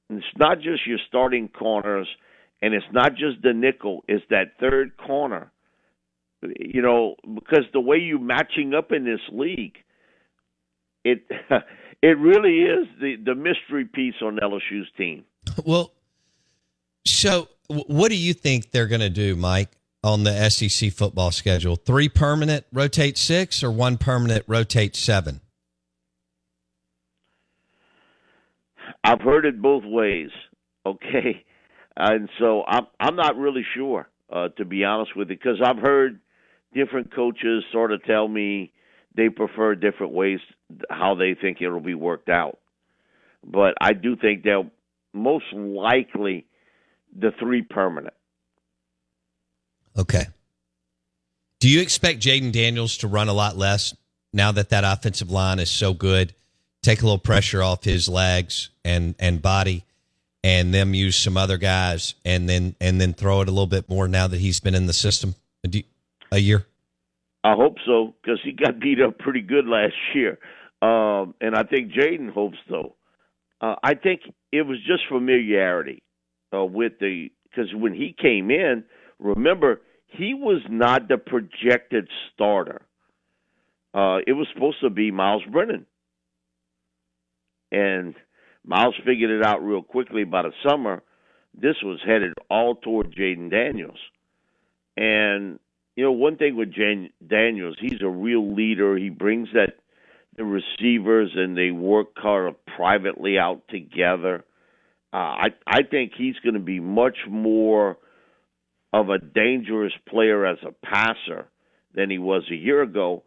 It's 0.10 0.26
not 0.38 0.62
just 0.62 0.88
your 0.88 1.00
starting 1.06 1.50
corners, 1.50 2.08
and 2.62 2.74
it's 2.74 2.86
not 2.94 3.12
just 3.12 3.42
the 3.44 3.52
nickel. 3.54 4.06
It's 4.08 4.24
that 4.30 4.54
third 4.58 4.96
corner. 4.96 5.52
You 6.42 6.82
know, 6.82 7.16
because 7.36 7.66
the 7.74 7.82
way 7.82 7.98
you 7.98 8.20
matching 8.20 8.74
up 8.74 8.94
in 8.94 9.04
this 9.04 9.20
league, 9.34 9.76
it 11.04 11.26
it 12.02 12.18
really 12.18 12.60
is 12.62 12.88
the 13.02 13.18
the 13.18 13.36
mystery 13.36 13.84
piece 13.84 14.16
on 14.22 14.38
LSU's 14.38 14.88
team. 14.98 15.26
Well, 15.66 15.92
so 17.06 17.48
what 17.68 18.10
do 18.10 18.16
you 18.16 18.34
think 18.34 18.72
they're 18.72 18.88
going 18.88 19.02
to 19.02 19.10
do, 19.10 19.36
Mike, 19.36 19.72
on 20.04 20.24
the 20.24 20.50
SEC 20.50 20.92
football 20.92 21.32
schedule? 21.32 21.76
Three 21.76 22.10
permanent 22.10 22.66
rotate 22.72 23.18
six 23.18 23.64
or 23.64 23.72
one 23.72 23.98
permanent 23.98 24.46
rotate 24.48 24.96
seven? 24.96 25.42
I've 29.04 29.22
heard 29.22 29.46
it 29.46 29.62
both 29.62 29.84
ways. 29.86 30.30
Okay, 30.86 31.44
and 31.96 32.30
so 32.40 32.64
I'm 32.68 32.88
I'm 33.00 33.16
not 33.16 33.38
really 33.38 33.66
sure 33.76 34.08
uh, 34.32 34.50
to 34.58 34.66
be 34.66 34.84
honest 34.84 35.16
with 35.16 35.30
you 35.30 35.36
because 35.36 35.62
I've 35.64 35.78
heard 35.78 36.20
different 36.74 37.14
coaches 37.14 37.64
sort 37.72 37.92
of 37.92 38.04
tell 38.04 38.28
me 38.28 38.72
they 39.16 39.30
prefer 39.30 39.76
different 39.76 40.14
ways 40.14 40.40
how 40.90 41.16
they 41.16 41.36
think 41.40 41.58
it'll 41.62 41.80
be 41.80 41.96
worked 41.96 42.30
out. 42.30 42.60
But 43.44 43.74
I 43.82 43.94
do 43.94 44.16
think 44.16 44.44
they'll 44.44 44.70
most 45.14 45.46
likely 45.54 46.46
the 47.18 47.32
three 47.40 47.64
permanent. 47.64 48.14
Okay. 49.98 50.26
Do 51.60 51.70
you 51.70 51.82
expect 51.82 52.20
Jayden 52.20 52.52
Daniels 52.52 52.98
to 52.98 53.08
run 53.08 53.30
a 53.30 53.34
lot 53.34 53.58
less 53.58 53.96
now 54.32 54.52
that 54.52 54.70
that 54.70 54.84
offensive 54.84 55.32
line 55.32 55.58
is 55.58 55.72
so 55.72 55.94
good? 55.94 56.36
Take 56.88 57.02
a 57.02 57.04
little 57.04 57.18
pressure 57.18 57.62
off 57.62 57.84
his 57.84 58.08
legs 58.08 58.70
and 58.86 59.14
and 59.20 59.42
body, 59.42 59.84
and 60.42 60.74
them 60.74 60.94
use 60.94 61.18
some 61.18 61.36
other 61.36 61.58
guys, 61.58 62.16
and 62.24 62.48
then 62.48 62.78
and 62.80 63.02
then 63.02 63.14
throw 63.14 63.42
it 63.42 63.50
a 63.50 63.52
little 63.52 63.68
bit 63.68 63.90
more 63.90 64.08
now 64.08 64.26
that 64.28 64.40
he's 64.40 64.62
been 64.62 64.74
in 64.74 64.86
the 64.86 64.94
system 64.94 65.36
a 66.32 66.38
year. 66.38 66.66
I 67.44 67.56
hope 67.56 67.76
so 67.86 68.14
because 68.22 68.40
he 68.42 68.54
got 68.54 68.80
beat 68.80 69.02
up 69.02 69.20
pretty 69.20 69.42
good 69.42 69.66
last 69.68 69.96
year, 70.16 70.40
um, 70.82 71.36
and 71.42 71.58
I 71.58 71.64
think 71.64 71.92
Jayden 71.92 72.32
hopes 72.32 72.58
so. 72.70 72.96
Uh, 73.60 73.76
I 73.84 73.94
think 73.94 74.22
it 74.54 74.62
was 74.62 74.78
just 74.88 75.02
familiarity 75.10 76.04
uh, 76.54 76.64
with 76.64 77.00
the 77.02 77.28
because 77.50 77.70
when 77.74 77.94
he 77.94 78.16
came 78.18 78.50
in, 78.50 78.86
remember 79.20 79.82
he 80.06 80.34
was 80.34 80.62
not 80.70 81.10
the 81.10 81.18
projected 81.18 82.08
starter. 82.34 82.82
Uh, 83.94 84.20
it 84.26 84.32
was 84.38 84.48
supposed 84.54 84.80
to 84.80 84.90
be 84.90 85.12
Myles 85.12 85.44
Brennan, 85.52 85.86
and 87.72 88.16
Myles 88.66 88.96
figured 89.06 89.32
it 89.32 89.46
out 89.46 89.64
real 89.64 89.82
quickly 89.82 90.24
by 90.24 90.44
the 90.44 90.52
summer. 90.68 91.02
This 91.60 91.76
was 91.84 92.00
headed 92.06 92.34
all 92.50 92.76
toward 92.76 93.16
Jayden 93.16 93.50
Daniels, 93.50 94.00
and 94.96 95.60
you 95.96 96.04
know 96.04 96.12
one 96.12 96.38
thing 96.38 96.56
with 96.56 96.74
Jan- 96.74 97.12
Daniels, 97.26 97.78
he's 97.80 98.02
a 98.02 98.10
real 98.10 98.54
leader. 98.54 98.98
He 98.98 99.10
brings 99.10 99.50
that 99.54 99.74
the 100.36 100.44
receivers 100.44 101.32
and 101.36 101.58
they 101.58 101.72
work 101.72 102.16
kind 102.16 102.48
of 102.48 102.66
privately 102.76 103.40
out 103.40 103.64
together. 103.70 104.44
Uh, 105.12 105.18
I 105.18 105.48
I 105.66 105.82
think 105.90 106.12
he's 106.16 106.36
going 106.44 106.54
to 106.54 106.60
be 106.60 106.80
much 106.80 107.18
more 107.28 107.98
of 108.94 109.10
a 109.10 109.18
dangerous 109.18 109.94
player 110.08 110.46
as 110.46 110.58
a 110.64 110.72
passer 110.86 111.48
than 111.94 112.10
he 112.10 112.18
was 112.18 112.44
a 112.52 112.56
year 112.56 112.82
ago. 112.82 113.24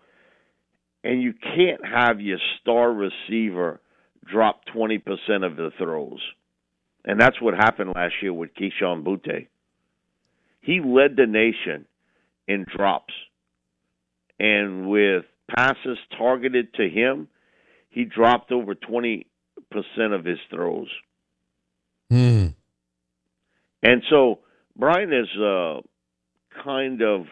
And 1.03 1.23
you 1.23 1.33
can't 1.33 1.85
have 1.85 2.21
your 2.21 2.39
star 2.61 2.93
receiver 2.93 3.81
drop 4.25 4.63
20% 4.75 5.01
of 5.45 5.57
the 5.57 5.71
throws. 5.79 6.21
And 7.05 7.21
that's 7.21 7.41
what 7.41 7.55
happened 7.55 7.93
last 7.95 8.15
year 8.23 8.33
with 8.33 8.51
Kayshon 8.55 9.03
Boutte. 9.03 9.49
He 10.61 10.81
led 10.81 11.17
the 11.17 11.27
nation 11.27 11.87
in 12.47 12.67
drops. 12.77 13.15
And 14.39 14.89
with 14.89 15.25
passes 15.55 15.99
targeted 16.17 16.75
to 16.75 16.89
him, 16.89 17.29
he 17.89 18.05
dropped 18.05 18.53
over 18.53 18.75
20% 18.75 19.25
of 20.13 20.25
his 20.25 20.39
throws. 20.51 20.89
Hmm. 22.11 22.49
And 23.83 24.03
so 24.11 24.41
Brian 24.77 25.13
is 25.13 25.29
uh, 25.41 25.81
kind 26.63 27.03
of, 27.03 27.27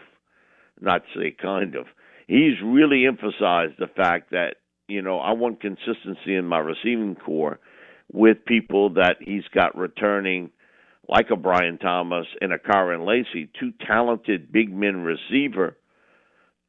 not 0.81 1.03
say 1.15 1.35
kind 1.41 1.75
of, 1.75 1.87
he's 2.27 2.55
really 2.65 3.07
emphasized 3.07 3.75
the 3.79 3.89
fact 3.95 4.31
that, 4.31 4.57
you 4.89 5.03
know, 5.03 5.19
I 5.19 5.33
want 5.33 5.61
consistency 5.61 6.35
in 6.35 6.47
my 6.47 6.59
receiving 6.59 7.15
core 7.15 7.61
with 8.13 8.45
people 8.47 8.95
that 8.95 9.17
he's 9.21 9.45
got 9.55 9.77
returning, 9.77 10.51
like 11.09 11.27
a 11.31 11.37
Brian 11.37 11.79
Thomas 11.79 12.27
and 12.41 12.53
a 12.53 12.59
Kyren 12.59 13.07
Lacy, 13.07 13.51
two 13.61 13.73
talented 13.87 14.51
big 14.51 14.73
men 14.73 15.05
receiver 15.05 15.77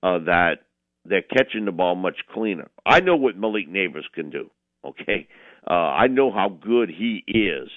uh, 0.04 0.20
that 0.20 0.58
they're 1.06 1.22
catching 1.22 1.66
the 1.66 1.72
ball 1.72 1.96
much 1.96 2.18
cleaner. 2.34 2.70
I 2.86 3.00
know 3.00 3.16
what 3.16 3.38
Malik 3.38 3.70
Nabers 3.70 4.12
can 4.14 4.30
do. 4.30 4.52
Okay, 4.86 5.28
uh, 5.70 5.74
I 5.74 6.08
know 6.08 6.32
how 6.32 6.48
good 6.50 6.90
he 6.90 7.24
is, 7.28 7.70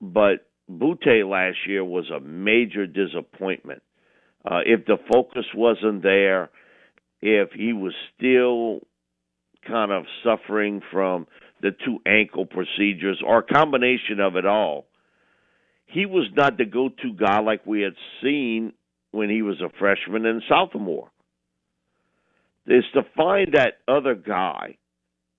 but 0.00 0.46
Boutte 0.70 1.28
last 1.28 1.58
year 1.66 1.84
was 1.84 2.10
a 2.10 2.20
major 2.20 2.86
disappointment. 2.86 3.82
Uh, 4.44 4.60
if 4.64 4.86
the 4.86 4.96
focus 5.12 5.44
wasn't 5.54 6.02
there, 6.02 6.50
if 7.20 7.50
he 7.52 7.74
was 7.74 7.92
still 8.16 8.80
kind 9.66 9.92
of 9.92 10.04
suffering 10.24 10.80
from 10.92 11.26
the 11.62 11.70
two 11.84 11.98
ankle 12.06 12.46
procedures 12.46 13.22
or 13.26 13.38
a 13.38 13.42
combination 13.42 14.20
of 14.20 14.36
it 14.36 14.46
all, 14.46 14.86
he 15.86 16.06
was 16.06 16.28
not 16.34 16.58
the 16.58 16.64
go 16.64 16.88
to 16.88 17.12
guy 17.14 17.40
like 17.40 17.64
we 17.64 17.80
had 17.80 17.94
seen 18.22 18.72
when 19.12 19.30
he 19.30 19.42
was 19.42 19.60
a 19.60 19.70
freshman 19.78 20.26
and 20.26 20.42
sophomore. 20.48 21.10
Is 22.66 22.84
to 22.94 23.02
find 23.16 23.52
that 23.52 23.74
other 23.86 24.16
guy, 24.16 24.76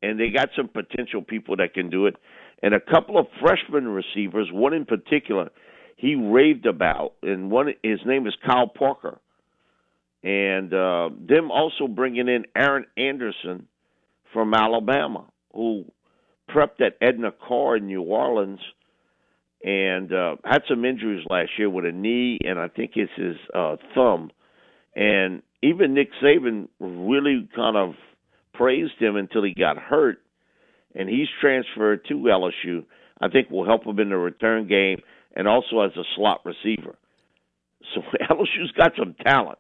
and 0.02 0.18
they 0.18 0.30
got 0.30 0.50
some 0.56 0.70
potential 0.70 1.22
people 1.22 1.58
that 1.58 1.74
can 1.74 1.90
do 1.90 2.06
it 2.06 2.16
and 2.64 2.74
a 2.74 2.80
couple 2.80 3.20
of 3.20 3.28
freshman 3.40 3.88
receivers, 3.88 4.50
one 4.52 4.74
in 4.74 4.86
particular, 4.86 5.50
he 5.96 6.16
raved 6.16 6.66
about, 6.66 7.14
and 7.22 7.52
one 7.52 7.68
his 7.84 8.00
name 8.06 8.28
is 8.28 8.34
Kyle 8.46 8.68
Parker, 8.68 9.20
and 10.24 10.74
uh, 10.74 11.10
them 11.28 11.52
also 11.52 11.88
bringing 11.88 12.28
in 12.28 12.46
Aaron 12.56 12.86
Anderson 12.98 13.68
from 14.34 14.54
Alabama, 14.54 15.26
who 15.54 15.86
prepped 16.50 16.82
at 16.82 16.98
Edna 17.02 17.32
Karr 17.32 17.78
in 17.78 17.88
New 17.88 18.02
Orleans, 18.02 18.60
and 19.64 20.14
uh, 20.14 20.36
had 20.44 20.62
some 20.70 20.86
injuries 20.86 21.26
last 21.30 21.52
year 21.58 21.70
with 21.70 21.86
a 21.86 21.92
knee, 21.92 22.40
and 22.44 22.60
I 22.60 22.68
think 22.68 22.92
it's 22.96 23.12
his 23.16 23.36
uh, 23.54 23.78
thumb, 23.96 24.32
and 24.96 25.42
even 25.62 25.94
Nick 25.94 26.10
Saban 26.24 26.68
really 26.80 27.50
kind 27.56 27.76
of 27.76 27.96
praised 28.54 29.00
him 29.00 29.16
until 29.16 29.44
he 29.44 29.54
got 29.54 29.78
hurt 29.78 30.20
and 30.96 31.08
he's 31.08 31.28
transferred 31.40 32.06
to 32.06 32.16
LSU, 32.16 32.84
I 33.22 33.30
think 33.30 33.50
will 33.50 33.66
help 33.66 33.86
him 33.86 34.00
in 34.00 34.10
the 34.10 34.18
return 34.18 34.68
game 34.68 34.98
and 35.36 35.48
also 35.48 35.82
as 35.82 35.92
a 35.96 36.04
slot 36.16 36.42
receiver. 36.44 36.98
So 37.94 38.02
LSU's 38.32 38.72
got 38.76 38.94
some 38.98 39.16
talent, 39.24 39.60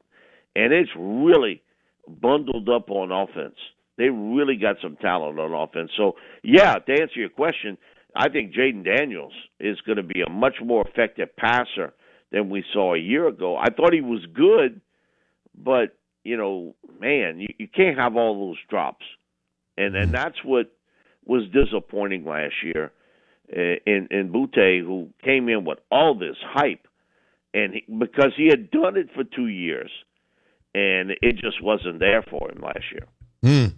and 0.55 0.73
it's 0.73 0.89
really 0.97 1.61
bundled 2.07 2.69
up 2.69 2.89
on 2.89 3.11
offense. 3.11 3.55
They 3.97 4.09
really 4.09 4.57
got 4.57 4.77
some 4.81 4.95
talent 4.97 5.39
on 5.39 5.53
offense. 5.53 5.91
So, 5.97 6.15
yeah, 6.43 6.75
to 6.75 6.91
answer 6.91 7.19
your 7.19 7.29
question, 7.29 7.77
I 8.15 8.29
think 8.29 8.53
Jayden 8.53 8.85
Daniels 8.85 9.33
is 9.59 9.79
going 9.81 9.97
to 9.97 10.03
be 10.03 10.21
a 10.21 10.29
much 10.29 10.55
more 10.63 10.87
effective 10.87 11.35
passer 11.35 11.93
than 12.31 12.49
we 12.49 12.63
saw 12.73 12.93
a 12.93 12.99
year 12.99 13.27
ago. 13.27 13.57
I 13.57 13.69
thought 13.69 13.93
he 13.93 14.01
was 14.01 14.25
good, 14.33 14.81
but 15.55 15.97
you 16.23 16.35
know, 16.35 16.75
man, 16.99 17.39
you, 17.39 17.47
you 17.57 17.67
can't 17.67 17.97
have 17.97 18.15
all 18.15 18.47
those 18.47 18.57
drops, 18.69 19.05
and 19.77 19.95
and 19.95 20.11
that's 20.11 20.43
what 20.43 20.71
was 21.25 21.43
disappointing 21.53 22.25
last 22.25 22.55
year 22.63 22.91
uh, 23.55 23.79
in 23.85 24.07
in 24.11 24.31
Boutte, 24.31 24.81
who 24.81 25.09
came 25.23 25.47
in 25.47 25.63
with 25.63 25.79
all 25.89 26.15
this 26.15 26.35
hype, 26.41 26.85
and 27.53 27.75
he, 27.75 27.85
because 27.97 28.33
he 28.35 28.47
had 28.47 28.71
done 28.71 28.97
it 28.97 29.07
for 29.15 29.23
two 29.23 29.47
years, 29.47 29.89
and 30.75 31.11
it 31.21 31.37
just 31.37 31.63
wasn't 31.63 31.99
there 31.99 32.23
for 32.23 32.51
him 32.51 32.61
last 32.61 32.85
year. 32.91 33.07
Hmm. 33.41 33.76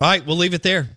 All 0.00 0.08
right, 0.08 0.24
we'll 0.26 0.36
leave 0.36 0.54
it 0.54 0.62
there. 0.62 0.88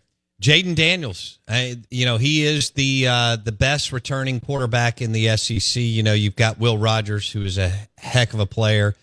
Jayden 0.41 0.75
Daniels, 0.75 1.39
I, 1.47 1.77
you 1.89 2.05
know 2.05 2.17
he 2.17 2.43
is 2.43 2.69
the 2.71 3.07
uh, 3.07 3.35
the 3.37 3.51
best 3.51 3.91
returning 3.91 4.39
quarterback 4.39 5.01
in 5.01 5.11
the 5.11 5.35
SEC. 5.35 5.81
You 5.81 6.03
know 6.03 6.13
you've 6.13 6.35
got 6.35 6.59
Will 6.59 6.77
Rogers, 6.77 7.31
who 7.31 7.41
is 7.41 7.57
a 7.57 7.71
heck 7.97 8.33
of 8.33 8.39
a 8.39 8.45
player, 8.45 8.95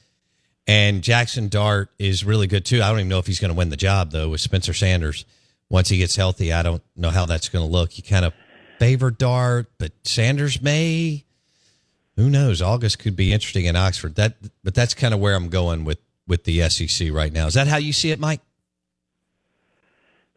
and 0.69 1.03
Jackson 1.03 1.49
Dart 1.49 1.91
is 1.99 2.25
really 2.25 2.47
good 2.47 2.65
too. 2.65 2.83
I 2.83 2.89
don't 2.89 3.01
even 3.01 3.09
know 3.09 3.19
if 3.19 3.27
he's 3.27 3.41
going 3.41 3.53
to 3.53 3.57
win 3.57 3.71
the 3.71 3.77
job 3.77 4.13
though 4.13 4.29
with 4.29 4.41
Spencer 4.41 4.75
Sanders 4.75 5.25
once 5.69 5.89
he 5.89 5.99
gets 5.99 6.17
healthy, 6.17 6.53
I 6.53 6.63
don't 6.63 6.83
know 6.97 7.11
how 7.11 7.27
that's 7.27 7.49
going 7.49 7.65
to 7.65 7.71
look. 7.71 7.97
You 7.97 8.05
kind 8.05 8.25
of 8.25 8.33
favor 8.79 9.11
Dart, 9.11 9.71
but 9.79 9.93
Sanders 10.05 10.63
may. 10.63 11.25
Who 12.17 12.31
knows? 12.31 12.63
August 12.63 13.01
could 13.01 13.17
be 13.17 13.33
interesting 13.33 13.65
in 13.65 13.75
Oxford. 13.75 14.15
That, 14.15 14.37
but 14.63 14.75
that's 14.75 14.95
kind 14.95 15.13
of 15.13 15.21
where 15.21 15.35
I'm 15.35 15.49
going 15.49 15.85
with 15.85 15.99
with 16.27 16.45
the 16.45 16.69
SEC 16.71 17.13
right 17.13 17.33
now. 17.33 17.47
Is 17.47 17.55
that 17.55 17.67
how 17.67 17.77
you 17.77 17.93
see 17.93 18.11
it, 18.11 18.21
Mike? 18.21 18.41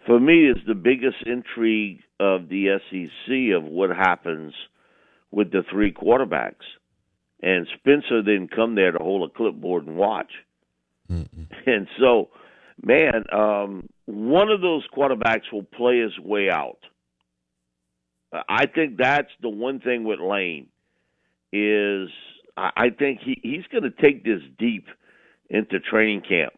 For 0.08 0.20
me, 0.20 0.50
is 0.50 0.58
the 0.66 0.74
biggest 0.74 1.18
intrigue 1.26 2.00
of 2.20 2.50
the 2.50 2.80
SEC 2.90 3.56
of 3.56 3.64
what 3.64 3.90
happens 3.90 4.54
with 5.30 5.52
the 5.52 5.64
three 5.70 5.92
quarterbacks, 5.92 6.66
and 7.44 7.68
Spencer 7.78 8.24
didn't 8.24 8.56
come 8.56 8.74
there 8.74 8.92
to 8.92 8.98
hold 8.98 9.30
a 9.30 9.34
clipboard 9.34 9.86
and 9.86 9.98
watch, 9.98 10.32
Mm-mm. 11.12 11.48
and 11.68 11.88
so 12.00 12.30
man, 12.82 13.24
um, 13.34 13.90
one 14.06 14.50
of 14.50 14.62
those 14.62 14.84
quarterbacks 14.96 15.52
will 15.52 15.64
play 15.64 16.00
his 16.00 16.18
way 16.20 16.50
out. 16.50 16.80
I 18.32 18.66
think 18.66 18.98
that's 18.98 19.32
the 19.42 19.50
one 19.50 19.80
thing 19.80 20.04
with 20.04 20.20
Lane 20.20 20.68
is 21.54 22.10
I 22.58 22.90
think 22.90 23.20
he, 23.24 23.40
he's 23.42 23.66
going 23.72 23.84
to 23.84 23.92
take 23.92 24.24
this 24.24 24.42
deep 24.58 24.88
into 25.50 25.80
training 25.80 26.22
camp 26.28 26.54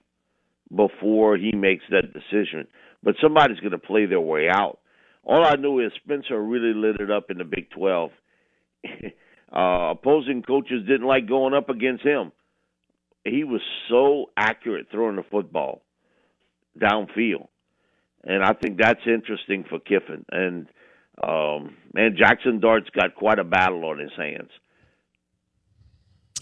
before 0.75 1.37
he 1.37 1.51
makes 1.51 1.83
that 1.91 2.13
decision. 2.13 2.67
But 3.03 3.15
somebody's 3.21 3.59
going 3.59 3.71
to 3.71 3.77
play 3.77 4.05
their 4.05 4.21
way 4.21 4.49
out. 4.49 4.79
All 5.23 5.45
I 5.45 5.55
know 5.55 5.79
is 5.79 5.91
Spencer 6.03 6.41
really 6.41 6.73
lit 6.73 6.99
it 6.99 7.11
up 7.11 7.29
in 7.29 7.37
the 7.37 7.43
Big 7.43 7.69
12. 7.71 8.11
uh, 9.55 9.91
opposing 9.91 10.43
coaches 10.43 10.85
didn't 10.87 11.07
like 11.07 11.27
going 11.27 11.53
up 11.53 11.69
against 11.69 12.03
him. 12.03 12.31
He 13.25 13.43
was 13.43 13.61
so 13.89 14.27
accurate 14.37 14.87
throwing 14.91 15.17
the 15.17 15.23
football 15.29 15.81
downfield, 16.81 17.47
and 18.23 18.43
I 18.43 18.53
think 18.53 18.79
that's 18.79 19.01
interesting 19.05 19.65
for 19.69 19.79
Kiffin. 19.79 20.25
And 20.31 20.67
um, 21.21 21.75
man, 21.93 22.15
Jackson 22.17 22.59
Dart's 22.59 22.89
got 22.91 23.15
quite 23.15 23.39
a 23.39 23.43
battle 23.43 23.85
on 23.85 23.99
his 23.99 24.11
hands. 24.17 24.49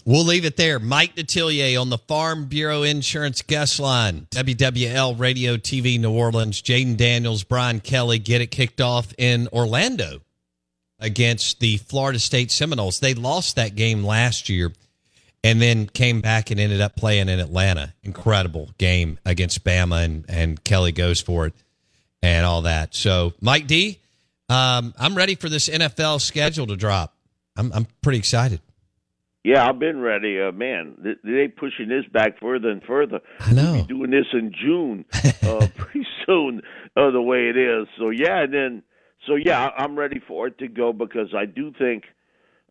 We'll 0.08 0.24
leave 0.24 0.46
it 0.46 0.56
there. 0.56 0.78
Mike 0.78 1.16
Detillier 1.16 1.78
on 1.78 1.90
the 1.90 1.98
Farm 1.98 2.46
Bureau 2.46 2.82
Insurance 2.82 3.42
Guest 3.42 3.78
Line, 3.78 4.26
WWL 4.30 5.20
Radio 5.20 5.58
TV 5.58 6.00
New 6.00 6.12
Orleans. 6.12 6.62
Jayden 6.62 6.96
Daniels, 6.96 7.44
Brian 7.44 7.78
Kelly 7.80 8.18
get 8.18 8.40
it 8.40 8.46
kicked 8.46 8.80
off 8.80 9.12
in 9.18 9.48
Orlando 9.52 10.22
against 10.98 11.60
the 11.60 11.76
Florida 11.76 12.18
State 12.18 12.50
Seminoles. 12.50 13.00
They 13.00 13.12
lost 13.12 13.56
that 13.56 13.74
game 13.74 14.02
last 14.02 14.48
year 14.48 14.72
and 15.44 15.60
then 15.60 15.86
came 15.86 16.22
back 16.22 16.50
and 16.50 16.58
ended 16.58 16.80
up 16.80 16.96
playing 16.96 17.28
in 17.28 17.38
Atlanta. 17.38 17.92
Incredible 18.02 18.70
game 18.78 19.18
against 19.26 19.62
Bama, 19.62 20.06
and, 20.06 20.24
and 20.26 20.64
Kelly 20.64 20.92
goes 20.92 21.20
for 21.20 21.44
it 21.44 21.52
and 22.22 22.46
all 22.46 22.62
that. 22.62 22.94
So, 22.94 23.34
Mike 23.42 23.66
D, 23.66 23.98
um, 24.48 24.94
I'm 24.98 25.14
ready 25.14 25.34
for 25.34 25.50
this 25.50 25.68
NFL 25.68 26.22
schedule 26.22 26.66
to 26.68 26.76
drop. 26.76 27.14
I'm, 27.58 27.70
I'm 27.74 27.86
pretty 28.00 28.20
excited. 28.20 28.62
Yeah, 29.44 29.66
I've 29.66 29.78
been 29.78 30.00
ready. 30.00 30.40
Uh, 30.40 30.52
man, 30.52 31.16
they 31.24 31.48
pushing 31.48 31.88
this 31.88 32.04
back 32.12 32.40
further 32.40 32.68
and 32.70 32.82
further. 32.82 33.20
I 33.40 33.52
know. 33.52 33.72
We'll 33.72 33.82
be 33.82 33.88
doing 33.88 34.10
this 34.10 34.26
in 34.32 34.52
June, 34.52 35.04
uh, 35.42 35.68
pretty 35.76 36.06
soon, 36.26 36.62
uh, 36.96 37.10
the 37.10 37.22
way 37.22 37.48
it 37.48 37.56
is. 37.56 37.86
So 37.98 38.10
yeah, 38.10 38.42
and 38.42 38.52
then 38.52 38.82
so 39.26 39.36
yeah, 39.36 39.70
I'm 39.76 39.98
ready 39.98 40.20
for 40.26 40.48
it 40.48 40.58
to 40.58 40.68
go 40.68 40.92
because 40.92 41.34
I 41.36 41.44
do 41.46 41.72
think 41.78 42.04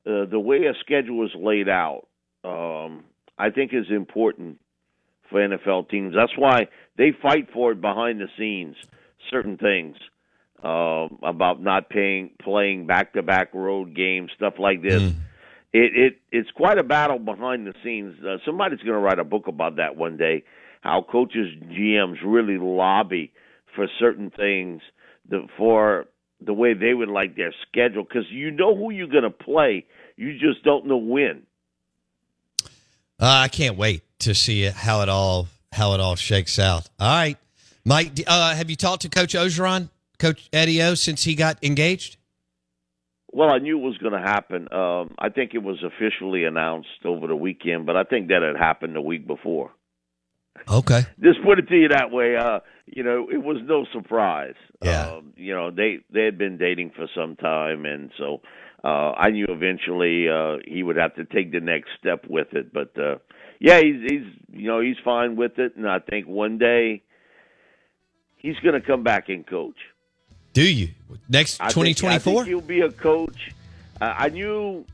uh, 0.05 0.26
the 0.26 0.39
way 0.39 0.65
a 0.65 0.74
schedule 0.80 1.26
is 1.26 1.32
laid 1.36 1.70
out, 1.70 2.07
um, 2.43 3.05
I 3.38 3.49
think 3.49 3.74
is 3.74 3.88
important 3.89 4.59
for 5.30 5.39
NFL 5.45 5.89
teams. 5.89 6.13
That's 6.15 6.38
why 6.38 6.68
they 6.97 7.11
fight 7.22 7.49
for 7.53 7.72
it 7.72 7.82
behind 7.82 8.20
the 8.20 8.28
scenes. 8.38 8.76
Certain 9.30 9.57
things 9.57 9.97
um, 10.63 11.20
about 11.24 11.61
not 11.61 11.89
paying, 11.89 12.32
playing 12.41 12.88
back-to-back 12.88 13.53
road 13.53 13.95
games, 13.95 14.32
stuff 14.36 14.53
like 14.57 14.82
this. 14.82 15.01
Mm. 15.01 15.15
It 15.74 15.91
it 15.95 16.13
it's 16.32 16.49
quite 16.51 16.78
a 16.78 16.84
battle 16.84 17.20
behind 17.20 17.68
the 17.68 17.74
scenes. 17.84 18.15
Uh, 18.24 18.38
somebody's 18.45 18.80
going 18.80 18.93
to 18.93 18.99
write 18.99 19.20
a 19.20 19.24
book 19.24 19.47
about 19.47 19.76
that 19.78 19.95
one 19.95 20.18
day. 20.18 20.43
How 20.82 21.05
coaches, 21.09 21.47
GMs 21.70 22.18
really 22.24 22.57
lobby 22.57 23.34
for 23.76 23.88
certain 23.99 24.32
things 24.32 24.82
the, 25.30 25.47
for 25.57 26.05
the 26.39 26.53
way 26.53 26.74
they 26.74 26.93
would 26.93 27.09
like 27.09 27.36
their 27.36 27.53
schedule 27.68 28.03
because 28.03 28.26
you 28.30 28.51
know 28.51 28.76
who 28.76 28.91
you're 28.91 29.07
going 29.07 29.24
to 29.24 29.30
play. 29.30 29.86
You 30.15 30.34
just 30.34 30.63
don't 30.63 30.86
know 30.86 30.97
when. 30.97 31.43
Uh, 33.20 33.26
I 33.26 33.47
can't 33.47 33.78
wait 33.78 34.03
to 34.20 34.36
see 34.36 34.65
how 34.65 35.01
it 35.01 35.09
all 35.09 35.47
how 35.72 35.93
it 35.93 35.99
all 35.99 36.15
shakes 36.15 36.59
out. 36.59 36.88
All 36.99 37.07
right, 37.07 37.38
Mike. 37.84 38.11
Uh, 38.26 38.55
have 38.55 38.70
you 38.70 38.76
talked 38.76 39.01
to 39.03 39.09
Coach 39.09 39.34
Orgeron, 39.34 39.89
Coach 40.20 40.47
Eddie 40.53 40.82
O, 40.82 40.93
since 40.93 41.24
he 41.24 41.36
got 41.36 41.63
engaged? 41.63 42.18
Well, 43.38 43.51
I 43.51 43.59
knew 43.59 43.77
it 43.77 43.83
was 43.83 43.99
going 43.99 44.13
to 44.13 44.27
happen. 44.27 44.67
Um, 44.73 45.13
I 45.19 45.29
think 45.29 45.51
it 45.53 45.61
was 45.61 45.83
officially 45.83 46.45
announced 46.45 47.05
over 47.05 47.27
the 47.27 47.35
weekend, 47.35 47.85
but 47.85 47.95
I 47.95 48.03
think 48.03 48.29
that 48.29 48.41
had 48.41 48.57
happened 48.57 48.95
the 48.95 49.01
week 49.01 49.27
before. 49.27 49.69
Okay. 50.67 51.01
Just 51.23 51.43
put 51.45 51.59
it 51.59 51.67
to 51.67 51.75
you 51.75 51.89
that 51.89 52.09
way. 52.09 52.35
Uh, 52.35 52.61
you 52.88 53.03
know, 53.03 53.27
it 53.31 53.38
was 53.38 53.57
no 53.63 53.85
surprise. 53.93 54.55
Yeah. 54.83 55.09
Um, 55.11 55.33
you 55.35 55.53
know, 55.53 55.69
they 55.69 55.99
they 56.11 56.25
had 56.25 56.39
been 56.39 56.57
dating 56.57 56.93
for 56.95 57.07
some 57.15 57.35
time, 57.35 57.85
and 57.85 58.09
so 58.17 58.41
uh, 58.83 59.11
I 59.11 59.29
knew 59.29 59.45
eventually 59.47 60.27
uh, 60.27 60.57
he 60.65 60.81
would 60.81 60.97
have 60.97 61.13
to 61.17 61.25
take 61.25 61.51
the 61.51 61.59
next 61.59 61.89
step 61.99 62.25
with 62.27 62.53
it. 62.53 62.73
But 62.73 62.97
uh, 62.99 63.17
yeah, 63.59 63.79
he's 63.79 64.01
he's 64.01 64.25
you 64.51 64.67
know 64.67 64.81
he's 64.81 64.97
fine 65.05 65.35
with 65.35 65.59
it, 65.59 65.75
and 65.75 65.88
I 65.88 65.99
think 65.99 66.25
one 66.25 66.57
day 66.57 67.03
he's 68.38 68.57
going 68.63 68.81
to 68.81 68.88
come 68.88 69.03
back 69.03 69.29
and 69.29 69.45
coach. 69.45 69.77
Do 70.57 70.67
you 70.67 70.89
next 71.29 71.61
twenty 71.69 71.93
twenty 71.93 72.17
four? 72.17 72.43
He'll 72.43 72.61
be 72.61 72.81
a 72.81 72.89
coach. 72.89 73.51
Uh, 74.01 74.11
I 74.17 74.29
knew 74.29 74.87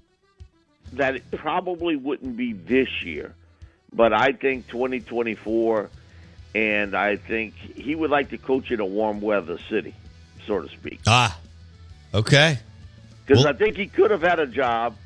that 0.92 1.16
it 1.16 1.32
probably 1.32 1.96
wouldn't 1.96 2.36
be 2.36 2.52
this 2.52 3.02
year, 3.02 3.34
but 3.94 4.12
I 4.12 4.34
think 4.34 4.68
twenty 4.68 5.00
twenty 5.00 5.36
four, 5.36 5.90
and 6.54 6.94
I 6.94 7.16
think 7.16 7.54
he 7.56 7.96
would 7.96 8.10
like 8.12 8.32
to 8.32 8.38
coach 8.38 8.72
in 8.72 8.82
a 8.82 8.86
warm 8.86 9.22
weather 9.22 9.58
city, 9.70 9.96
so 10.46 10.60
to 10.60 10.68
speak. 10.68 11.00
Ah, 11.08 11.40
okay. 12.14 12.60
Because 13.26 13.46
Well- 13.46 13.54
I 13.54 13.58
think 13.58 13.78
he 13.78 13.88
could 13.88 14.12
have 14.12 14.22
had 14.22 14.40
a 14.42 14.48
job 14.48 14.98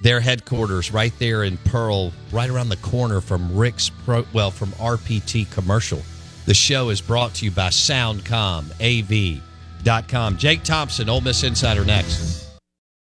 Their 0.02 0.20
headquarters 0.20 0.92
right 0.92 1.14
there 1.20 1.46
in 1.46 1.56
Pearl, 1.58 2.12
right 2.32 2.50
around 2.50 2.70
the 2.70 2.78
corner 2.78 3.22
from 3.22 3.56
Rick's 3.56 3.90
Pro, 3.90 4.26
well, 4.34 4.50
from 4.52 4.72
RPT 4.74 5.50
Commercial. 5.52 6.02
The 6.46 6.54
show 6.54 6.90
is 6.90 7.00
brought 7.02 7.34
to 7.36 7.46
you 7.46 7.52
by 7.52 7.70
SoundcomAV.com. 7.70 10.38
Jake 10.38 10.64
Thompson, 10.64 11.10
Ole 11.10 11.22
Miss 11.22 11.44
Insider 11.44 11.86
next. 11.86 12.45